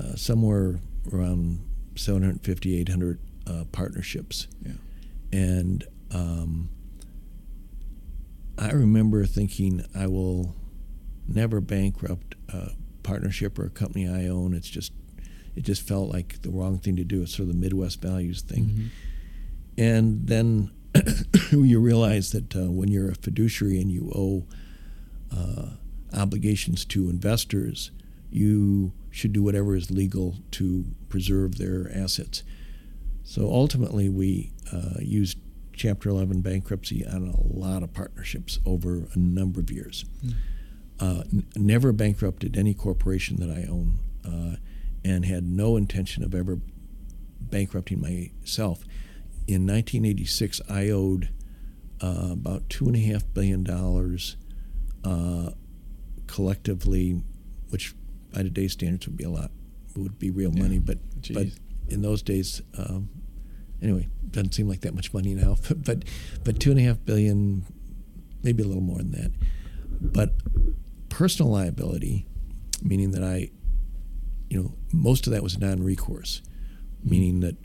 uh, 0.00 0.16
somewhere 0.16 0.80
around 1.12 1.60
750, 1.96 2.80
800 2.80 3.18
uh, 3.46 3.64
partnerships, 3.72 4.46
yeah 4.64 4.72
and 5.32 5.86
um, 6.10 6.68
I 8.58 8.72
remember 8.72 9.24
thinking, 9.26 9.84
I 9.94 10.06
will 10.06 10.54
never 11.28 11.60
bankrupt 11.60 12.34
a 12.48 12.72
partnership 13.02 13.58
or 13.58 13.66
a 13.66 13.70
company 13.70 14.08
I 14.08 14.26
own. 14.28 14.54
It's 14.54 14.68
just 14.68 14.92
it 15.56 15.62
just 15.64 15.82
felt 15.82 16.10
like 16.10 16.42
the 16.42 16.50
wrong 16.50 16.78
thing 16.78 16.96
to 16.96 17.04
do. 17.04 17.22
It's 17.22 17.32
sort 17.36 17.48
of 17.48 17.54
the 17.54 17.60
Midwest 17.60 18.00
values 18.02 18.42
thing. 18.42 18.64
Mhm. 18.64 18.88
And 19.78 20.26
then 20.26 20.70
you 21.52 21.80
realize 21.80 22.32
that 22.32 22.54
uh, 22.56 22.70
when 22.70 22.88
you're 22.88 23.10
a 23.10 23.14
fiduciary 23.14 23.80
and 23.80 23.90
you 23.90 24.10
owe 24.14 24.46
uh, 25.36 25.70
obligations 26.12 26.84
to 26.86 27.08
investors, 27.08 27.90
you 28.30 28.92
should 29.10 29.32
do 29.32 29.42
whatever 29.42 29.74
is 29.74 29.90
legal 29.90 30.36
to 30.52 30.84
preserve 31.08 31.58
their 31.58 31.90
assets. 31.94 32.42
So 33.24 33.50
ultimately, 33.50 34.08
we 34.08 34.52
uh, 34.72 35.00
used 35.00 35.38
Chapter 35.80 36.10
11 36.10 36.42
bankruptcy 36.42 37.06
on 37.06 37.28
a 37.28 37.56
lot 37.58 37.82
of 37.82 37.94
partnerships 37.94 38.58
over 38.66 39.08
a 39.14 39.18
number 39.18 39.60
of 39.60 39.70
years. 39.70 40.04
Mm. 40.22 40.34
Uh, 41.00 41.22
n- 41.32 41.46
never 41.56 41.90
bankrupted 41.90 42.54
any 42.54 42.74
corporation 42.74 43.36
that 43.36 43.48
I 43.48 43.66
own, 43.66 43.98
uh, 44.22 44.56
and 45.02 45.24
had 45.24 45.44
no 45.44 45.78
intention 45.78 46.22
of 46.22 46.34
ever 46.34 46.58
bankrupting 47.40 47.98
myself. 47.98 48.84
In 49.48 49.66
1986, 49.66 50.60
I 50.68 50.90
owed 50.90 51.30
uh, 52.02 52.28
about 52.32 52.68
two 52.68 52.84
and 52.84 52.96
a 52.96 53.00
half 53.00 53.24
billion 53.32 53.64
dollars 53.64 54.36
uh, 55.02 55.52
collectively, 56.26 57.22
which 57.70 57.94
by 58.32 58.42
today's 58.42 58.72
standards 58.72 59.06
would 59.06 59.16
be 59.16 59.24
a 59.24 59.30
lot, 59.30 59.50
would 59.96 60.18
be 60.18 60.30
real 60.30 60.52
Yeah. 60.54 60.62
money. 60.62 60.78
But 60.78 60.98
but 61.32 61.48
in 61.88 62.02
those 62.02 62.22
days, 62.22 62.62
um, 62.78 63.08
anyway, 63.82 64.08
doesn't 64.30 64.54
seem 64.54 64.68
like 64.68 64.80
that 64.82 64.94
much 64.94 65.12
money 65.12 65.34
now. 65.34 65.56
But 65.68 65.84
but, 65.84 66.04
but 66.44 66.60
two 66.60 66.70
and 66.70 66.78
a 66.80 66.82
half 66.82 67.04
billion, 67.04 67.64
maybe 68.42 68.62
a 68.62 68.66
little 68.66 68.82
more 68.82 68.98
than 68.98 69.12
that. 69.12 69.32
But 70.00 70.34
personal 71.08 71.50
liability, 71.52 72.26
meaning 72.82 73.10
that 73.12 73.22
I, 73.24 73.50
you 74.48 74.62
know, 74.62 74.74
most 74.92 75.26
of 75.26 75.32
that 75.32 75.42
was 75.42 75.58
non-recourse, 75.58 76.40
meaning 77.04 77.40
that 77.40 77.56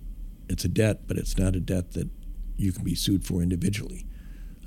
it's 0.50 0.66
a 0.66 0.68
debt, 0.68 1.08
but 1.08 1.18
it's 1.18 1.38
not 1.38 1.56
a 1.56 1.60
debt 1.60 1.94
that 1.94 2.10
you 2.58 2.72
can 2.72 2.84
be 2.84 2.96
sued 2.96 3.24
for 3.26 3.42
individually. 3.42 4.06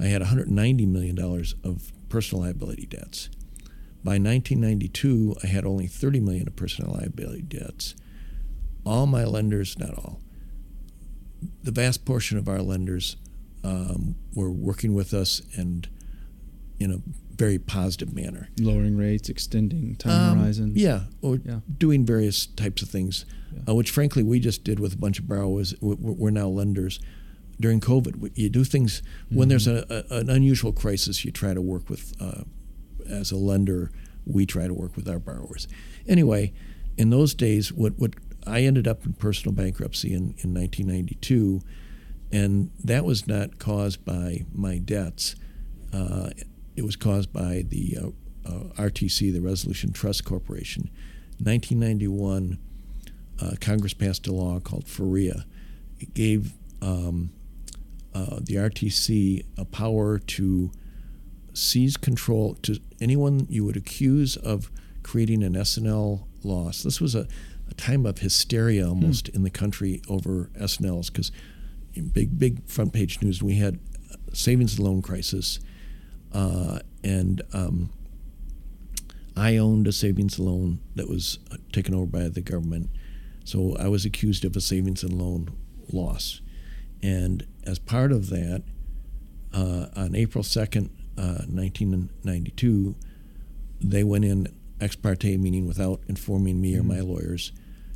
I 0.01 0.07
had 0.07 0.21
190 0.23 0.87
million 0.87 1.15
dollars 1.17 1.55
of 1.65 1.93
personal 2.09 2.43
liability 2.45 2.87
debts. 2.87 3.29
By 4.05 4.13
1992, 4.13 5.37
I 5.43 5.47
had 5.49 5.65
only 5.65 5.87
30 5.87 6.21
million 6.21 6.47
of 6.47 6.57
personal 6.57 6.93
liability 6.93 7.43
debts. 7.43 7.95
All 8.87 9.07
my 9.07 9.25
lenders, 9.25 9.79
not 9.79 9.91
all, 9.95 10.21
the 11.63 11.73
vast 11.73 12.05
portion 12.05 12.39
of 12.39 12.49
our 12.49 12.63
lenders 12.63 13.17
um, 13.65 14.15
were 14.35 14.51
working 14.51 14.95
with 14.95 15.13
us 15.13 15.43
and 15.57 15.89
in 16.79 16.93
a 16.93 16.99
very 17.35 17.59
positive 17.59 18.13
manner. 18.15 18.49
lowering 18.59 18.97
rates 18.97 19.29
extending 19.29 19.95
time 19.97 20.33
Um, 20.33 20.39
horizons 20.39 20.77
Yeah, 20.77 21.05
or 21.23 21.41
Yeah. 21.45 21.61
doing 21.77 22.05
various 22.07 22.47
types 22.47 22.83
of 22.83 22.89
things, 22.89 23.25
Yeah. 23.55 23.63
uh, 23.69 23.75
which 23.75 23.91
frankly 23.91 24.23
we 24.23 24.39
just 24.41 24.65
did 24.65 24.79
with 24.81 24.95
a 24.95 24.97
bunch 24.97 25.19
of 25.19 25.29
borrowers. 25.29 25.75
We- 25.81 25.95
We're 25.97 26.31
now 26.31 26.49
lenders. 26.49 26.99
During 27.61 27.81
COVID, 27.81 28.31
you 28.37 28.49
do 28.49 28.63
things 28.65 29.03
when 29.29 29.49
there's 29.49 29.67
a, 29.67 30.05
a, 30.11 30.19
an 30.19 30.31
unusual 30.31 30.73
crisis. 30.73 31.25
You 31.25 31.33
try 31.33 31.53
to 31.55 31.61
work 31.61 31.91
with, 31.91 32.13
uh, 32.21 32.43
as 33.09 33.33
a 33.33 33.37
lender, 33.37 33.91
we 34.27 34.47
try 34.47 34.67
to 34.67 34.75
work 34.75 34.97
with 34.97 35.09
our 35.09 35.19
borrowers. 35.19 35.67
Anyway, 36.07 36.53
in 36.97 37.11
those 37.11 37.35
days, 37.35 37.73
what 37.73 37.99
what 37.99 38.15
I 38.47 38.63
ended 38.63 38.89
up 38.89 39.05
in 39.05 39.13
personal 39.13 39.55
bankruptcy 39.55 40.09
in, 40.09 40.35
in 40.39 40.55
1992, 40.55 41.61
and 42.33 42.71
that 42.83 43.05
was 43.05 43.27
not 43.27 43.59
caused 43.59 44.05
by 44.05 44.45
my 44.55 44.79
debts. 44.79 45.37
Uh, 45.93 46.31
it 46.77 46.85
was 46.85 46.97
caused 46.97 47.33
by 47.33 47.65
the 47.67 47.99
uh, 48.01 48.07
uh, 48.49 48.65
RTC, 48.77 49.33
the 49.33 49.41
Resolution 49.41 49.93
Trust 49.93 50.25
Corporation. 50.25 50.91
1991, 51.39 52.59
uh, 53.41 53.51
Congress 53.61 53.95
passed 53.95 54.27
a 54.27 54.33
law 54.33 54.59
called 54.61 54.87
FIRREA. 54.87 55.45
It 56.01 56.15
gave 56.15 56.53
um, 56.81 57.31
uh, 58.15 58.41
the 58.41 58.55
RTC 58.55 59.45
a 59.57 59.65
power 59.65 60.19
to 60.19 60.71
seize 61.59 61.97
control 61.97 62.55
to 62.63 62.81
anyone 63.01 63.47
you 63.51 63.65
would 63.65 63.77
accuse 63.77 64.37
of 64.37 64.71
creating 65.03 65.43
an 65.43 65.57
S&L 65.57 66.27
loss. 66.45 66.83
This 66.83 67.01
was 67.01 67.15
a, 67.15 67.27
a 67.69 67.75
time 67.75 68.07
of 68.07 68.19
hysteria 68.19 68.89
almost 68.89 69.29
in 69.29 69.43
the 69.43 69.51
country 69.51 70.01
over 70.09 70.51
S&Ls 70.59 71.11
because 71.11 71.33
big 72.13 72.39
big 72.39 72.65
front 72.67 72.93
page 72.93 73.21
news. 73.23 73.43
We 73.43 73.57
had 73.57 73.79
savings 74.33 74.79
and 74.79 74.87
loan 74.87 75.03
crisis, 75.03 75.59
uh, 76.33 76.81
and 77.03 77.43
um, 77.53 77.91
I 79.37 79.57
owned 79.57 79.87
a 79.87 79.93
savings 79.93 80.39
and 80.39 80.47
loan 80.47 80.81
that 80.95 81.09
was 81.09 81.39
uh, 81.51 81.57
taken 81.73 81.95
over 81.95 82.07
by 82.07 82.29
the 82.29 82.41
government. 82.41 82.91
So 83.45 83.77
I 83.79 83.89
was 83.89 84.05
accused 84.05 84.45
of 84.45 84.55
a 84.57 84.61
savings 84.61 85.03
and 85.03 85.15
loan 85.15 85.51
loss, 85.93 86.41
and 87.03 87.47
as 87.65 87.79
part 87.79 88.13
of 88.13 88.29
that, 88.31 88.63
uh, 89.53 89.87
on 89.97 90.15
April 90.15 90.45
second, 90.45 90.91
uh, 91.19 91.45
1992, 91.51 92.95
they 93.81 94.05
went 94.05 94.25
in 94.25 94.49
ex 94.81 94.97
parte, 94.97 95.37
meaning 95.37 95.67
without 95.67 96.01
informing 96.09 96.61
me 96.61 96.77
or 96.79 96.83
my 96.83 97.01
lawyers, 97.01 97.53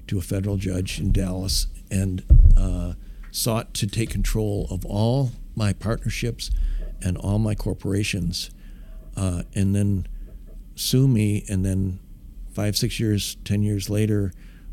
to 0.08 0.18
a 0.18 0.20
federal 0.20 0.56
judge 0.56 0.98
in 0.98 1.12
Dallas 1.12 1.68
and 1.90 2.24
uh, 2.56 2.94
sought 3.30 3.72
to 3.74 3.86
take 3.86 4.10
control 4.10 4.66
of 4.70 4.84
all 4.84 5.30
my 5.54 5.72
partnerships 5.72 6.50
and 7.00 7.16
all 7.16 7.38
my 7.38 7.54
corporations, 7.54 8.50
uh, 9.16 9.42
and 9.54 9.74
then 9.74 10.06
sue 10.74 11.06
me 11.06 11.44
and 11.48 11.64
then 11.64 12.00
five, 12.52 12.76
six 12.76 12.98
years, 12.98 13.36
ten 13.44 13.62
years 13.62 13.88
later, 13.88 14.32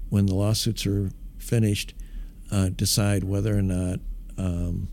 when 0.10 0.26
the 0.26 0.36
lawsuits 0.36 0.86
are 0.86 1.12
finished, 1.38 1.94
uh, 2.52 2.70
decide 2.70 3.24
whether 3.24 3.58
or 3.58 3.62
not 3.62 4.00
um, 4.38 4.88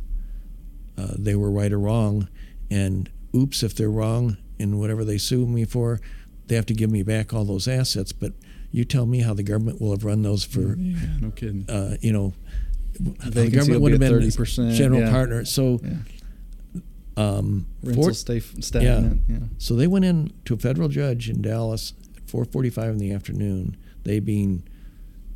uh, 0.98 1.14
they 1.18 1.34
were 1.34 1.50
right 1.50 1.72
or 1.72 1.78
wrong. 1.78 2.28
And 2.70 3.10
oops, 3.36 3.62
if 3.62 3.74
they're 3.74 3.90
wrong 3.90 4.36
in 4.58 4.78
whatever 4.78 5.04
they 5.04 5.18
sue 5.18 5.46
me 5.46 5.64
for, 5.64 6.00
they 6.46 6.54
have 6.56 6.66
to 6.66 6.74
give 6.74 6.90
me 6.90 7.02
back 7.02 7.34
all 7.34 7.44
those 7.44 7.68
assets. 7.68 8.12
But 8.12 8.32
you 8.72 8.84
tell 8.84 9.06
me 9.06 9.20
how 9.20 9.34
the 9.34 9.42
government 9.42 9.80
will 9.80 9.90
have 9.90 10.04
run 10.04 10.22
those 10.22 10.44
for, 10.44 10.76
yeah, 10.76 10.98
no 11.20 11.30
kidding. 11.30 11.68
uh, 11.68 11.96
you 12.00 12.12
know, 12.12 12.32
the 12.98 13.48
government 13.50 13.80
will 13.80 13.90
would 13.90 13.92
have 13.92 14.00
been 14.00 14.12
30%, 14.12 14.74
general 14.74 15.00
yeah. 15.02 15.10
partner. 15.10 15.44
So, 15.44 15.80
Yeah. 15.84 16.80
um, 17.16 17.66
Rents 17.82 18.18
stay 18.20 18.38
f- 18.38 18.54
stagnant. 18.60 19.22
Yeah. 19.28 19.38
so 19.58 19.74
they 19.76 19.86
went 19.86 20.04
in 20.04 20.32
to 20.46 20.54
a 20.54 20.56
federal 20.58 20.88
judge 20.88 21.28
in 21.28 21.42
Dallas 21.42 21.92
at 22.16 22.26
4:45 22.26 22.90
in 22.92 22.98
the 22.98 23.12
afternoon. 23.12 23.76
They 24.04 24.20
being, 24.20 24.62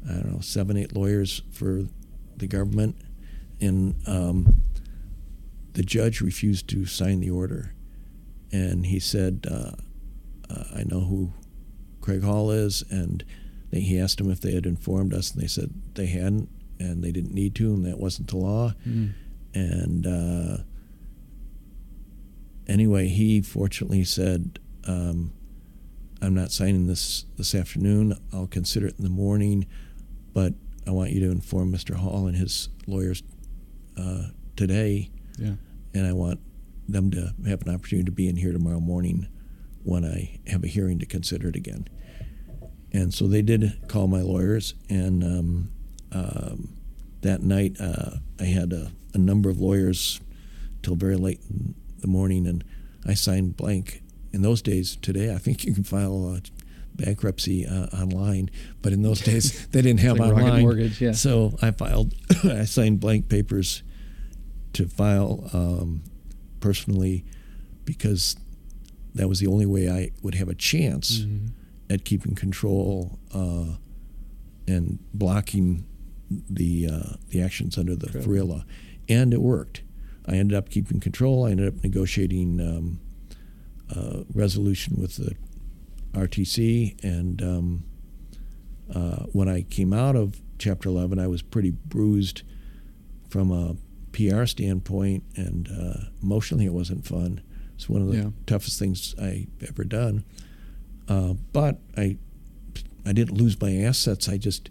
I 0.09 0.15
don't 0.15 0.33
know, 0.33 0.41
seven, 0.41 0.77
eight 0.77 0.95
lawyers 0.95 1.43
for 1.51 1.83
the 2.37 2.47
government, 2.47 2.97
and 3.61 3.95
um, 4.07 4.57
the 5.75 5.83
judge 5.83 6.21
refused 6.21 6.69
to 6.69 6.87
sign 6.87 7.21
the 7.21 7.31
order, 7.31 7.75
and 8.53 8.87
he 8.87 8.99
said, 9.01 9.47
uh, 9.51 9.73
uh, 10.49 10.65
"I 10.75 10.85
know 10.85 11.01
who 11.01 11.33
Craig 12.01 12.23
Hall 12.23 12.51
is," 12.51 12.83
and 12.91 13.25
they, 13.71 13.81
he 13.81 13.99
asked 13.99 14.19
them 14.19 14.31
if 14.31 14.41
they 14.41 14.53
had 14.53 14.67
informed 14.67 15.13
us, 15.15 15.33
and 15.33 15.43
they 15.43 15.47
said 15.47 15.71
they 15.95 16.07
hadn't, 16.07 16.49
and 16.79 17.03
they 17.05 17.13
didn't 17.13 17.35
need 17.35 17.55
to, 17.57 17.73
and 17.75 17.85
that 17.87 17.99
wasn't 18.01 18.29
the 18.29 18.37
law, 18.37 18.75
Mm. 18.87 19.11
and. 19.55 20.07
Uh, 20.07 20.57
anyway, 22.67 23.09
he 23.09 23.41
fortunately 23.41 24.05
said, 24.05 24.59
um, 24.85 25.33
"I'm 26.23 26.35
not 26.35 26.53
signing 26.53 26.87
this 26.87 27.25
this 27.37 27.55
afternoon. 27.55 28.15
I'll 28.33 28.47
consider 28.47 28.87
it 28.87 28.95
in 28.99 29.05
the 29.05 29.11
morning, 29.11 29.67
but 30.33 30.55
I 30.87 30.91
want 30.93 31.11
you 31.13 31.21
to 31.21 31.31
inform 31.31 31.73
Mr. 31.73 31.95
Hall 31.95 32.27
and 32.27 32.37
his 32.37 32.69
lawyers 32.87 33.23
uh, 33.97 34.29
today, 34.57 35.11
Yeah. 35.39 35.55
and 35.95 36.07
I 36.07 36.13
want 36.13 36.41
them 36.93 37.11
to 37.13 37.35
have 37.47 37.63
an 37.67 37.75
opportunity 37.75 38.05
to 38.05 38.13
be 38.13 38.29
in 38.29 38.37
here 38.37 38.53
tomorrow 38.53 38.81
morning 38.81 39.29
when 39.83 40.05
I 40.05 40.41
have 40.47 40.65
a 40.65 40.69
hearing 40.69 40.99
to 40.99 41.07
consider 41.07 41.49
it 41.49 41.57
again." 41.57 41.89
And 42.93 43.15
so 43.15 43.29
they 43.29 43.43
did 43.43 43.89
call 43.89 44.09
my 44.09 44.21
lawyers, 44.21 44.75
and 44.89 45.23
um, 45.23 45.71
um, 46.13 46.77
that 47.23 47.43
night 47.43 47.77
uh, 47.81 48.17
I 48.39 48.45
had 48.45 48.73
a, 48.73 48.91
a 49.15 49.19
number 49.19 49.49
of 49.49 49.61
lawyers 49.61 50.21
till 50.83 50.97
very 50.97 51.17
late 51.17 51.41
in 51.49 51.75
the 52.01 52.09
morning, 52.09 52.47
and 52.47 52.65
I 53.07 53.15
signed 53.15 53.57
blank. 53.57 54.03
In 54.33 54.43
those 54.43 54.63
days, 54.63 54.97
today 54.97 55.35
I 55.35 55.39
think 55.39 55.65
you 55.65 55.75
can 55.75 55.85
file 55.85 56.35
uh, 56.35 56.41
bankruptcy 56.95 57.67
uh, 57.67 57.87
online, 57.87 58.51
but 58.83 58.93
in 58.93 59.03
those 59.03 59.21
days 59.21 59.67
they 59.73 59.83
didn't 59.83 60.01
have 60.01 60.19
like 60.19 60.33
online. 60.33 60.63
Mortgage, 60.63 61.01
yeah. 61.01 61.13
So 61.13 61.57
I 61.63 61.71
filed, 61.71 62.15
I 62.45 62.65
signed 62.65 63.01
blank 63.01 63.29
papers 63.29 63.83
to 64.75 64.87
file 64.87 65.51
um, 65.53 66.03
personally 66.61 67.25
because 67.85 68.37
that 69.15 69.29
was 69.29 69.41
the 69.41 69.47
only 69.47 69.67
way 69.67 69.91
I 69.91 70.11
would 70.23 70.35
have 70.37 70.49
a 70.49 70.55
chance 70.55 71.21
Mhm. 71.21 71.51
at 71.89 72.05
keeping 72.05 72.35
control 72.35 73.19
uh, 73.33 73.77
and 74.69 74.99
blocking 75.13 75.85
the 76.49 76.87
uh, 76.87 77.13
the 77.31 77.41
actions 77.43 77.77
under 77.77 77.97
the 77.97 78.07
Incredible. 78.07 78.33
FIRREA 78.33 78.45
law, 78.49 78.65
and 79.09 79.35
it 79.35 79.43
worked. 79.43 79.83
I 80.27 80.37
ended 80.37 80.57
up 80.57 80.69
keeping 80.71 81.01
control. 81.01 81.45
I 81.47 81.51
ended 81.51 81.67
up 81.69 81.83
negotiating 81.83 82.61
um, 82.61 83.01
uh, 83.95 84.23
resolution 84.33 84.97
with 85.01 85.17
the 85.17 85.35
RTC, 86.13 87.03
and 87.03 87.43
um, 87.43 87.85
uh, 88.95 89.25
when 89.33 89.49
I 89.49 89.63
came 89.63 89.93
out 89.93 90.15
of 90.15 90.41
Chapter 90.59 90.89
11, 90.91 91.19
I 91.19 91.27
was 91.27 91.41
pretty 91.43 91.71
bruised 91.71 92.43
from 93.29 93.51
a 93.51 93.77
PR 94.13 94.45
standpoint, 94.47 95.25
and 95.37 95.69
uh, 95.69 96.05
emotionally, 96.23 96.67
it 96.67 96.73
wasn't 96.73 97.07
fun. 97.07 97.41
It's 97.77 97.89
one 97.89 98.03
of 98.03 98.09
the 98.09 98.17
Yeah. 98.17 98.31
toughest 98.47 98.79
things 98.79 99.15
I 99.21 99.47
ever 99.67 99.85
done. 99.85 100.25
Uh, 101.09 101.35
but 101.53 101.79
I, 101.97 102.19
I 103.07 103.13
didn't 103.13 103.37
lose 103.37 103.61
my 103.61 103.77
assets. 103.79 104.29
I 104.29 104.37
just 104.37 104.69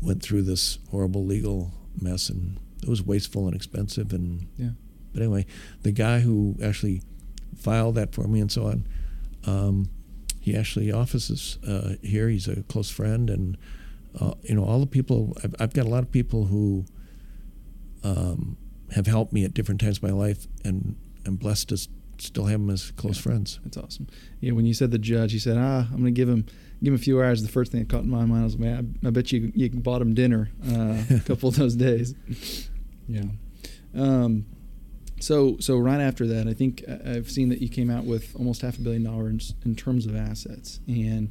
went 0.00 0.22
through 0.22 0.42
this 0.42 0.78
horrible 0.90 1.24
legal 1.24 1.72
mess, 2.00 2.28
and 2.28 2.58
it 2.82 2.88
was 2.88 3.02
wasteful 3.02 3.46
and 3.46 3.56
expensive. 3.56 4.12
And 4.12 4.46
Yeah. 4.56 4.70
but 5.12 5.22
anyway, 5.22 5.46
the 5.82 5.92
guy 5.92 6.20
who 6.20 6.56
actually 6.62 7.02
filed 7.56 7.94
that 7.96 8.14
for 8.14 8.26
me 8.28 8.40
and 8.40 8.50
so 8.52 8.66
on, 8.66 8.86
um, 9.46 9.88
he 10.40 10.54
actually 10.56 10.92
offices 10.92 11.58
uh, 11.66 11.94
here. 12.02 12.28
He's 12.28 12.48
a 12.48 12.62
close 12.64 12.90
friend, 12.90 13.30
and 13.30 13.56
uh, 14.20 14.34
you 14.42 14.54
know 14.54 14.64
all 14.64 14.80
the 14.80 14.86
people. 14.86 15.36
I've, 15.42 15.54
I've 15.58 15.72
got 15.74 15.86
a 15.86 15.88
lot 15.88 16.02
of 16.02 16.10
people 16.12 16.44
who 16.46 16.84
um, 18.02 18.56
have 18.94 19.06
helped 19.06 19.32
me 19.32 19.44
at 19.44 19.54
different 19.54 19.80
times 19.80 19.98
of 19.98 20.02
my 20.02 20.10
life, 20.12 20.46
and 20.64 20.96
I'm 21.26 21.36
blessed 21.36 21.68
to 21.70 21.76
still 22.18 22.44
have 22.46 22.60
them 22.60 22.70
as 22.70 22.90
close 22.92 23.16
Yeah. 23.16 23.22
friends. 23.22 23.60
That's 23.64 23.76
awesome. 23.76 24.06
Yeah, 24.40 24.52
when 24.52 24.66
you 24.66 24.74
said 24.74 24.90
the 24.92 24.98
judge, 24.98 25.32
he 25.32 25.38
said, 25.38 25.56
"Ah, 25.58 25.86
I'm 25.90 26.00
going 26.00 26.04
to 26.06 26.10
give 26.12 26.28
him 26.28 26.44
give 26.82 26.92
him 26.92 26.94
a 26.94 26.98
few 27.02 27.20
hours." 27.20 27.42
The 27.42 27.48
first 27.48 27.72
thing 27.72 27.80
that 27.80 27.88
caught 27.88 28.04
in 28.04 28.10
my 28.10 28.24
mind 28.24 28.44
was, 28.44 28.56
"Man, 28.56 28.96
I, 29.04 29.08
I 29.08 29.10
bet 29.10 29.32
you 29.32 29.52
you 29.54 29.68
bought 29.70 30.00
him 30.02 30.14
dinner 30.14 30.50
uh, 30.68 31.02
a 31.10 31.20
couple 31.24 31.48
of 31.48 31.56
those 31.56 31.74
days." 31.74 32.14
Yeah. 33.08 33.24
Um, 33.94 34.46
so 35.20 35.56
so 35.60 35.78
right 35.78 36.00
after 36.00 36.26
that, 36.28 36.46
I 36.46 36.52
think 36.54 36.84
I- 36.88 37.12
I've 37.14 37.30
seen 37.30 37.48
that 37.48 37.60
you 37.60 37.68
came 37.68 37.90
out 37.90 38.04
with 38.04 38.34
almost 38.36 38.62
half 38.62 38.78
a 38.78 38.80
billion 38.80 39.02
dollars 39.04 39.54
in 39.64 39.74
terms 39.74 40.06
of 40.06 40.14
assets, 40.16 40.80
and 40.86 41.30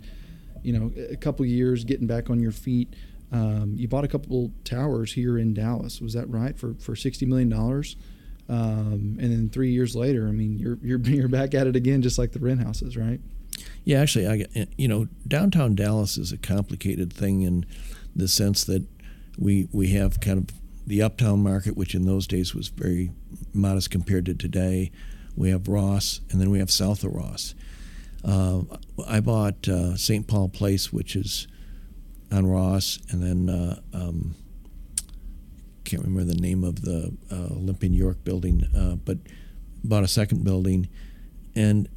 you 0.63 0.71
know, 0.73 0.91
a 1.09 1.17
couple 1.17 1.45
years 1.45 1.83
getting 1.83 2.07
back 2.07 2.29
on 2.29 2.39
your 2.39 2.51
feet. 2.53 2.93
Um, 3.33 3.73
you 3.75 3.87
bought 3.87 4.03
a 4.03 4.07
couple 4.07 4.51
towers 4.63 5.11
here 5.11 5.39
in 5.39 5.53
Dallas. 5.53 5.99
Was 5.99 6.13
that 6.13 6.29
right 6.29 6.57
for 6.57 6.75
for 6.75 6.95
sixty 6.95 7.25
million 7.25 7.49
dollars? 7.49 7.95
Um, 8.49 9.17
and 9.19 9.31
then 9.31 9.49
three 9.49 9.71
years 9.71 9.95
later, 9.95 10.27
I 10.27 10.31
mean, 10.31 10.59
you're 10.59 10.77
you're 10.81 10.99
you're 11.03 11.27
back 11.27 11.53
at 11.53 11.67
it 11.67 11.75
again, 11.75 12.01
just 12.01 12.17
like 12.17 12.31
the 12.31 12.39
rent 12.39 12.61
houses, 12.61 12.95
right? 12.95 13.19
Yeah, 13.83 14.01
actually, 14.01 14.27
I 14.27 14.67
you 14.77 14.87
know 14.87 15.07
downtown 15.27 15.75
Dallas 15.75 16.17
is 16.17 16.31
a 16.31 16.37
complicated 16.37 17.11
thing 17.11 17.41
in 17.41 17.65
the 18.15 18.27
sense 18.27 18.63
that 18.65 18.85
we 19.37 19.67
we 19.71 19.89
have 19.89 20.19
kind 20.19 20.37
of 20.37 20.55
the 20.85 21.01
uptown 21.01 21.41
market, 21.41 21.75
which 21.75 21.95
in 21.95 22.05
those 22.05 22.27
days 22.27 22.53
was 22.53 22.67
very 22.67 23.11
modest 23.53 23.89
compared 23.89 24.25
to 24.27 24.33
today. 24.33 24.91
We 25.35 25.49
have 25.49 25.67
Ross, 25.67 26.21
and 26.29 26.39
then 26.39 26.51
we 26.51 26.59
have 26.59 26.69
south 26.69 27.03
of 27.03 27.13
Ross. 27.13 27.55
Uh, 28.23 28.61
I 29.07 29.19
bought 29.19 29.67
uh, 29.67 29.97
St. 29.97 30.27
Paul 30.27 30.49
Place, 30.49 30.93
which 30.93 31.15
is 31.15 31.47
on 32.33 32.45
Ross, 32.47 32.99
and 33.11 33.21
then 33.21 33.49
uh, 33.49 33.79
um, 33.93 34.35
can't 35.85 36.01
remember 36.03 36.33
the 36.33 36.39
name 36.41 36.63
of 36.63 36.81
the 36.81 37.13
uh, 37.31 37.53
Olympia 37.53 37.89
& 37.89 37.91
York 37.91 38.23
building, 38.23 38.63
uh, 38.75 38.95
but 38.95 39.17
bought 39.83 40.03
a 40.03 40.07
second 40.07 40.43
building, 40.43 40.89
and 41.55 41.87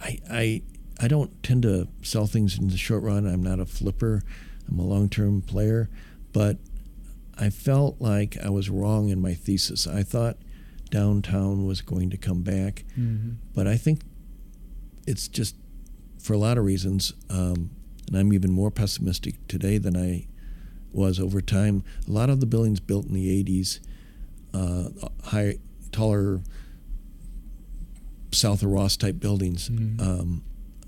I, 0.00 0.18
I 0.30 0.62
I 1.00 1.08
don't 1.08 1.42
tend 1.42 1.62
to 1.64 1.88
sell 2.02 2.26
things 2.26 2.58
in 2.58 2.68
the 2.68 2.76
short 2.76 3.02
run. 3.02 3.26
I'm 3.26 3.42
not 3.42 3.60
a 3.60 3.66
flipper. 3.66 4.22
I'm 4.68 4.78
a 4.78 4.82
long-term 4.84 5.42
player, 5.42 5.88
but 6.32 6.58
I 7.38 7.50
felt 7.50 8.00
like 8.00 8.36
I 8.42 8.48
was 8.48 8.70
wrong 8.70 9.10
in 9.10 9.20
my 9.20 9.34
thesis. 9.34 9.86
I 9.86 10.02
thought 10.02 10.38
downtown 10.90 11.66
was 11.66 11.80
going 11.82 12.10
to 12.10 12.16
come 12.16 12.42
back, 12.42 12.84
Mm-hmm. 12.98 13.32
but 13.54 13.66
I 13.66 13.76
think 13.76 14.00
it's 15.06 15.28
just 15.28 15.54
for 16.18 16.32
a 16.32 16.38
lot 16.38 16.56
of 16.58 16.64
reasons, 16.64 17.12
um, 17.28 17.70
and 18.06 18.16
I'm 18.16 18.32
even 18.32 18.52
more 18.52 18.70
pessimistic 18.70 19.34
today 19.48 19.78
than 19.78 19.96
I 19.96 20.26
was 20.92 21.18
over 21.20 21.40
time. 21.40 21.82
A 22.08 22.10
lot 22.10 22.30
of 22.30 22.40
the 22.40 22.46
buildings 22.46 22.80
built 22.80 23.06
in 23.06 23.14
the 23.14 23.28
'80s, 23.44 23.80
uh, 24.54 24.88
high, 25.24 25.58
taller, 25.92 26.40
South 28.32 28.62
of 28.62 28.68
Ross 28.70 28.96
type 28.96 29.18
buildings, 29.20 29.68
Mhm. 29.70 30.00
um, 30.00 30.42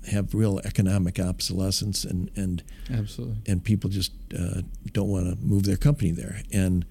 have 0.07 0.33
real 0.33 0.59
economic 0.63 1.19
obsolescence, 1.19 2.03
and 2.05 2.29
and 2.35 2.63
Absolutely. 2.89 3.37
and 3.47 3.63
people 3.63 3.89
just 3.89 4.11
uh, 4.37 4.61
don't 4.93 5.09
want 5.09 5.27
to 5.39 5.45
move 5.45 5.63
their 5.63 5.77
company 5.77 6.11
there. 6.11 6.41
And 6.51 6.85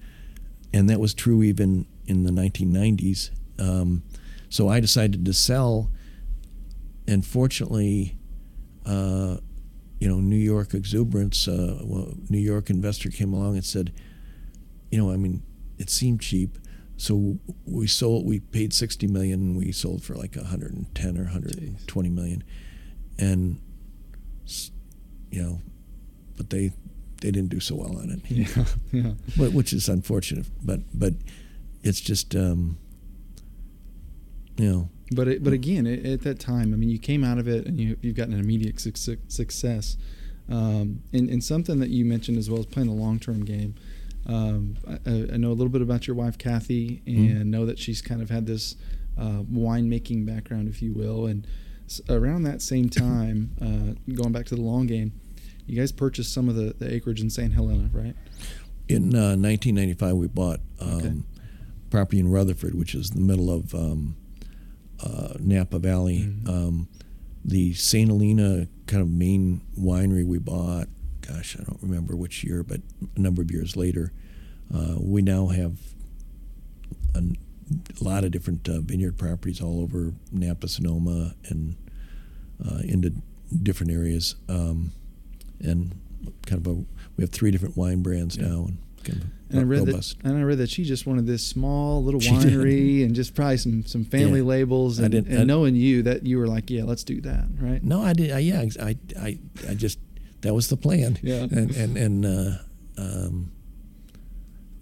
and 0.73 0.89
that 0.89 0.99
was 0.99 1.13
true 1.13 1.41
even 1.43 1.85
in 2.05 2.23
the 2.23 2.31
1990s. 2.31 3.31
Um, 3.57 4.03
so 4.49 4.67
I 4.69 4.79
decided 4.79 5.25
to 5.25 5.33
sell, 5.33 5.89
and 7.07 7.25
fortunately, 7.25 8.15
uh, 8.85 9.37
you 9.99 10.07
know, 10.07 10.19
New 10.19 10.35
York 10.37 10.73
exuberance. 10.73 11.47
Uh, 11.47 11.79
well, 11.83 12.13
New 12.29 12.37
York 12.39 12.69
investor 12.69 13.09
came 13.09 13.33
along 13.33 13.55
and 13.55 13.65
said, 13.65 13.91
you 14.91 14.97
know, 14.97 15.11
I 15.11 15.17
mean, 15.17 15.43
it 15.77 15.89
seemed 15.89 16.21
cheap. 16.21 16.57
So 16.97 17.37
we 17.65 17.87
sold. 17.87 18.25
We 18.25 18.39
paid 18.39 18.73
sixty 18.73 19.07
million. 19.07 19.39
and 19.41 19.57
We 19.57 19.71
sold 19.71 20.03
for 20.03 20.15
like 20.15 20.35
hundred 20.35 20.73
and 20.73 20.93
ten 20.95 21.17
or 21.17 21.25
hundred 21.25 21.57
and 21.57 21.87
twenty 21.87 22.09
million, 22.09 22.43
and 23.17 23.61
you 25.31 25.41
know, 25.43 25.61
but 26.35 26.49
they 26.49 26.71
they 27.21 27.31
didn't 27.31 27.49
do 27.49 27.59
so 27.59 27.75
well 27.75 27.97
on 27.97 28.09
it, 28.11 28.31
Yeah. 28.31 28.65
Yeah. 29.37 29.47
which 29.49 29.71
is 29.73 29.87
unfortunate. 29.89 30.47
But 30.63 30.81
but 30.93 31.13
it's 31.83 32.01
just 32.01 32.35
um, 32.35 32.77
you 34.57 34.69
know 34.69 34.89
But 35.11 35.27
it, 35.27 35.43
but 35.43 35.53
again, 35.53 35.87
it, 35.87 36.05
at 36.05 36.21
that 36.21 36.39
time, 36.39 36.73
I 36.73 36.77
mean, 36.77 36.89
you 36.89 36.99
came 36.99 37.23
out 37.23 37.39
of 37.39 37.47
it 37.47 37.65
and 37.65 37.79
you 37.79 37.97
you've 38.01 38.15
gotten 38.15 38.33
an 38.33 38.39
immediate 38.39 38.79
su- 38.79 39.17
success. 39.27 39.97
Um, 40.49 41.03
and, 41.13 41.29
and 41.29 41.43
something 41.43 41.79
that 41.79 41.89
you 41.89 42.05
mentioned 42.05 42.37
as 42.39 42.49
well 42.49 42.59
as 42.59 42.65
playing 42.65 42.89
the 42.89 42.95
long 42.95 43.19
term 43.19 43.45
game. 43.45 43.75
Um, 44.25 44.77
I, 44.87 45.33
I, 45.33 45.37
know 45.37 45.49
a 45.49 45.53
little 45.53 45.69
bit 45.69 45.81
about 45.81 46.07
your 46.07 46.15
wife, 46.15 46.37
Kathy, 46.37 47.01
and 47.05 47.29
mm-hmm. 47.29 47.49
know 47.49 47.65
that 47.65 47.79
she's 47.79 48.01
kind 48.01 48.21
of 48.21 48.29
had 48.29 48.45
this 48.45 48.75
uh, 49.17 49.43
winemaking 49.51 50.25
background, 50.25 50.67
if 50.67 50.81
you 50.81 50.93
will. 50.93 51.27
And 51.27 51.47
around 52.09 52.43
that 52.43 52.61
same 52.61 52.89
time, 52.89 53.51
uh, 53.61 54.13
going 54.13 54.31
back 54.31 54.45
to 54.47 54.55
the 54.55 54.61
long 54.61 54.87
game, 54.87 55.13
you 55.65 55.79
guys 55.79 55.91
purchased 55.91 56.33
some 56.33 56.49
of 56.49 56.55
the, 56.55 56.75
the 56.79 56.91
acreage 56.93 57.21
in 57.21 57.29
St. 57.29 57.53
Helena, 57.53 57.89
right? 57.93 58.15
In 58.87 59.15
uh, 59.15 59.37
1995, 59.37 60.15
we 60.15 60.27
bought 60.27 60.59
um, 60.79 60.89
okay. 60.89 61.13
property 61.91 62.19
in 62.19 62.29
Rutherford, 62.31 62.73
which 62.73 62.95
is 62.95 63.11
the 63.11 63.21
middle 63.21 63.51
of 63.51 63.75
um, 63.75 64.15
uh, 65.01 65.33
Napa 65.39 65.79
Valley. 65.79 66.21
Mm-hmm. 66.21 66.49
Um, 66.49 66.87
the 67.43 67.73
St. 67.73 68.09
Helena 68.09 68.67
kind 68.87 69.01
of 69.01 69.09
main 69.09 69.61
winery 69.79 70.25
we 70.25 70.39
bought, 70.39 70.87
gosh, 71.21 71.55
I 71.59 71.63
don't 71.63 71.81
remember 71.81 72.15
which 72.15 72.43
year, 72.43 72.63
but 72.63 72.81
a 73.15 73.19
number 73.19 73.41
of 73.41 73.51
years 73.51 73.75
later, 73.75 74.11
uh, 74.73 74.95
we 74.99 75.21
now 75.21 75.47
have 75.47 75.77
a, 77.15 77.19
a 77.19 78.03
lot 78.03 78.23
of 78.23 78.31
different 78.31 78.67
uh, 78.67 78.81
vineyard 78.81 79.17
properties 79.17 79.61
all 79.61 79.81
over 79.81 80.13
Napa, 80.31 80.67
Sonoma, 80.67 81.33
and 81.45 81.75
uh, 82.65 82.79
into 82.83 83.13
different 83.63 83.91
areas. 83.91 84.35
Um, 84.47 84.91
and 85.61 85.95
kind 86.45 86.65
of 86.65 86.71
a, 86.71 86.75
we 87.15 87.21
have 87.21 87.31
three 87.31 87.51
different 87.51 87.77
wine 87.77 88.01
brands 88.01 88.37
yeah. 88.37 88.47
now. 88.47 88.65
And, 88.67 88.77
kind 89.03 89.23
of 89.23 89.29
and 89.49 89.59
I 89.59 89.63
read 89.63 89.85
that, 89.85 90.15
and 90.23 90.37
I 90.37 90.41
read 90.41 90.59
that 90.59 90.69
she 90.69 90.83
just 90.83 91.07
wanted 91.07 91.25
this 91.25 91.45
small 91.45 92.03
little 92.03 92.19
winery 92.21 93.03
and 93.03 93.15
just 93.15 93.33
probably 93.33 93.57
some 93.57 93.85
some 93.85 94.05
family 94.05 94.39
yeah. 94.39 94.45
labels. 94.45 94.99
And, 94.99 95.13
and 95.13 95.47
knowing 95.47 95.75
you, 95.75 96.03
that 96.03 96.25
you 96.25 96.37
were 96.37 96.47
like, 96.47 96.69
yeah, 96.69 96.83
let's 96.83 97.03
do 97.03 97.19
that, 97.21 97.47
right? 97.59 97.83
No, 97.83 98.01
I 98.01 98.13
did. 98.13 98.31
I, 98.31 98.39
yeah, 98.39 98.63
I, 98.79 98.95
I, 99.19 99.39
I 99.67 99.73
just 99.73 99.99
that 100.41 100.53
was 100.53 100.69
the 100.69 100.77
plan. 100.77 101.17
Yeah, 101.21 101.43
and 101.43 101.71
and 101.71 101.97
and. 101.97 102.25
Uh, 102.25 102.57
um, 102.97 103.51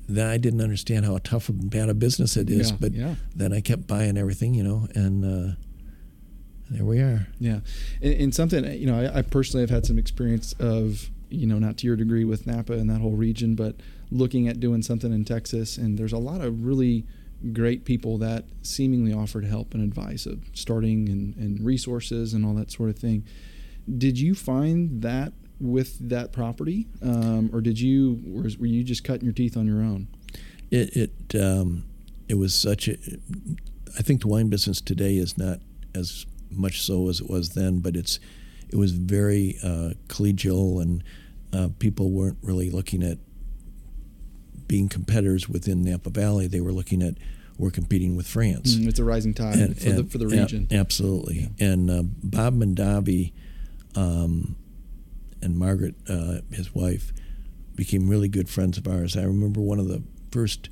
then 0.09 0.25
I 0.25 0.37
didn't 0.37 0.61
understand 0.61 1.03
how 1.03 1.17
tough 1.21 1.49
and 1.49 1.69
bad 1.69 1.89
a 1.89 1.93
business 1.93 2.37
it 2.37 2.49
is, 2.49 2.71
yeah, 2.71 2.77
but 2.79 2.93
yeah. 2.93 3.15
then 3.35 3.51
I 3.51 3.59
kept 3.59 3.87
buying 3.87 4.17
everything, 4.17 4.53
you 4.53 4.63
know, 4.63 4.87
and 4.95 5.25
uh, 5.25 5.55
there 6.69 6.85
we 6.85 6.99
are. 6.99 7.27
Yeah, 7.39 7.59
and, 8.01 8.13
and 8.13 8.33
something 8.33 8.63
you 8.63 8.87
know, 8.87 8.97
I, 8.97 9.17
I, 9.17 9.21
personally 9.21 9.63
have 9.63 9.69
had 9.69 9.85
some 9.85 9.99
experience 9.99 10.55
of 10.59 11.09
you 11.29 11.45
know, 11.45 11.59
not 11.59 11.77
to 11.77 11.87
your 11.87 11.95
degree 11.95 12.23
with 12.23 12.47
Napa 12.47 12.73
and 12.73 12.89
that 12.89 13.01
whole 13.01 13.15
region, 13.15 13.55
but 13.55 13.75
looking 14.11 14.47
at 14.47 14.59
doing 14.59 14.81
something 14.81 15.11
in 15.11 15.25
Texas, 15.25 15.77
and 15.77 15.97
there's 15.97 16.13
a 16.13 16.17
lot 16.17 16.41
of 16.41 16.65
really 16.65 17.05
great 17.53 17.85
people 17.85 18.17
that 18.17 18.45
seemingly 18.63 19.13
offered 19.13 19.45
help 19.45 19.73
and 19.73 19.83
advice 19.83 20.25
of 20.25 20.39
starting 20.53 21.07
and, 21.09 21.35
and 21.35 21.63
resources 21.63 22.33
and 22.33 22.45
all 22.45 22.53
that 22.53 22.71
sort 22.71 22.89
of 22.89 22.97
thing. 22.97 23.23
Did 23.97 24.19
you 24.19 24.33
find 24.33 25.01
that 25.01 25.33
with 25.59 25.97
that 26.09 26.31
property, 26.31 26.87
um, 27.01 27.49
or 27.53 27.61
did 27.61 27.79
you 27.79 28.21
were 28.59 28.65
you 28.65 28.83
just 28.83 29.03
cutting 29.03 29.25
your 29.25 29.33
teeth 29.33 29.57
on 29.57 29.65
your 29.65 29.81
own? 29.81 30.07
It 30.71 31.11
it 31.31 31.41
um, 31.41 31.85
it 32.27 32.35
was 32.35 32.53
such 32.53 32.87
a. 32.87 32.97
I 33.97 34.01
think 34.01 34.21
the 34.21 34.27
wine 34.27 34.49
business 34.49 34.81
today 34.81 35.15
is 35.17 35.37
not 35.37 35.59
as 35.95 36.25
much 36.51 36.81
so 36.81 37.09
as 37.09 37.21
it 37.21 37.29
was 37.29 37.49
then, 37.49 37.79
but 37.79 37.95
it's 37.95 38.19
it 38.69 38.75
was 38.75 38.91
very 38.91 39.57
uh, 39.63 39.91
collegial 40.07 40.81
and 40.81 41.03
uh, 41.53 41.69
people 41.79 42.11
weren't 42.11 42.37
really 42.41 42.69
looking 42.69 43.01
at 43.01 43.17
being 44.67 44.89
competitors 44.89 45.47
within 45.47 45.83
Napa 45.83 46.09
Valley. 46.09 46.47
They 46.47 46.61
were 46.61 46.73
looking 46.73 47.01
at 47.01 47.15
we're 47.57 47.71
competing 47.71 48.15
with 48.15 48.27
France. 48.27 48.75
Mm, 48.75 48.87
it's 48.87 48.99
a 48.99 49.03
rising 49.03 49.33
tide 49.33 49.57
and, 49.57 49.77
for, 49.79 49.89
and, 49.89 49.97
the, 49.97 50.03
for 50.03 50.17
the 50.17 50.27
region. 50.27 50.67
absolutely. 50.71 51.49
Yeah. 51.57 51.67
And 51.67 51.89
uh, 51.89 52.03
Bob 52.03 52.55
Mondavi 52.55 53.33
um, 53.95 54.55
and 55.41 55.57
Margaret, 55.57 55.95
uh, 56.07 56.39
his 56.51 56.75
wife, 56.75 57.11
became 57.75 58.07
really 58.07 58.27
good 58.27 58.49
friends 58.49 58.77
of 58.77 58.87
ours. 58.87 59.17
I 59.17 59.23
remember 59.23 59.59
one 59.59 59.79
of 59.79 59.87
the 59.87 60.03
first 60.31 60.69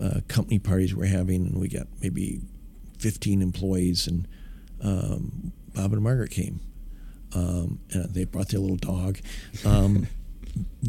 uh, 0.00 0.20
company 0.28 0.58
parties 0.58 0.94
we're 0.94 1.06
having, 1.06 1.46
and 1.46 1.60
we 1.60 1.68
got 1.68 1.86
maybe 2.00 2.40
15 2.98 3.42
employees, 3.42 4.06
and 4.06 4.26
um, 4.82 5.52
Bob 5.74 5.92
and 5.92 6.02
Margaret 6.02 6.30
came. 6.30 6.60
Um, 7.34 7.80
and 7.92 8.12
they 8.14 8.24
brought 8.24 8.48
their 8.48 8.60
little 8.60 8.76
dog. 8.76 9.18
Um, 9.64 10.08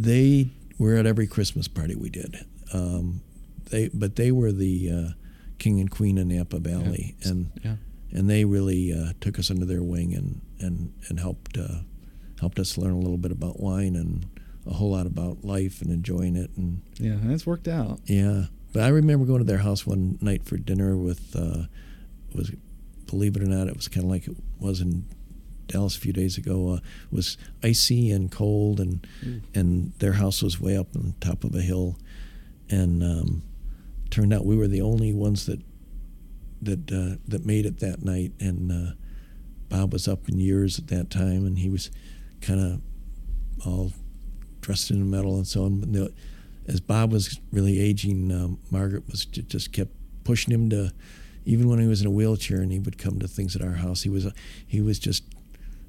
they 0.80 0.86
were 0.86 0.96
at 0.96 1.06
every 1.06 1.28
Christmas 1.28 1.68
party 1.68 1.96
we 1.96 2.10
did. 2.10 2.46
Um, 2.74 3.22
they, 3.70 3.90
but 3.94 4.16
they 4.16 4.32
were 4.32 4.52
the 4.52 4.92
uh, 4.92 5.10
king 5.58 5.80
and 5.80 5.92
queen 5.92 6.18
of 6.18 6.28
Napa 6.28 6.60
Valley, 6.60 7.16
yeah. 7.20 7.30
and 7.30 7.52
yeah. 7.64 7.76
and 8.12 8.30
they 8.30 8.46
really 8.46 8.94
uh, 8.94 9.14
took 9.22 9.38
us 9.38 9.52
under 9.52 9.66
their 9.66 9.84
wing 9.84 10.14
and 10.14 10.42
and 10.60 10.94
and 11.08 11.20
helped 11.20 11.58
uh, 11.58 11.82
helped 12.40 12.60
us 12.60 12.78
learn 12.78 12.94
a 12.94 13.00
little 13.00 13.18
bit 13.18 13.32
about 13.32 13.60
wine 13.60 13.96
and 13.96 14.26
a 14.66 14.74
whole 14.74 14.92
lot 14.92 15.06
about 15.06 15.44
life 15.44 15.82
and 15.82 15.92
enjoying 15.92 16.36
it. 16.36 16.52
And 16.56 16.82
yeah, 16.96 17.12
and 17.12 17.32
it's 17.32 17.46
worked 17.46 17.68
out. 17.68 18.00
Yeah, 18.06 18.46
but 18.74 18.84
I 18.84 18.88
remember 18.88 19.26
going 19.26 19.40
to 19.40 19.46
their 19.46 19.60
house 19.60 19.86
one 19.86 20.18
night 20.22 20.46
for 20.46 20.58
dinner 20.58 20.96
with 20.96 21.36
uh, 21.36 21.64
was 22.34 22.52
believe 23.06 23.36
it 23.36 23.44
or 23.44 23.48
not, 23.48 23.68
it 23.68 23.76
was 23.76 23.88
kind 23.88 24.06
of 24.06 24.10
like 24.10 24.28
it 24.28 24.36
was 24.60 24.82
in 24.82 25.06
Dallas 25.70 25.96
a 25.96 26.00
few 26.00 26.14
days 26.14 26.38
ago. 26.38 26.74
Uh, 26.74 26.80
was 27.12 27.38
icy 27.64 28.12
and 28.12 28.32
cold, 28.32 28.80
and 28.80 29.08
mm. 29.24 29.42
and 29.54 29.94
their 30.00 30.14
house 30.14 30.42
was 30.42 30.60
way 30.60 30.78
up 30.78 30.96
on 30.96 31.16
top 31.20 31.44
of 31.44 31.56
a 31.56 31.62
hill, 31.62 31.98
and 32.70 33.04
um, 33.04 33.42
turned 34.10 34.34
out 34.34 34.46
we 34.46 34.58
were 34.58 34.68
the 34.68 34.82
only 34.82 35.14
ones 35.14 35.46
that 35.46 35.62
that 36.62 36.92
uh, 36.92 37.18
that 37.28 37.46
made 37.46 37.66
it 37.66 37.80
that 37.80 38.04
night. 38.04 38.34
And 38.40 38.72
uh, 38.72 38.94
Bob 39.70 39.94
was 39.94 40.08
up 40.08 40.28
in 40.28 40.40
years 40.40 40.78
at 40.80 40.88
that 40.88 41.10
time, 41.10 41.46
and 41.46 41.58
he 41.58 41.70
was 41.70 41.92
kind 42.42 42.60
of 42.60 42.82
all 43.66 43.94
dressed 44.62 44.92
in 44.92 45.10
metal 45.10 45.36
and 45.38 45.48
so 45.48 45.64
on. 45.64 46.12
As 46.68 46.80
Bob 46.80 47.12
was 47.12 47.40
really 47.52 47.80
aging, 47.80 48.32
um, 48.32 48.60
Margaret 48.70 49.08
was 49.08 49.26
just 49.26 49.72
kept 49.72 49.92
pushing 50.24 50.54
him 50.54 50.70
to 50.70 50.92
even 51.46 51.68
when 51.68 51.80
he 51.80 51.88
was 51.88 52.02
in 52.02 52.08
a 52.08 52.12
wheelchair 52.12 52.62
and 52.62 52.72
he 52.72 52.78
would 52.80 52.98
come 52.98 53.20
to 53.20 53.28
things 53.28 53.56
at 53.56 53.62
our 53.64 53.74
house, 53.74 54.04
he 54.04 54.10
was 54.10 54.32
he 54.68 54.82
was 54.82 55.00
just 55.00 55.24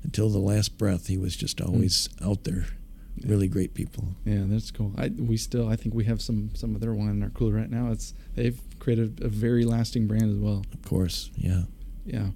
until 0.02 0.28
the 0.28 0.38
last 0.38 0.78
breath, 0.78 1.06
he 1.06 1.16
was 1.16 1.36
just 1.36 1.60
always 1.60 2.08
mm. 2.08 2.30
out 2.30 2.44
there. 2.44 2.66
Really 3.24 3.48
great 3.48 3.74
people. 3.74 4.14
Yeah, 4.24 4.44
that's 4.46 4.70
cool. 4.70 4.94
I 4.96 5.08
we 5.08 5.36
still 5.36 5.68
I 5.68 5.76
think 5.76 5.94
we 5.94 6.04
have 6.04 6.22
some 6.22 6.50
some 6.54 6.74
of 6.74 6.80
their 6.80 6.94
wine 6.94 7.10
in 7.10 7.22
our 7.22 7.28
cooler 7.30 7.54
right 7.54 7.70
now. 7.70 7.90
It's 7.90 8.14
they've 8.34 8.58
created 8.78 9.22
a 9.22 9.28
very 9.28 9.64
lasting 9.64 10.06
brand 10.06 10.30
as 10.30 10.38
well. 10.38 10.64
Of 10.72 10.82
course, 10.82 11.30
yeah, 11.36 11.64
yeah. 12.06 12.28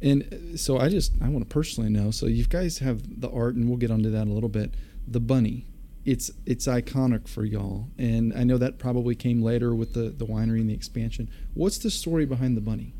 And 0.00 0.22
uh, 0.32 0.56
so 0.56 0.78
I 0.78 0.90
just 0.90 1.12
I 1.20 1.28
want 1.28 1.48
to 1.48 1.52
personally 1.52 1.90
know. 1.90 2.10
So 2.10 2.26
you 2.26 2.44
guys 2.44 2.78
have 2.78 3.20
the 3.20 3.30
art, 3.30 3.56
and 3.56 3.68
we'll 3.68 3.78
get 3.78 3.90
onto 3.90 4.10
that 4.10 4.28
a 4.28 4.30
little 4.30 4.48
bit. 4.48 4.74
The 5.08 5.18
bunny, 5.18 5.66
it's 6.04 6.30
it's 6.46 6.66
iconic 6.66 7.26
for 7.26 7.44
y'all, 7.44 7.88
and 7.98 8.32
I 8.34 8.44
know 8.44 8.58
that 8.58 8.78
probably 8.78 9.16
came 9.16 9.42
later 9.42 9.74
with 9.74 9.94
the 9.94 10.10
the 10.10 10.26
winery 10.26 10.60
and 10.60 10.70
the 10.70 10.74
expansion. 10.74 11.30
What's 11.54 11.78
the 11.78 11.90
story 11.90 12.26
behind 12.26 12.56
the 12.56 12.60
bunny? 12.60 12.94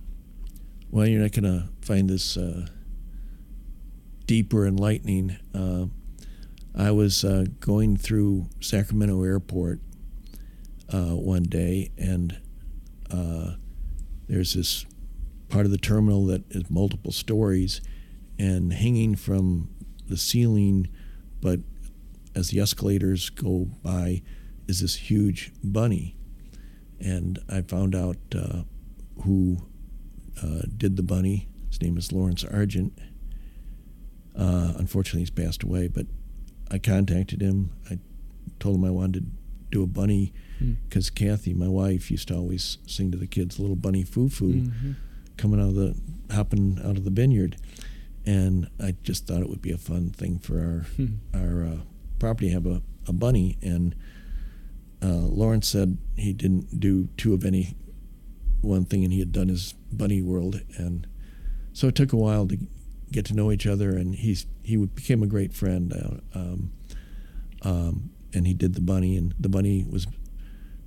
Well, 0.90 1.06
you're 1.06 1.20
not 1.20 1.32
gonna 1.32 1.68
find 1.82 2.10
this 2.10 2.36
uh, 2.36 2.66
deeper 4.28 4.66
enlightening. 4.66 5.38
Uh, 5.54 5.86
I 6.76 6.92
was 6.92 7.24
uh, 7.24 7.46
going 7.58 7.96
through 7.96 8.46
Sacramento 8.60 9.24
Airport 9.24 9.80
uh, 10.92 11.16
one 11.16 11.44
day, 11.44 11.90
and 11.96 12.38
uh, 13.10 13.52
there's 14.28 14.54
this 14.54 14.84
part 15.48 15.64
of 15.64 15.72
the 15.72 15.78
terminal 15.78 16.26
that 16.26 16.44
is 16.50 16.70
multiple 16.70 17.10
stories, 17.10 17.80
and 18.38 18.72
hanging 18.72 19.16
from 19.16 19.70
the 20.06 20.18
ceiling, 20.18 20.88
but 21.40 21.60
as 22.34 22.50
the 22.50 22.60
escalators 22.60 23.30
go 23.30 23.66
by, 23.82 24.22
is 24.68 24.80
this 24.80 24.94
huge 24.94 25.52
bunny. 25.64 26.16
And 27.00 27.38
I 27.48 27.62
found 27.62 27.94
out 27.94 28.18
uh, 28.36 28.62
who 29.22 29.56
uh, 30.42 30.62
did 30.76 30.96
the 30.96 31.02
bunny. 31.02 31.48
His 31.70 31.80
name 31.80 31.96
is 31.96 32.12
Lawrence 32.12 32.44
Argent. 32.44 32.98
Uh, 34.38 34.72
unfortunately, 34.76 35.20
he's 35.20 35.30
passed 35.30 35.62
away, 35.62 35.88
but 35.88 36.06
I 36.70 36.78
contacted 36.78 37.40
him. 37.40 37.72
I 37.90 37.98
told 38.60 38.76
him 38.76 38.84
I 38.84 38.90
wanted 38.90 39.14
to 39.14 39.26
do 39.70 39.82
a 39.82 39.86
bunny 39.86 40.32
because 40.88 41.10
mm. 41.10 41.14
Kathy, 41.14 41.54
my 41.54 41.68
wife, 41.68 42.10
used 42.10 42.28
to 42.28 42.36
always 42.36 42.78
sing 42.86 43.10
to 43.10 43.18
the 43.18 43.26
kids 43.26 43.58
"Little 43.58 43.76
Bunny 43.76 44.02
Foo 44.04 44.28
Foo" 44.28 44.52
mm-hmm. 44.52 44.92
coming 45.36 45.60
out 45.60 45.70
of 45.70 45.74
the 45.74 46.00
hopping 46.32 46.78
out 46.84 46.96
of 46.96 47.04
the 47.04 47.10
vineyard, 47.10 47.56
and 48.24 48.68
I 48.82 48.94
just 49.02 49.26
thought 49.26 49.40
it 49.40 49.48
would 49.48 49.62
be 49.62 49.72
a 49.72 49.78
fun 49.78 50.10
thing 50.10 50.38
for 50.38 50.58
our 50.58 50.86
mm. 50.98 51.18
our 51.34 51.64
uh, 51.64 51.80
property 52.18 52.48
to 52.48 52.54
have 52.54 52.66
a, 52.66 52.82
a 53.06 53.12
bunny. 53.12 53.58
And 53.60 53.94
uh, 55.02 55.26
Lawrence 55.26 55.68
said 55.68 55.98
he 56.16 56.32
didn't 56.32 56.78
do 56.78 57.08
two 57.16 57.34
of 57.34 57.44
any 57.44 57.74
one 58.60 58.84
thing, 58.84 59.04
and 59.04 59.12
he 59.12 59.18
had 59.18 59.32
done 59.32 59.48
his 59.48 59.74
bunny 59.92 60.22
world, 60.22 60.60
and 60.76 61.06
so 61.72 61.88
it 61.88 61.94
took 61.94 62.12
a 62.12 62.16
while 62.16 62.46
to 62.48 62.58
get 63.12 63.24
to 63.26 63.34
know 63.34 63.50
each 63.52 63.66
other, 63.66 63.90
and 63.96 64.14
he's 64.14 64.46
he 64.62 64.76
became 64.76 65.22
a 65.22 65.26
great 65.26 65.52
friend. 65.54 65.92
Uh, 65.92 66.38
um, 66.38 66.72
um, 67.62 68.10
and 68.34 68.46
he 68.46 68.54
did 68.54 68.74
the 68.74 68.80
bunny, 68.80 69.16
and 69.16 69.34
the 69.38 69.48
bunny 69.48 69.84
was 69.88 70.06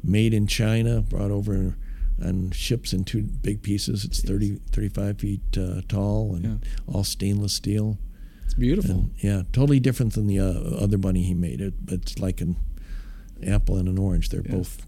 made 0.03 0.33
in 0.33 0.47
China, 0.47 1.01
brought 1.01 1.31
over 1.31 1.75
on 2.23 2.51
ships 2.51 2.93
in 2.93 3.03
two 3.03 3.23
big 3.23 3.61
pieces. 3.63 4.05
It's 4.05 4.21
30, 4.23 4.59
35 4.71 5.19
feet 5.19 5.41
uh, 5.57 5.81
tall 5.87 6.35
and 6.35 6.43
Yeah. 6.45 6.55
all 6.87 7.03
stainless 7.03 7.53
steel. 7.53 7.97
It's 8.45 8.53
beautiful. 8.53 8.91
And, 8.91 9.11
yeah, 9.21 9.43
totally 9.53 9.79
different 9.79 10.13
than 10.13 10.27
the 10.27 10.39
uh, 10.39 10.51
other 10.83 10.97
bunny 10.97 11.23
he 11.23 11.33
made. 11.33 11.61
It, 11.61 11.73
but 11.83 11.95
it's 11.95 12.19
like 12.19 12.41
an 12.41 12.57
apple 13.45 13.77
and 13.77 13.87
an 13.89 13.97
orange. 13.97 14.29
They're 14.29 14.43
Yeah. 14.45 14.51
both 14.57 14.85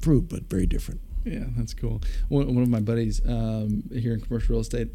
fruit, 0.00 0.28
but 0.28 0.50
very 0.50 0.66
different. 0.66 1.00
Yeah, 1.24 1.44
that's 1.56 1.72
cool. 1.72 2.02
One, 2.28 2.52
one 2.52 2.64
of 2.64 2.68
my 2.68 2.80
buddies 2.80 3.20
um, 3.26 3.84
here 3.92 4.12
in 4.14 4.20
commercial 4.20 4.54
real 4.54 4.60
estate, 4.60 4.88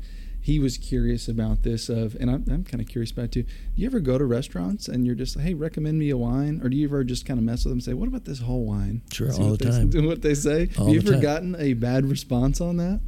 he 0.47 0.59
was 0.59 0.77
curious 0.77 1.27
about 1.27 1.63
this. 1.63 1.89
Of, 1.89 2.15
and 2.21 2.31
I'm, 2.31 2.45
I'm 2.49 2.63
kind 2.63 2.79
of 2.79 2.87
curious 2.87 3.11
about 3.11 3.25
it 3.25 3.31
too. 3.33 3.43
Do 3.43 3.49
you 3.75 3.85
ever 3.85 3.99
go 3.99 4.17
to 4.17 4.23
restaurants 4.23 4.87
and 4.87 5.05
you're 5.05 5.13
just 5.13 5.35
like, 5.35 5.43
hey, 5.43 5.53
recommend 5.53 5.99
me 5.99 6.09
a 6.09 6.15
wine, 6.15 6.61
or 6.63 6.69
do 6.69 6.77
you 6.77 6.87
ever 6.87 7.03
just 7.03 7.25
kind 7.25 7.37
of 7.37 7.43
mess 7.43 7.65
with 7.65 7.71
them 7.71 7.79
and 7.79 7.83
say, 7.83 7.93
what 7.93 8.07
about 8.07 8.23
this 8.23 8.39
whole 8.39 8.63
wine? 8.63 9.01
Sure, 9.11 9.29
See 9.29 9.43
all 9.43 9.57
the 9.57 9.57
they, 9.57 9.69
time. 9.69 9.91
What 10.07 10.21
they 10.21 10.35
say. 10.35 10.69
All 10.79 10.85
Have 10.85 10.93
you 10.93 11.01
ever 11.01 11.21
gotten 11.21 11.53
a 11.59 11.73
bad 11.73 12.05
response 12.05 12.61
on 12.61 12.77
that? 12.77 13.01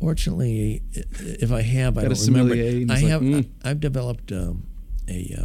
Fortunately, 0.00 0.82
if 0.94 1.52
I 1.52 1.60
have, 1.60 1.98
I 1.98 2.04
Got 2.04 2.16
don't 2.16 2.26
remember. 2.26 2.54
I 2.54 2.56
it's 2.56 2.88
like, 2.88 3.02
have. 3.02 3.20
mm. 3.20 3.46
I, 3.62 3.68
have 3.68 3.80
developed 3.80 4.32
um, 4.32 4.66
a 5.06 5.36
uh, 5.38 5.44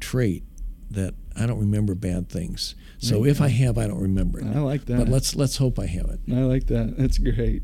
trait 0.00 0.44
that 0.90 1.12
I 1.36 1.44
don't 1.44 1.60
remember 1.60 1.94
bad 1.94 2.30
things. 2.30 2.74
So 2.96 3.26
if 3.26 3.42
I 3.42 3.48
have, 3.48 3.76
I 3.76 3.86
don't 3.86 4.00
remember 4.00 4.40
it. 4.40 4.46
I 4.46 4.60
like 4.60 4.86
that. 4.86 4.98
But 4.98 5.08
let's 5.08 5.36
let's 5.36 5.58
hope 5.58 5.78
I 5.78 5.86
have 5.86 6.06
it. 6.06 6.20
I 6.30 6.40
like 6.40 6.66
that. 6.68 6.96
That's 6.96 7.18
great. 7.18 7.62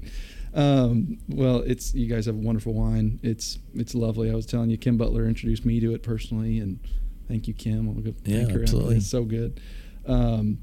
Um, 0.57 1.19
well, 1.29 1.59
it's 1.59 1.95
you 1.95 2.07
guys 2.07 2.25
have 2.27 2.35
a 2.35 2.39
wonderful 2.39 2.73
wine. 2.73 3.21
It's 3.23 3.59
it's 3.75 3.95
lovely. 3.95 4.31
I 4.31 4.35
was 4.35 4.47
telling 4.47 4.71
you, 4.71 4.79
Kim 4.79 4.97
Butler 4.97 5.29
introduced 5.29 5.67
me 5.67 5.79
to 5.81 5.95
it 5.95 6.03
personally, 6.03 6.59
and 6.59 6.81
thank 7.29 7.47
you, 7.47 7.53
Kim. 7.53 7.89
I'll 7.89 7.95
go 7.95 8.15
Yeah, 8.25 8.47
absolutely. 8.51 8.97
It's 8.97 9.07
so 9.07 9.25
good. 9.25 9.61
Um, 10.07 10.59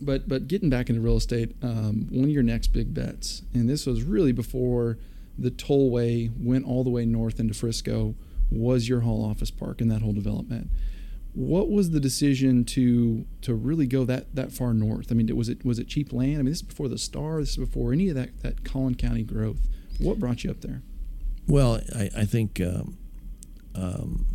but 0.00 0.28
but 0.28 0.48
getting 0.48 0.70
back 0.70 0.88
into 0.90 1.00
real 1.00 1.16
estate, 1.16 1.54
um, 1.62 2.08
one 2.10 2.24
of 2.24 2.30
your 2.30 2.42
next 2.42 2.68
big 2.68 2.92
bets, 2.92 3.42
and 3.54 3.70
this 3.70 3.86
was 3.86 4.02
really 4.02 4.32
before 4.32 4.98
the 5.38 5.52
tollway 5.52 6.30
went 6.36 6.66
all 6.66 6.82
the 6.82 6.90
way 6.90 7.06
north 7.06 7.38
into 7.38 7.54
Frisco, 7.54 8.16
was 8.50 8.88
your 8.88 9.00
Hall 9.00 9.24
Office 9.24 9.52
Park 9.52 9.80
and 9.80 9.90
that 9.90 10.02
whole 10.02 10.12
development. 10.12 10.68
What 11.34 11.70
was 11.70 11.90
the 11.90 12.00
decision 12.00 12.64
to 12.66 13.24
to 13.40 13.54
really 13.54 13.86
go 13.86 14.04
that 14.04 14.34
that 14.34 14.52
far 14.52 14.74
north? 14.74 15.10
I 15.10 15.14
mean, 15.14 15.34
was 15.34 15.48
it 15.48 15.64
was 15.64 15.78
it 15.78 15.88
cheap 15.88 16.12
land? 16.12 16.34
I 16.34 16.36
mean, 16.38 16.46
this 16.46 16.58
is 16.58 16.62
before 16.62 16.88
the 16.88 16.98
Star. 16.98 17.40
This 17.40 17.50
is 17.50 17.56
before 17.56 17.92
any 17.92 18.08
of 18.10 18.14
that 18.16 18.40
that 18.42 18.64
Collin 18.64 18.96
County 18.96 19.22
growth. 19.22 19.60
What 19.98 20.18
brought 20.18 20.44
you 20.44 20.50
up 20.50 20.60
there? 20.60 20.82
Well, 21.46 21.80
I, 21.94 22.10
I 22.18 22.24
think 22.24 22.60
um, 22.60 22.96
um, 23.74 24.26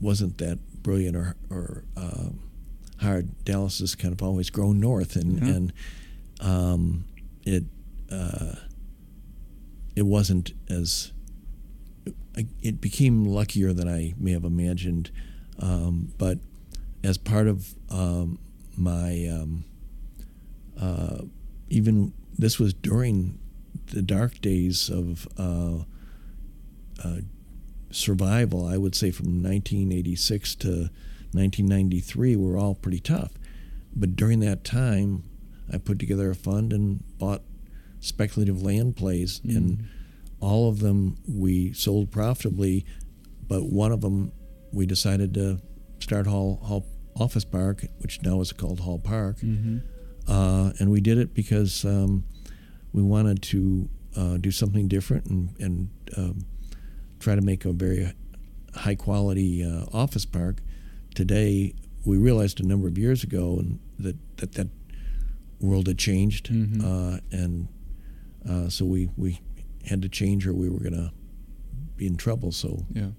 wasn't 0.00 0.38
that 0.38 0.58
brilliant 0.82 1.16
or 1.16 1.36
or 1.50 1.84
um, 1.96 2.40
hard. 3.00 3.44
Dallas 3.44 3.78
has 3.80 3.94
kind 3.94 4.12
of 4.12 4.22
always 4.22 4.50
grown 4.50 4.80
north, 4.80 5.16
and 5.16 5.38
Yeah. 5.40 5.54
and 5.54 5.72
um, 6.40 7.04
it 7.44 7.64
uh, 8.10 8.54
it 9.96 10.02
wasn't 10.06 10.52
as 10.68 11.12
it 12.62 12.80
became 12.80 13.24
luckier 13.24 13.72
than 13.72 13.88
I 13.88 14.14
may 14.18 14.32
have 14.32 14.44
imagined. 14.44 15.10
Um, 15.58 16.12
but 16.18 16.38
as 17.02 17.18
part 17.18 17.46
of 17.46 17.74
um, 17.90 18.38
my 18.76 19.26
um, 19.26 19.64
uh, 20.80 21.22
even 21.68 22.12
this 22.38 22.58
was 22.58 22.72
during 22.72 23.38
the 23.86 24.02
dark 24.02 24.40
days 24.40 24.88
of 24.88 25.26
uh, 25.38 25.84
uh, 27.04 27.20
survival. 27.90 28.66
I 28.66 28.76
would 28.76 28.94
say 28.94 29.10
from 29.10 29.42
1986 29.42 30.54
to 30.56 30.68
1993 31.32 32.36
were 32.36 32.56
all 32.56 32.74
pretty 32.74 33.00
tough. 33.00 33.32
But 33.94 34.16
during 34.16 34.40
that 34.40 34.64
time, 34.64 35.24
I 35.72 35.78
put 35.78 35.98
together 35.98 36.30
a 36.30 36.34
fund 36.34 36.72
and 36.72 37.02
bought 37.18 37.42
speculative 38.00 38.62
land 38.62 38.96
plays, 38.96 39.40
and 39.44 39.88
all 40.40 40.68
of 40.68 40.78
them 40.80 41.16
we 41.28 41.72
sold 41.72 42.10
profitably. 42.10 42.84
But 43.46 43.64
one 43.64 43.92
of 43.92 44.00
them 44.00 44.32
we 44.72 44.86
decided 44.86 45.34
to 45.34 45.60
start 46.00 46.26
Hall, 46.26 46.60
Hall 46.62 46.86
Office 47.16 47.44
Park, 47.44 47.84
which 47.98 48.22
now 48.22 48.40
is 48.40 48.52
called 48.52 48.80
Hall 48.80 48.98
Park. 48.98 49.38
Mm-hmm. 49.40 49.78
Uh, 50.30 50.72
and 50.78 50.90
we 50.90 51.00
did 51.00 51.16
it 51.18 51.32
because 51.34 51.84
um, 51.84 52.24
we 52.92 53.02
wanted 53.02 53.42
to 53.42 53.88
uh, 54.16 54.36
do 54.36 54.50
something 54.50 54.86
different 54.88 55.24
and, 55.26 55.54
and 55.58 55.88
um, 56.16 56.44
try 57.18 57.34
to 57.34 57.40
make 57.40 57.64
a 57.64 57.72
very 57.72 58.12
high 58.74 58.94
quality 58.94 59.64
uh, 59.64 59.86
office 59.92 60.26
park. 60.26 60.60
Today, 61.14 61.74
we 62.04 62.16
realized 62.18 62.60
a 62.60 62.66
number 62.66 62.86
of 62.86 62.98
years 62.98 63.24
ago 63.24 63.56
and 63.58 63.78
that 63.98 64.16
that, 64.36 64.52
that 64.52 64.68
world 65.60 65.88
had 65.88 65.98
changed, 65.98 66.50
Mhm. 66.52 66.84
uh, 66.84 67.20
and 67.32 67.68
uh, 68.48 68.68
so 68.68 68.84
we, 68.84 69.10
we 69.16 69.40
had 69.88 70.02
to 70.02 70.08
change 70.08 70.46
or 70.46 70.54
we 70.54 70.68
were 70.68 70.80
going 70.80 70.94
to 70.94 71.12
be 71.96 72.06
in 72.06 72.16
trouble. 72.16 72.52
So 72.52 72.86
Yeah. 72.92 73.10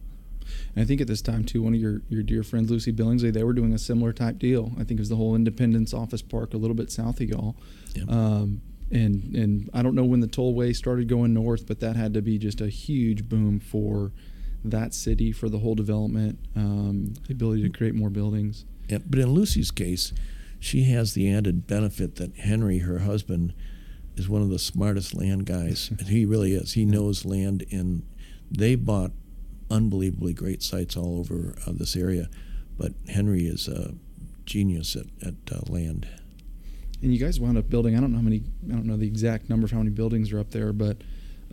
And 0.75 0.83
I 0.83 0.85
think 0.85 0.99
at 0.99 1.07
this 1.07 1.21
time 1.21 1.43
too, 1.43 1.61
one 1.61 1.73
of 1.73 1.79
your, 1.79 2.01
your 2.09 2.23
dear 2.23 2.41
friends, 2.43 2.71
Lucy 2.71 2.91
Billingsley, 2.91 3.31
they 3.31 3.43
were 3.43 3.53
doing 3.53 3.73
a 3.73 3.77
similar 3.77 4.11
type 4.11 4.39
deal. 4.39 4.71
I 4.75 4.83
think 4.83 4.91
it 4.91 4.99
was 4.99 5.09
the 5.09 5.15
whole 5.15 5.35
Independence 5.35 5.93
Office 5.93 6.21
Park 6.21 6.53
a 6.53 6.57
little 6.57 6.75
bit 6.75 6.91
south 6.91 7.19
of 7.21 7.29
y'all. 7.29 7.55
Yeah. 7.93 8.03
Um, 8.07 8.61
and 8.91 9.35
and 9.35 9.69
I 9.73 9.83
don't 9.83 9.93
know 9.93 10.03
when 10.03 10.19
the 10.19 10.27
tollway 10.27 10.75
started 10.75 11.07
going 11.07 11.33
north, 11.33 11.67
but 11.67 11.79
that 11.81 11.95
had 11.95 12.13
to 12.15 12.21
be 12.21 12.39
just 12.39 12.59
a 12.59 12.69
huge 12.69 13.29
boom 13.29 13.59
for 13.59 14.11
that 14.63 14.93
city, 14.93 15.31
for 15.31 15.47
the 15.47 15.59
whole 15.59 15.75
development, 15.75 16.39
um, 16.55 17.13
the 17.27 17.33
ability 17.33 17.61
to 17.63 17.69
create 17.69 17.93
more 17.93 18.09
buildings. 18.09 18.65
Yeah, 18.87 18.97
but 19.07 19.19
in 19.19 19.29
Lucy's 19.29 19.71
case, 19.71 20.11
she 20.59 20.83
has 20.85 21.13
the 21.13 21.31
added 21.31 21.67
benefit 21.67 22.15
that 22.15 22.35
Henry, 22.35 22.79
her 22.79 22.99
husband, 22.99 23.53
is 24.19 24.29
one 24.29 24.41
of 24.41 24.49
the 24.49 24.59
smartest 24.59 25.15
land 25.15 25.45
guys. 25.45 25.89
and 25.97 26.01
he 26.07 26.25
really 26.25 26.53
is. 26.53 26.73
He 26.73 26.85
knows 26.85 27.25
land, 27.25 27.65
and 27.71 28.03
they 28.51 28.75
bought 28.75 29.11
unbelievably 29.71 30.33
great 30.33 30.61
sites 30.61 30.97
all 30.97 31.19
over 31.19 31.55
uh, 31.65 31.71
this 31.73 31.95
area. 31.95 32.29
But 32.77 32.93
Henry 33.07 33.45
is 33.45 33.67
a 33.67 33.93
genius 34.45 34.95
at, 34.95 35.05
at 35.25 35.35
uh, 35.51 35.61
land. 35.67 36.07
And 37.01 37.13
you 37.13 37.19
guys 37.19 37.39
wound 37.39 37.57
up 37.57 37.69
building. 37.69 37.95
I 37.95 38.01
don't 38.01 38.11
know 38.11 38.17
how 38.17 38.23
many. 38.23 38.43
I 38.67 38.73
don't 38.73 38.85
know 38.85 38.97
the 38.97 39.07
exact 39.07 39.49
number 39.49 39.65
of 39.65 39.71
how 39.71 39.77
many 39.77 39.91
buildings 39.91 40.33
are 40.33 40.39
up 40.39 40.51
there, 40.51 40.73
but 40.73 40.97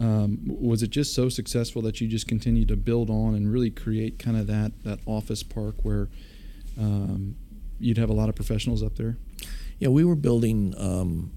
um, 0.00 0.40
was 0.44 0.82
it 0.82 0.90
just 0.90 1.14
so 1.14 1.28
successful 1.28 1.80
that 1.82 2.00
you 2.00 2.08
just 2.08 2.26
continued 2.26 2.68
to 2.68 2.76
build 2.76 3.08
on 3.08 3.34
and 3.34 3.50
really 3.50 3.70
create 3.70 4.18
kind 4.18 4.36
of 4.36 4.46
that 4.48 4.72
that 4.82 4.98
office 5.06 5.42
park 5.42 5.76
where 5.84 6.08
um, 6.78 7.36
you'd 7.78 7.98
have 7.98 8.10
a 8.10 8.12
lot 8.12 8.28
of 8.28 8.34
professionals 8.34 8.82
up 8.82 8.96
there? 8.96 9.16
Yeah, 9.78 9.88
we 9.88 10.04
were 10.04 10.16
building. 10.16 10.74
Um, 10.76 11.30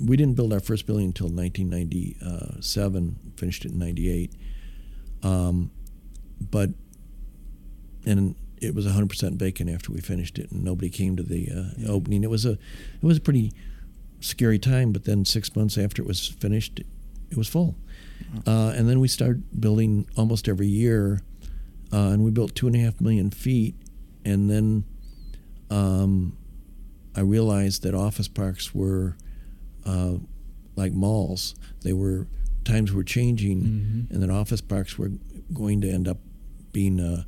we 0.00 0.16
didn't 0.16 0.34
build 0.36 0.52
our 0.52 0.60
first 0.60 0.86
building 0.86 1.06
until 1.06 1.28
1997. 1.28 3.32
Finished 3.36 3.64
it 3.64 3.72
in 3.72 3.78
'98. 3.78 4.32
Um, 5.22 5.70
but 6.50 6.70
and 8.04 8.34
it 8.60 8.74
was 8.74 8.86
100% 8.86 9.36
vacant 9.36 9.68
after 9.70 9.92
we 9.92 10.00
finished 10.00 10.38
it, 10.38 10.50
and 10.50 10.64
nobody 10.64 10.88
came 10.88 11.16
to 11.16 11.22
the 11.22 11.50
uh, 11.50 11.64
Yeah. 11.76 11.88
opening. 11.88 12.24
It 12.24 12.30
was 12.30 12.46
a 12.46 12.52
it 12.52 13.02
was 13.02 13.18
a 13.18 13.20
pretty 13.20 13.52
scary 14.20 14.58
time. 14.58 14.92
But 14.92 15.04
then 15.04 15.24
six 15.24 15.54
months 15.56 15.76
after 15.76 16.02
it 16.02 16.06
was 16.08 16.26
finished, 16.28 16.80
it 17.30 17.36
was 17.36 17.48
full. 17.48 17.76
Uh, 18.46 18.72
and 18.76 18.88
then 18.88 19.00
we 19.00 19.08
started 19.08 19.60
building 19.60 20.06
almost 20.16 20.48
every 20.48 20.66
year, 20.66 21.22
uh, 21.92 22.08
and 22.10 22.24
we 22.24 22.30
built 22.30 22.54
two 22.54 22.66
and 22.66 22.76
a 22.76 22.78
half 22.78 23.00
million 23.00 23.30
feet. 23.30 23.74
And 24.24 24.50
then 24.50 24.84
um, 25.70 26.36
I 27.14 27.20
realized 27.20 27.82
that 27.82 27.94
office 27.94 28.28
parks 28.28 28.74
were 28.74 29.16
uh, 29.86 30.16
like 30.76 30.92
malls. 30.92 31.54
They 31.82 31.92
were 31.94 32.26
times 32.64 32.92
were 32.92 33.04
changing, 33.04 33.62
Mhm. 33.62 34.10
and 34.10 34.22
that 34.22 34.30
office 34.30 34.60
parks 34.60 34.98
were 34.98 35.12
going 35.54 35.80
to 35.82 35.88
end 35.90 36.08
up 36.08 36.18
being 36.72 36.98
a, 37.00 37.24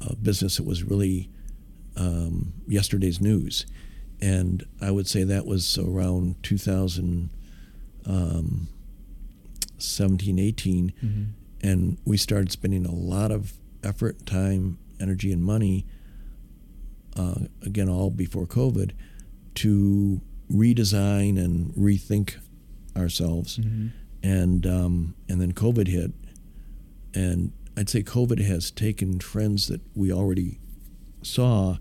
a 0.00 0.16
business 0.16 0.56
that 0.56 0.64
was 0.66 0.82
really 0.82 1.30
um, 1.96 2.52
yesterday's 2.66 3.20
news. 3.20 3.66
And 4.20 4.64
I 4.80 4.90
would 4.90 5.06
say 5.06 5.22
that 5.24 5.46
was 5.46 5.78
around 5.78 6.42
2017, 6.42 7.30
um, 8.06 8.68
18 9.78 10.92
Mm-hmm. 11.02 11.22
and 11.60 11.98
we 12.04 12.16
started 12.16 12.50
spending 12.52 12.84
a 12.86 12.94
lot 12.94 13.30
of 13.30 13.54
effort, 13.82 14.26
time, 14.26 14.78
energy, 15.00 15.32
and 15.32 15.42
money. 15.42 15.86
Uh, 17.16 17.46
again, 17.62 17.88
all 17.88 18.10
before 18.10 18.46
COVID, 18.46 18.92
to 19.56 20.20
redesign 20.50 21.38
and 21.42 21.72
rethink 21.74 22.36
ourselves, 22.96 23.58
Mm-hmm. 23.58 23.88
and 24.22 24.66
um, 24.66 25.14
and 25.28 25.40
then 25.40 25.52
COVID 25.52 25.88
hit, 25.88 26.12
and 27.14 27.52
I'd 27.76 27.88
say 27.88 28.02
COVID 28.02 28.44
has 28.46 28.70
taken 28.70 29.18
trends 29.18 29.68
that 29.68 29.80
we 29.94 30.12
already 30.12 30.58
saw, 31.22 31.78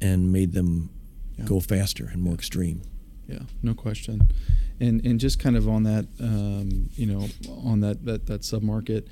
and 0.00 0.32
made 0.32 0.52
them 0.52 0.90
Yeah. 1.38 1.44
go 1.46 1.60
faster 1.60 2.08
and 2.12 2.22
more 2.22 2.34
extreme. 2.34 2.82
Yeah, 3.28 3.40
no 3.62 3.74
question. 3.74 4.30
And 4.80 5.04
and 5.04 5.20
just 5.20 5.38
kind 5.38 5.56
of 5.56 5.68
on 5.68 5.82
that, 5.84 6.06
um, 6.20 6.90
you 6.96 7.06
know, 7.06 7.28
on 7.48 7.80
that 7.80 8.04
that 8.04 8.26
that 8.26 8.42
submarket, 8.42 9.06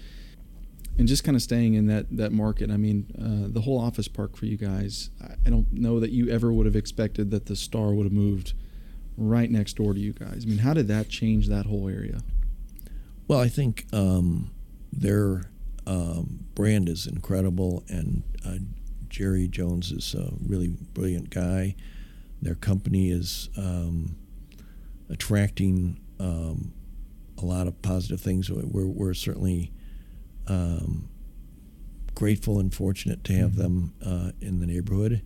And 0.98 1.06
just 1.06 1.22
kind 1.22 1.36
of 1.36 1.42
staying 1.42 1.74
in 1.74 1.86
that 1.86 2.06
that 2.16 2.32
market. 2.32 2.70
I 2.70 2.76
mean, 2.76 3.06
uh, 3.16 3.52
the 3.52 3.60
whole 3.60 3.78
office 3.78 4.08
park 4.08 4.36
for 4.36 4.46
you 4.46 4.56
guys. 4.56 5.10
I, 5.22 5.48
don't 5.48 5.72
know 5.72 6.00
that 6.00 6.10
you 6.10 6.28
ever 6.28 6.52
would 6.52 6.66
have 6.66 6.76
expected 6.76 7.30
that 7.30 7.46
the 7.46 7.56
Star 7.56 7.94
would 7.94 8.04
have 8.04 8.12
moved 8.12 8.52
right 9.16 9.50
next 9.50 9.76
door 9.76 9.94
to 9.94 10.00
you 10.00 10.12
guys. 10.12 10.44
I 10.44 10.48
mean, 10.48 10.58
how 10.58 10.74
did 10.74 10.88
that 10.88 11.08
change 11.08 11.48
that 11.48 11.66
whole 11.66 11.88
area? 11.88 12.20
Well, 13.26 13.40
I 13.40 13.48
think 13.48 13.86
um, 13.92 14.50
their 14.92 15.50
um, 15.86 16.44
brand 16.54 16.88
is 16.88 17.06
incredible, 17.06 17.84
and 17.88 18.22
uh, 18.46 18.56
Jerry 19.08 19.48
Jones 19.48 19.90
is 19.90 20.14
a 20.14 20.32
really 20.46 20.68
brilliant 20.68 21.30
guy. 21.30 21.74
Their 22.40 22.54
company 22.54 23.10
is 23.10 23.48
um, 23.56 24.16
attracting 25.08 25.98
um, 26.20 26.72
a 27.36 27.44
lot 27.44 27.66
of 27.66 27.80
positive 27.82 28.20
things. 28.20 28.50
We're, 28.50 28.86
we're 28.86 29.14
certainly 29.14 29.72
um, 30.48 31.08
grateful 32.14 32.58
and 32.58 32.74
fortunate 32.74 33.22
to 33.24 33.32
have 33.34 33.52
mm-hmm. 33.52 33.60
them 33.60 33.94
uh, 34.04 34.30
in 34.40 34.60
the 34.60 34.66
neighborhood. 34.66 35.22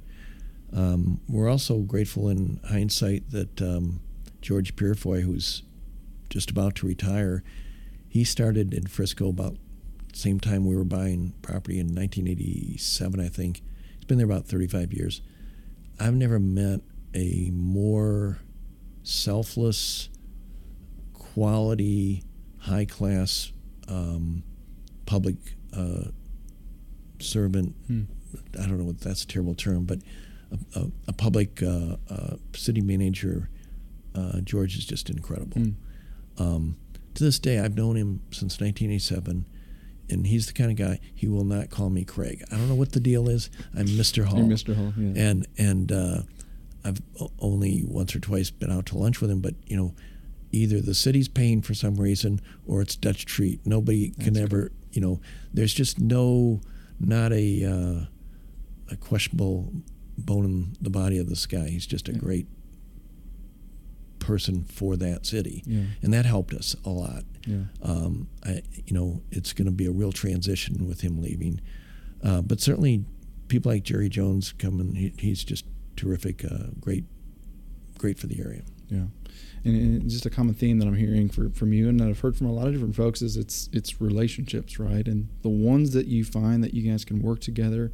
Um, 0.74 1.20
we're 1.28 1.48
also 1.48 1.78
grateful 1.78 2.28
in 2.28 2.60
hindsight 2.68 3.30
that 3.30 3.60
um, 3.60 4.00
George 4.40 4.74
Purifoy, 4.76 5.22
who's 5.22 5.62
just 6.30 6.50
about 6.50 6.74
to 6.76 6.86
retire, 6.86 7.42
he 8.08 8.24
started 8.24 8.74
in 8.74 8.86
Frisco 8.86 9.28
about 9.28 9.56
the 10.12 10.18
same 10.18 10.40
time 10.40 10.66
we 10.66 10.76
were 10.76 10.84
buying 10.84 11.32
property 11.42 11.78
in 11.78 11.86
1987, 11.86 13.20
I 13.20 13.28
think. 13.28 13.62
He's 13.96 14.04
been 14.04 14.18
there 14.18 14.26
about 14.26 14.46
35 14.46 14.92
years. 14.92 15.22
I've 15.98 16.14
never 16.14 16.38
met 16.38 16.80
a 17.14 17.50
more 17.52 18.38
selfless, 19.02 20.08
quality, 21.14 22.22
high 22.60 22.84
class 22.84 23.52
um, 23.88 24.42
public 25.12 25.36
uh, 25.76 26.04
servant. 27.20 27.74
Hmm. 27.86 28.04
I 28.58 28.66
don't 28.66 28.78
know 28.78 28.84
what 28.84 29.00
that's 29.00 29.24
a 29.24 29.26
terrible 29.26 29.54
term, 29.54 29.84
but 29.84 29.98
a, 30.50 30.80
a, 30.80 30.86
a 31.08 31.12
public 31.12 31.62
uh, 31.62 31.96
uh, 32.08 32.36
city 32.54 32.80
manager. 32.80 33.50
Uh, 34.14 34.40
George 34.40 34.78
is 34.78 34.86
just 34.86 35.10
incredible. 35.10 35.60
Hmm. 35.60 35.70
Um, 36.38 36.76
to 37.14 37.24
this 37.24 37.38
day, 37.38 37.58
I've 37.58 37.76
known 37.76 37.96
him 37.96 38.22
since 38.30 38.58
1987 38.58 39.44
and 40.08 40.26
he's 40.26 40.46
the 40.46 40.54
kind 40.54 40.70
of 40.70 40.76
guy 40.76 40.98
he 41.14 41.28
will 41.28 41.44
not 41.44 41.68
call 41.68 41.90
me 41.90 42.04
Craig. 42.04 42.42
I 42.50 42.56
don't 42.56 42.68
know 42.68 42.74
what 42.74 42.92
the 42.92 43.00
deal 43.00 43.28
is. 43.28 43.50
I'm 43.76 43.86
Mr. 43.86 44.24
Hall. 44.24 44.38
You're 44.38 44.48
Mr. 44.48 44.74
Hall, 44.74 44.92
yeah. 44.96 45.22
And 45.28 45.46
and 45.58 45.92
uh, 45.92 46.22
I've 46.84 47.00
only 47.38 47.82
once 47.86 48.16
or 48.16 48.20
twice 48.20 48.50
been 48.50 48.72
out 48.72 48.86
to 48.86 48.98
lunch 48.98 49.20
with 49.20 49.30
him, 49.30 49.40
but 49.40 49.54
you 49.66 49.76
know, 49.76 49.94
either 50.52 50.80
the 50.80 50.94
city's 50.94 51.28
paying 51.28 51.62
for 51.62 51.74
some 51.74 51.96
reason 51.96 52.40
or 52.66 52.82
it's 52.82 52.96
Dutch 52.96 53.24
treat. 53.26 53.60
Nobody 53.66 54.10
can 54.10 54.36
ever, 54.36 54.72
you 54.92 55.00
know, 55.00 55.20
there's 55.52 55.74
just 55.74 55.98
no, 55.98 56.60
not 57.00 57.32
a, 57.32 57.64
uh, 57.64 58.92
a 58.92 58.96
questionable 58.96 59.72
bone 60.18 60.44
in 60.44 60.76
the 60.80 60.90
body 60.90 61.18
of 61.18 61.28
this 61.28 61.46
guy. 61.46 61.68
He's 61.68 61.86
just 61.86 62.08
a 62.08 62.12
yeah. 62.12 62.18
great 62.18 62.46
person 64.18 64.64
for 64.64 64.96
that 64.96 65.26
city, 65.26 65.64
yeah. 65.66 65.82
and 66.02 66.12
that 66.12 66.24
helped 66.24 66.54
us 66.54 66.76
a 66.84 66.90
lot. 66.90 67.24
Yeah. 67.46 67.64
Um, 67.82 68.28
I, 68.44 68.62
you 68.86 68.94
know, 68.94 69.22
it's 69.30 69.52
going 69.52 69.66
to 69.66 69.72
be 69.72 69.86
a 69.86 69.90
real 69.90 70.12
transition 70.12 70.86
with 70.86 71.00
him 71.00 71.20
leaving, 71.20 71.60
uh, 72.22 72.42
but 72.42 72.60
certainly 72.60 73.04
people 73.48 73.72
like 73.72 73.82
Jerry 73.82 74.08
Jones 74.08 74.52
coming, 74.52 74.94
he, 74.94 75.12
he's 75.18 75.42
just 75.42 75.64
terrific, 75.96 76.44
uh, 76.44 76.68
great, 76.80 77.04
great 77.98 78.18
for 78.18 78.26
the 78.26 78.40
area. 78.40 78.62
Yeah, 78.92 79.04
and, 79.64 80.08
just 80.10 80.26
a 80.26 80.30
common 80.30 80.54
theme 80.54 80.78
that 80.78 80.86
I'm 80.86 80.94
hearing 80.94 81.28
for, 81.28 81.48
from 81.50 81.72
you, 81.72 81.88
and 81.88 81.98
that 82.00 82.08
I've 82.08 82.20
heard 82.20 82.36
from 82.36 82.48
a 82.48 82.52
lot 82.52 82.66
of 82.66 82.74
different 82.74 82.94
folks, 82.94 83.22
is 83.22 83.36
it's 83.36 83.68
it's 83.72 84.00
relationships, 84.00 84.78
right? 84.78 85.06
And 85.06 85.28
the 85.42 85.48
ones 85.48 85.92
that 85.92 86.06
you 86.06 86.24
find 86.24 86.62
that 86.62 86.74
you 86.74 86.90
guys 86.90 87.04
can 87.04 87.22
work 87.22 87.40
together, 87.40 87.90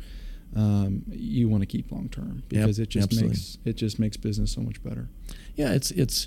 um, 0.57 1.05
you 1.09 1.49
want 1.49 1.63
to 1.63 1.67
keep 1.67 1.93
long 1.93 2.09
term 2.09 2.43
because 2.49 2.79
yep, 2.79 2.87
it 2.87 2.91
just 2.91 3.05
absolutely. 3.05 3.29
makes 3.31 3.59
it 3.65 3.73
just 3.75 3.99
makes 3.99 4.17
business 4.17 4.53
so 4.53 4.61
much 4.61 4.83
better. 4.83 5.09
Yeah, 5.55 5.73
it's 5.73 5.91
it's 5.93 6.27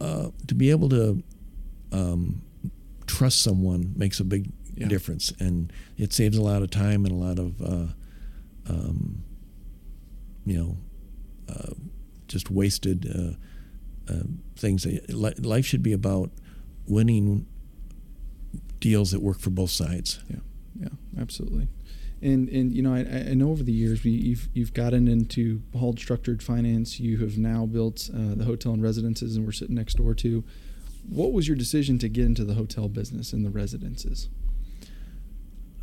uh, 0.00 0.28
to 0.46 0.54
be 0.54 0.70
able 0.70 0.88
to 0.88 1.22
um, 1.92 2.42
trust 3.06 3.42
someone 3.42 3.92
makes 3.96 4.18
a 4.18 4.24
big 4.24 4.50
yeah. 4.74 4.88
difference, 4.88 5.32
and 5.38 5.72
it 5.98 6.12
saves 6.12 6.38
a 6.38 6.42
lot 6.42 6.62
of 6.62 6.70
time 6.70 7.04
and 7.04 7.12
a 7.12 7.16
lot 7.16 7.38
of 7.38 7.60
uh, 7.60 7.92
um, 8.68 9.24
you 10.44 10.56
know, 10.56 10.76
uh, 11.48 11.74
just 12.32 12.50
wasted 12.50 13.06
uh, 13.06 14.12
uh, 14.12 14.24
things. 14.56 14.86
Life 15.08 15.66
should 15.66 15.82
be 15.82 15.92
about 15.92 16.30
winning 16.86 17.46
deals 18.80 19.12
that 19.12 19.20
work 19.20 19.38
for 19.38 19.50
both 19.50 19.70
sides. 19.70 20.20
Yeah, 20.28 20.40
yeah, 20.80 21.20
absolutely. 21.20 21.68
And 22.20 22.48
and 22.48 22.72
you 22.72 22.82
know, 22.82 22.94
I, 22.94 23.30
I 23.30 23.34
know 23.34 23.50
over 23.50 23.62
the 23.62 23.72
years 23.72 24.04
we, 24.04 24.10
you've 24.10 24.48
you've 24.54 24.74
gotten 24.74 25.08
into 25.08 25.62
Hall 25.76 25.94
Structured 25.96 26.42
Finance. 26.42 27.00
You 27.00 27.18
have 27.18 27.38
now 27.38 27.66
built 27.66 28.08
uh, 28.12 28.34
the 28.34 28.44
hotel 28.44 28.72
and 28.72 28.82
residences, 28.82 29.36
and 29.36 29.44
we're 29.44 29.52
sitting 29.52 29.74
next 29.74 29.94
door 29.94 30.14
to. 30.14 30.44
What 31.08 31.32
was 31.32 31.48
your 31.48 31.56
decision 31.56 31.98
to 31.98 32.08
get 32.08 32.24
into 32.26 32.44
the 32.44 32.54
hotel 32.54 32.88
business 32.88 33.32
and 33.32 33.44
the 33.44 33.50
residences? 33.50 34.28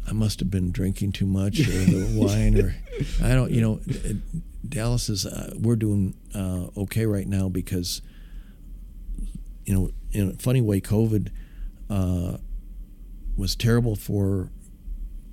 I 0.08 0.14
must 0.14 0.40
have 0.40 0.50
been 0.50 0.72
drinking 0.72 1.12
too 1.12 1.28
much 1.28 1.60
or 1.60 1.64
the 1.64 2.10
wine 2.16 2.60
or 2.60 2.76
I 3.22 3.36
don't 3.36 3.52
you 3.52 3.62
know 3.62 3.80
Dallas 4.68 5.10
is 5.10 5.26
uh, 5.26 5.54
we're 5.58 5.76
doing 5.76 6.16
uh, 6.36 6.68
okay 6.78 7.06
right 7.06 7.28
now 7.28 7.50
because 7.50 8.02
you 9.66 9.74
know 9.74 9.92
in 10.12 10.30
a 10.30 10.34
funny 10.34 10.62
way 10.62 10.82
COVID 10.82 11.30
uh, 11.90 12.38
was 13.38 13.56
terrible 13.56 13.96
for 13.96 14.50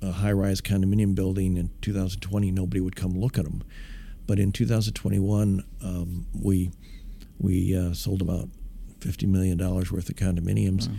a 0.01 0.11
high-rise 0.11 0.61
condominium 0.61 1.15
building 1.15 1.57
in 1.57 1.71
2020 1.81 2.51
nobody 2.51 2.79
would 2.79 2.95
come 2.95 3.19
look 3.19 3.37
at 3.37 3.45
them 3.45 3.63
but 4.27 4.37
in 4.37 4.51
2021 4.51 5.63
um, 5.83 6.27
we 6.39 6.71
we 7.39 7.75
uh, 7.75 7.93
sold 7.93 8.21
about 8.21 8.47
50 9.01 9.25
million 9.25 9.57
dollars 9.57 9.91
worth 9.91 10.07
of 10.09 10.15
condominiums 10.15 10.87
wow. 10.87 10.95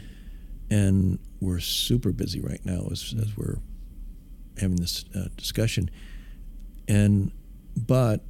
and 0.70 1.18
we're 1.41 1.61
super 1.61 2.12
busy 2.12 2.41
right 2.41 2.64
now 2.64 2.89
as, 2.91 3.14
as 3.20 3.37
we're 3.37 3.59
having 4.61 4.76
this 4.76 5.05
uh, 5.14 5.29
discussion. 5.37 5.91
And 6.87 7.31
but 7.77 8.25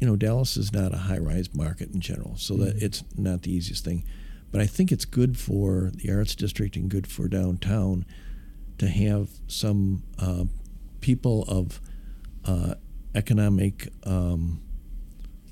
you 0.00 0.06
know 0.06 0.16
Dallas 0.16 0.56
is 0.56 0.72
not 0.72 0.94
a 0.94 0.98
high-rise 0.98 1.54
market 1.54 1.90
in 1.92 2.00
general, 2.00 2.36
so 2.36 2.54
mm-hmm. 2.54 2.64
that 2.64 2.82
it's 2.82 3.04
not 3.16 3.42
the 3.42 3.52
easiest 3.52 3.84
thing. 3.84 4.04
But 4.50 4.60
I 4.60 4.66
think 4.66 4.90
it's 4.90 5.04
good 5.04 5.38
for 5.38 5.90
the 5.94 6.10
arts 6.12 6.34
district 6.34 6.76
and 6.76 6.90
good 6.90 7.06
for 7.06 7.28
downtown 7.28 8.04
to 8.78 8.88
have 8.88 9.28
some 9.46 10.02
uh, 10.18 10.44
people 11.00 11.44
of 11.46 11.80
uh, 12.44 12.74
economic 13.14 13.88
um, 14.04 14.60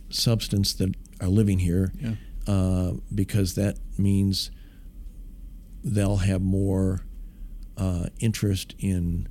substance 0.09 0.72
that 0.74 0.95
are 1.20 1.28
living 1.28 1.59
here, 1.59 1.93
yeah. 2.01 2.12
uh, 2.47 2.93
because 3.14 3.55
that 3.55 3.78
means 3.99 4.51
they'll 5.84 6.16
have 6.16 6.41
more 6.41 7.03
uh, 7.76 8.07
interest 8.18 8.74
in 8.78 9.28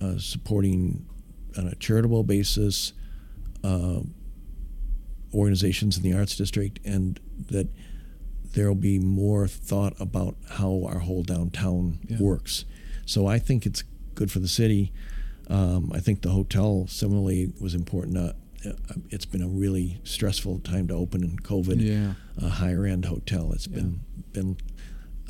uh, 0.00 0.18
supporting 0.18 1.06
on 1.56 1.66
a 1.66 1.74
charitable 1.76 2.22
basis 2.22 2.92
uh, 3.64 4.00
organizations 5.34 5.96
in 5.96 6.02
the 6.02 6.16
arts 6.16 6.36
district, 6.36 6.78
and 6.84 7.20
that 7.50 7.68
there 8.52 8.68
will 8.68 8.74
be 8.74 8.98
more 8.98 9.46
thought 9.48 9.94
about 9.98 10.36
how 10.50 10.84
our 10.86 10.98
whole 10.98 11.22
downtown 11.22 11.98
yeah. 12.06 12.18
works. 12.20 12.64
So 13.06 13.26
I 13.26 13.38
think 13.38 13.66
it's 13.66 13.82
good 14.14 14.30
for 14.30 14.38
the 14.38 14.48
city. 14.48 14.92
Um, 15.48 15.90
I 15.94 16.00
think 16.00 16.22
the 16.22 16.30
hotel 16.30 16.86
similarly 16.88 17.52
was 17.60 17.74
important. 17.74 18.16
Uh, 18.16 18.32
it's 19.10 19.24
been 19.24 19.42
a 19.42 19.48
really 19.48 20.00
stressful 20.04 20.60
time 20.60 20.88
to 20.88 20.94
open 20.94 21.24
in 21.24 21.36
COVID. 21.38 21.80
Yeah. 21.80 22.14
A 22.44 22.48
higher 22.48 22.86
end 22.86 23.06
hotel. 23.06 23.52
It's 23.52 23.66
yeah. 23.66 23.76
been 23.76 24.00
been 24.32 24.56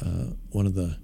uh, 0.01 0.35
one 0.51 0.67
of 0.67 0.75
the 0.75 0.99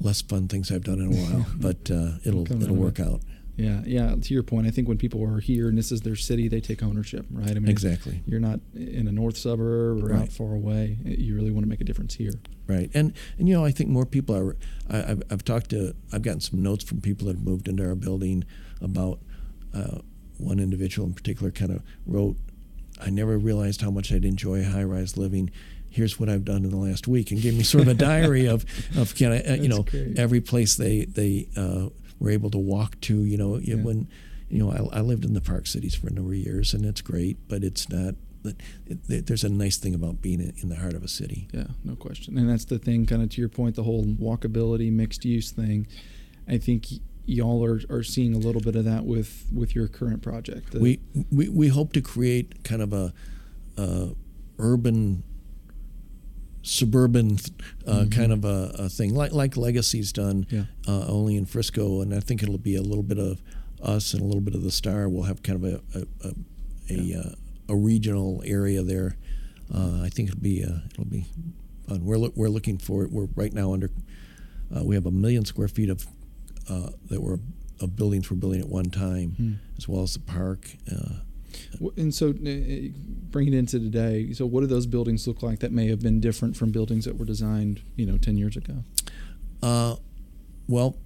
less 0.00 0.22
fun 0.22 0.48
things 0.48 0.70
I've 0.70 0.84
done 0.84 1.00
in 1.00 1.06
a 1.06 1.16
while, 1.16 1.46
but 1.56 1.90
uh, 1.90 2.12
it'll 2.24 2.50
it'll 2.52 2.76
work 2.76 3.00
out. 3.00 3.20
Yeah, 3.58 3.82
yeah. 3.84 4.14
To 4.14 4.34
your 4.34 4.44
point, 4.44 4.68
I 4.68 4.70
think 4.70 4.86
when 4.86 4.98
people 4.98 5.22
are 5.24 5.40
here 5.40 5.68
and 5.68 5.76
this 5.76 5.90
is 5.90 6.02
their 6.02 6.14
city, 6.14 6.46
they 6.46 6.60
take 6.60 6.80
ownership, 6.80 7.26
right? 7.28 7.50
I 7.50 7.54
mean, 7.54 7.68
exactly. 7.68 8.22
You're 8.24 8.38
not 8.38 8.60
in 8.72 9.08
a 9.08 9.12
north 9.12 9.36
suburb 9.36 10.04
or 10.04 10.06
right. 10.06 10.22
out 10.22 10.28
far 10.28 10.54
away. 10.54 10.96
You 11.04 11.34
really 11.34 11.50
want 11.50 11.64
to 11.64 11.68
make 11.68 11.80
a 11.80 11.84
difference 11.84 12.14
here, 12.14 12.34
right? 12.68 12.88
And 12.94 13.12
and 13.36 13.48
you 13.48 13.54
know, 13.54 13.64
I 13.64 13.72
think 13.72 13.90
more 13.90 14.06
people 14.06 14.36
are. 14.36 14.56
I, 14.88 14.96
have 14.98 15.22
I've 15.28 15.44
talked 15.44 15.70
to. 15.70 15.94
I've 16.12 16.22
gotten 16.22 16.40
some 16.40 16.62
notes 16.62 16.84
from 16.84 17.00
people 17.00 17.26
that 17.26 17.36
have 17.36 17.44
moved 17.44 17.68
into 17.68 17.84
our 17.86 17.96
building 17.96 18.44
about. 18.80 19.18
Uh, 19.74 19.98
one 20.38 20.60
individual 20.60 21.06
in 21.08 21.14
particular 21.14 21.50
kind 21.50 21.72
of 21.72 21.82
wrote, 22.06 22.36
"I 23.00 23.10
never 23.10 23.36
realized 23.36 23.80
how 23.80 23.90
much 23.90 24.12
I'd 24.12 24.24
enjoy 24.24 24.62
high-rise 24.64 25.16
living." 25.16 25.50
here's 25.90 26.20
what 26.20 26.28
I've 26.28 26.44
done 26.44 26.64
in 26.64 26.70
the 26.70 26.76
last 26.76 27.08
week, 27.08 27.30
and 27.30 27.40
gave 27.40 27.56
me 27.56 27.62
sort 27.62 27.82
of 27.82 27.88
a 27.88 27.94
diary 27.94 28.46
of 28.46 28.64
of 28.96 29.14
kind 29.16 29.34
of 29.34 29.50
uh, 29.50 29.54
you 29.62 29.68
know 29.68 29.82
great. 29.82 30.18
every 30.18 30.40
place 30.40 30.76
they 30.76 31.06
they 31.06 31.48
uh, 31.56 31.88
were 32.18 32.30
able 32.30 32.50
to 32.50 32.58
walk 32.58 33.00
to. 33.02 33.24
You 33.24 33.36
know 33.36 33.58
yeah. 33.58 33.76
when 33.76 34.08
you 34.48 34.58
know 34.58 34.70
I, 34.70 34.98
I, 34.98 35.00
lived 35.00 35.24
in 35.24 35.34
the 35.34 35.40
Park 35.40 35.66
Cities 35.66 35.94
for 35.94 36.08
a 36.08 36.12
number 36.12 36.32
of 36.32 36.38
years, 36.38 36.74
and 36.74 36.84
it's 36.84 37.00
great, 37.00 37.36
but 37.48 37.62
it's 37.64 37.88
not. 37.88 38.14
It, 38.86 39.26
there's 39.26 39.44
a 39.44 39.48
nice 39.48 39.76
thing 39.76 39.94
about 39.94 40.22
being 40.22 40.40
in 40.40 40.68
the 40.68 40.76
heart 40.76 40.94
of 40.94 41.02
a 41.02 41.08
city. 41.08 41.48
Yeah, 41.52 41.66
no 41.84 41.96
question, 41.96 42.38
and 42.38 42.48
that's 42.48 42.64
the 42.64 42.78
thing. 42.78 43.06
Kind 43.06 43.22
of 43.22 43.30
to 43.30 43.40
your 43.40 43.48
point, 43.48 43.74
the 43.74 43.82
whole 43.82 44.04
walkability, 44.04 44.90
mixed 44.92 45.24
use 45.24 45.50
thing. 45.50 45.86
I 46.48 46.58
think 46.58 46.86
y'all 47.28 47.62
are, 47.62 47.80
are 47.90 48.02
seeing 48.02 48.34
a 48.34 48.38
little 48.38 48.62
bit 48.62 48.74
of 48.74 48.84
that 48.86 49.04
with 49.04 49.46
with 49.54 49.74
your 49.74 49.86
current 49.86 50.22
project. 50.22 50.74
We, 50.74 51.00
we 51.30 51.48
we 51.48 51.68
hope 51.68 51.92
to 51.92 52.00
create 52.00 52.64
kind 52.64 52.80
of 52.80 52.92
a, 52.92 53.12
a 53.76 54.10
urban 54.58 55.22
suburban 56.68 57.38
uh, 57.86 58.04
kind 58.10 58.30
of 58.32 58.44
a, 58.44 58.70
a 58.78 58.88
thing 58.90 59.14
like 59.14 59.32
like 59.32 59.56
Legacy's 59.56 60.12
done 60.12 60.46
Yeah. 60.50 60.64
uh, 60.86 61.06
only 61.08 61.36
in 61.36 61.46
Frisco 61.46 62.02
and 62.02 62.14
I 62.14 62.20
think 62.20 62.42
it'll 62.42 62.58
be 62.58 62.76
a 62.76 62.82
little 62.82 63.02
bit 63.02 63.18
of 63.18 63.40
us 63.82 64.12
and 64.12 64.20
a 64.20 64.24
little 64.24 64.42
bit 64.42 64.54
of 64.54 64.62
the 64.62 64.70
star 64.70 65.08
we'll 65.08 65.22
have 65.24 65.42
kind 65.42 65.64
of 65.64 65.72
a 65.72 65.98
a, 65.98 66.28
a, 66.28 66.32
a, 66.90 67.18
uh, 67.20 67.34
a 67.70 67.76
regional 67.76 68.42
area 68.44 68.82
there. 68.82 69.16
Uh, 69.74 70.00
I 70.02 70.08
think 70.08 70.28
it'll 70.30 70.40
be 70.40 70.62
uh, 70.64 70.78
it'll 70.92 71.04
be 71.04 71.26
fun. 71.88 72.04
We're, 72.04 72.16
loo- 72.18 72.32
we're 72.34 72.48
looking 72.48 72.78
for 72.78 73.04
it. 73.04 73.10
We're 73.12 73.28
right 73.36 73.52
now 73.52 73.72
under 73.74 73.90
uh, 74.74 74.84
we 74.84 74.94
have 74.94 75.06
a 75.06 75.10
million 75.10 75.44
square 75.44 75.68
feet 75.68 75.90
of 75.90 76.06
uh, 76.68 76.90
that 77.10 77.20
were 77.22 77.40
of 77.80 77.94
buildings 77.96 78.30
we're 78.30 78.36
building 78.38 78.60
at 78.60 78.68
one 78.68 78.86
time 78.90 79.30
Hmm. 79.36 79.52
as 79.78 79.86
well 79.88 80.02
as 80.02 80.12
the 80.14 80.20
park 80.20 80.70
uh, 80.90 81.20
And 81.96 82.14
so, 82.14 82.30
uh, 82.30 82.88
bring 83.30 83.48
it 83.48 83.54
into 83.54 83.78
today. 83.78 84.32
So, 84.32 84.46
what 84.46 84.60
do 84.60 84.66
those 84.66 84.86
buildings 84.86 85.26
look 85.26 85.42
like 85.42 85.60
that 85.60 85.72
may 85.72 85.88
have 85.88 86.00
been 86.00 86.20
different 86.20 86.56
from 86.56 86.70
buildings 86.70 87.04
that 87.04 87.18
were 87.18 87.24
designed, 87.24 87.82
you 87.96 88.06
know, 88.06 88.16
ten 88.16 88.36
years 88.36 88.56
ago? 88.56 88.84
Uh, 89.62 89.96
well, 90.68 90.96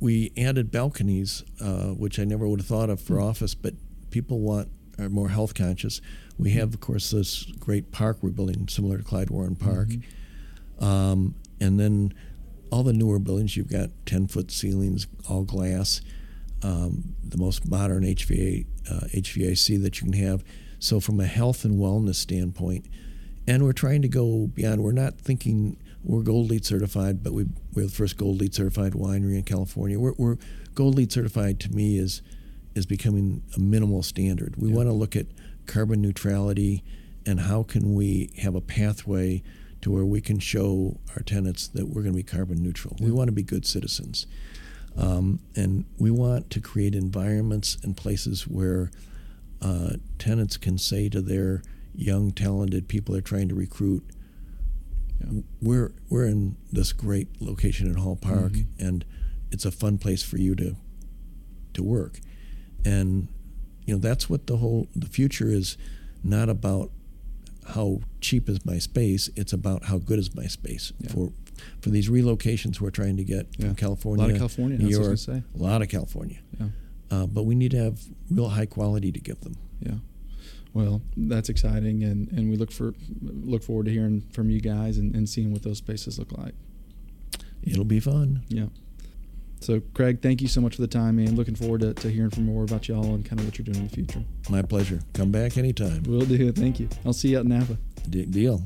we 0.00 0.32
added 0.36 0.70
balconies, 0.70 1.44
uh, 1.60 1.88
which 1.88 2.18
I 2.18 2.24
never 2.24 2.48
would 2.48 2.60
have 2.60 2.66
thought 2.66 2.90
of 2.90 3.00
for 3.00 3.20
office, 3.20 3.54
but 3.54 3.74
people 4.10 4.40
want 4.40 4.68
are 4.98 5.08
more 5.08 5.28
health 5.28 5.54
conscious. 5.54 6.00
We 6.38 6.50
have, 6.52 6.74
of 6.74 6.80
course, 6.80 7.10
this 7.10 7.44
great 7.58 7.92
park 7.92 8.18
we're 8.22 8.30
building, 8.30 8.68
similar 8.68 8.98
to 8.98 9.04
Clyde 9.04 9.30
Warren 9.30 9.56
Park, 9.56 9.88
um, 10.78 11.34
and 11.60 11.78
then 11.78 12.14
all 12.70 12.82
the 12.82 12.92
newer 12.92 13.18
buildings. 13.18 13.56
You've 13.56 13.70
got 13.70 13.90
ten 14.06 14.26
foot 14.26 14.50
ceilings, 14.50 15.06
all 15.28 15.44
glass, 15.44 16.00
um, 16.62 17.14
the 17.22 17.38
most 17.38 17.68
modern 17.68 18.04
HVA 18.04 18.66
uh, 18.90 19.06
HVAC 19.14 19.80
that 19.82 20.00
you 20.00 20.10
can 20.10 20.20
have. 20.22 20.42
So, 20.78 20.98
from 21.00 21.20
a 21.20 21.26
health 21.26 21.64
and 21.64 21.78
wellness 21.78 22.16
standpoint, 22.16 22.86
and 23.46 23.62
we're 23.64 23.72
trying 23.72 24.02
to 24.02 24.08
go 24.08 24.46
beyond. 24.52 24.82
We're 24.82 24.92
not 24.92 25.18
thinking 25.18 25.76
we're 26.02 26.22
Gold 26.22 26.50
LEED 26.50 26.64
certified, 26.64 27.22
but 27.22 27.32
we, 27.32 27.46
we're 27.74 27.84
the 27.86 27.90
first 27.90 28.16
Gold 28.16 28.40
LEED 28.40 28.54
certified 28.54 28.92
winery 28.92 29.36
in 29.36 29.42
California. 29.42 29.98
We're, 29.98 30.14
we're 30.16 30.36
Gold 30.74 30.94
LEED 30.96 31.12
certified 31.12 31.60
to 31.60 31.70
me 31.70 31.98
is 31.98 32.22
is 32.74 32.86
becoming 32.86 33.42
a 33.56 33.60
minimal 33.60 34.02
standard. 34.02 34.54
We 34.56 34.70
Yeah. 34.70 34.76
want 34.76 34.88
to 34.88 34.92
look 34.92 35.16
at 35.16 35.26
carbon 35.66 36.00
neutrality 36.00 36.84
and 37.26 37.40
how 37.40 37.64
can 37.64 37.94
we 37.94 38.30
have 38.38 38.54
a 38.54 38.60
pathway 38.60 39.42
to 39.82 39.90
where 39.90 40.04
we 40.04 40.20
can 40.20 40.38
show 40.38 40.98
our 41.16 41.22
tenants 41.22 41.66
that 41.68 41.88
we're 41.88 42.02
going 42.02 42.12
to 42.14 42.16
be 42.18 42.22
carbon 42.22 42.62
neutral. 42.62 42.96
We 43.00 43.10
want 43.10 43.26
to 43.28 43.32
be 43.32 43.42
good 43.42 43.66
citizens. 43.66 44.26
Um, 44.96 45.40
and 45.54 45.84
we 45.98 46.10
want 46.10 46.50
to 46.50 46.60
create 46.60 46.94
environments 46.94 47.78
and 47.82 47.96
places 47.96 48.46
where 48.46 48.90
uh, 49.62 49.94
tenants 50.18 50.56
can 50.56 50.78
say 50.78 51.08
to 51.10 51.20
their 51.20 51.62
young, 51.94 52.32
talented 52.32 52.88
people 52.88 53.12
they're 53.12 53.20
trying 53.22 53.48
to 53.48 53.54
recruit, 53.54 54.02
Yeah. 55.20 55.42
"We're 55.60 55.92
we're 56.08 56.24
in 56.26 56.56
this 56.72 56.92
great 56.92 57.28
location 57.40 57.86
in 57.86 57.94
Hall 57.96 58.16
Park, 58.16 58.52
Mhm. 58.52 58.66
and 58.78 59.04
it's 59.50 59.64
a 59.66 59.70
fun 59.70 59.98
place 59.98 60.22
for 60.22 60.38
you 60.38 60.54
to 60.56 60.76
to 61.74 61.82
work." 61.82 62.20
And 62.84 63.28
you 63.86 63.94
know 63.94 64.00
that's 64.00 64.30
what 64.30 64.46
the 64.46 64.56
whole 64.58 64.88
the 64.96 65.06
future 65.08 65.50
is 65.50 65.76
not 66.24 66.48
about 66.48 66.90
how 67.66 68.00
cheap 68.20 68.48
is 68.48 68.64
my 68.64 68.78
space 68.78 69.28
it's 69.36 69.52
about 69.52 69.84
how 69.84 69.98
good 69.98 70.18
is 70.18 70.34
my 70.34 70.46
space 70.46 70.92
Yeah. 71.00 71.10
for 71.12 71.32
for 71.80 71.90
these 71.90 72.08
relocations 72.08 72.80
we're 72.80 72.90
trying 72.90 73.16
to 73.16 73.24
get 73.24 73.46
Yeah. 73.58 73.66
from 73.66 73.70
A 73.70 73.74
California 73.74 74.22
lot 74.24 74.30
of 74.32 74.36
California. 74.38 74.78
New 74.78 74.84
That's 74.86 74.96
what 74.98 75.04
I 75.04 75.06
York, 75.08 75.18
say. 75.18 75.42
a 75.54 75.62
lot 75.62 75.82
of 75.82 75.88
California. 75.88 76.38
Yeah. 76.58 76.66
Uh, 77.10 77.26
but 77.26 77.42
we 77.44 77.54
need 77.54 77.70
to 77.72 77.78
have 77.78 78.00
real 78.30 78.48
high 78.48 78.66
quality 78.66 79.10
to 79.12 79.20
give 79.20 79.40
them. 79.40 79.56
Yeah. 79.80 79.94
Well, 80.72 81.02
that's 81.16 81.48
exciting, 81.48 82.04
and, 82.04 82.30
and 82.30 82.48
we 82.48 82.56
look 82.56 82.70
for 82.70 82.94
look 83.20 83.64
forward 83.64 83.86
to 83.86 83.92
hearing 83.92 84.22
from 84.32 84.50
you 84.50 84.60
guys 84.60 84.98
and, 84.98 85.14
and 85.16 85.28
seeing 85.28 85.50
what 85.52 85.62
those 85.64 85.78
spaces 85.78 86.16
look 86.18 86.30
like. 86.38 86.54
It'll 87.64 87.84
be 87.84 87.98
fun. 88.00 88.42
Yeah. 88.48 88.66
So, 89.60 89.80
Craig, 89.94 90.22
thank 90.22 90.40
you 90.40 90.48
so 90.48 90.60
much 90.60 90.76
for 90.76 90.80
the 90.80 90.86
time, 90.88 91.16
man. 91.16 91.34
Looking 91.36 91.54
forward 91.56 91.80
to, 91.82 91.92
to 91.94 92.08
hearing 92.08 92.30
from 92.30 92.46
more 92.46 92.62
about 92.62 92.88
y'all 92.88 93.14
and 93.14 93.24
kind 93.24 93.40
of 93.40 93.46
what 93.46 93.58
you're 93.58 93.64
doing 93.64 93.78
in 93.78 93.88
the 93.88 93.94
future. 93.94 94.22
My 94.48 94.62
pleasure. 94.62 95.00
Come 95.12 95.30
back 95.32 95.58
anytime. 95.58 96.02
We'll 96.04 96.20
do. 96.24 96.50
Thank 96.52 96.80
you. 96.80 96.88
I'll 97.04 97.12
see 97.12 97.30
you 97.30 97.38
out 97.38 97.44
in 97.44 97.50
Napa. 97.50 97.76
D- 98.08 98.24
deal. 98.24 98.62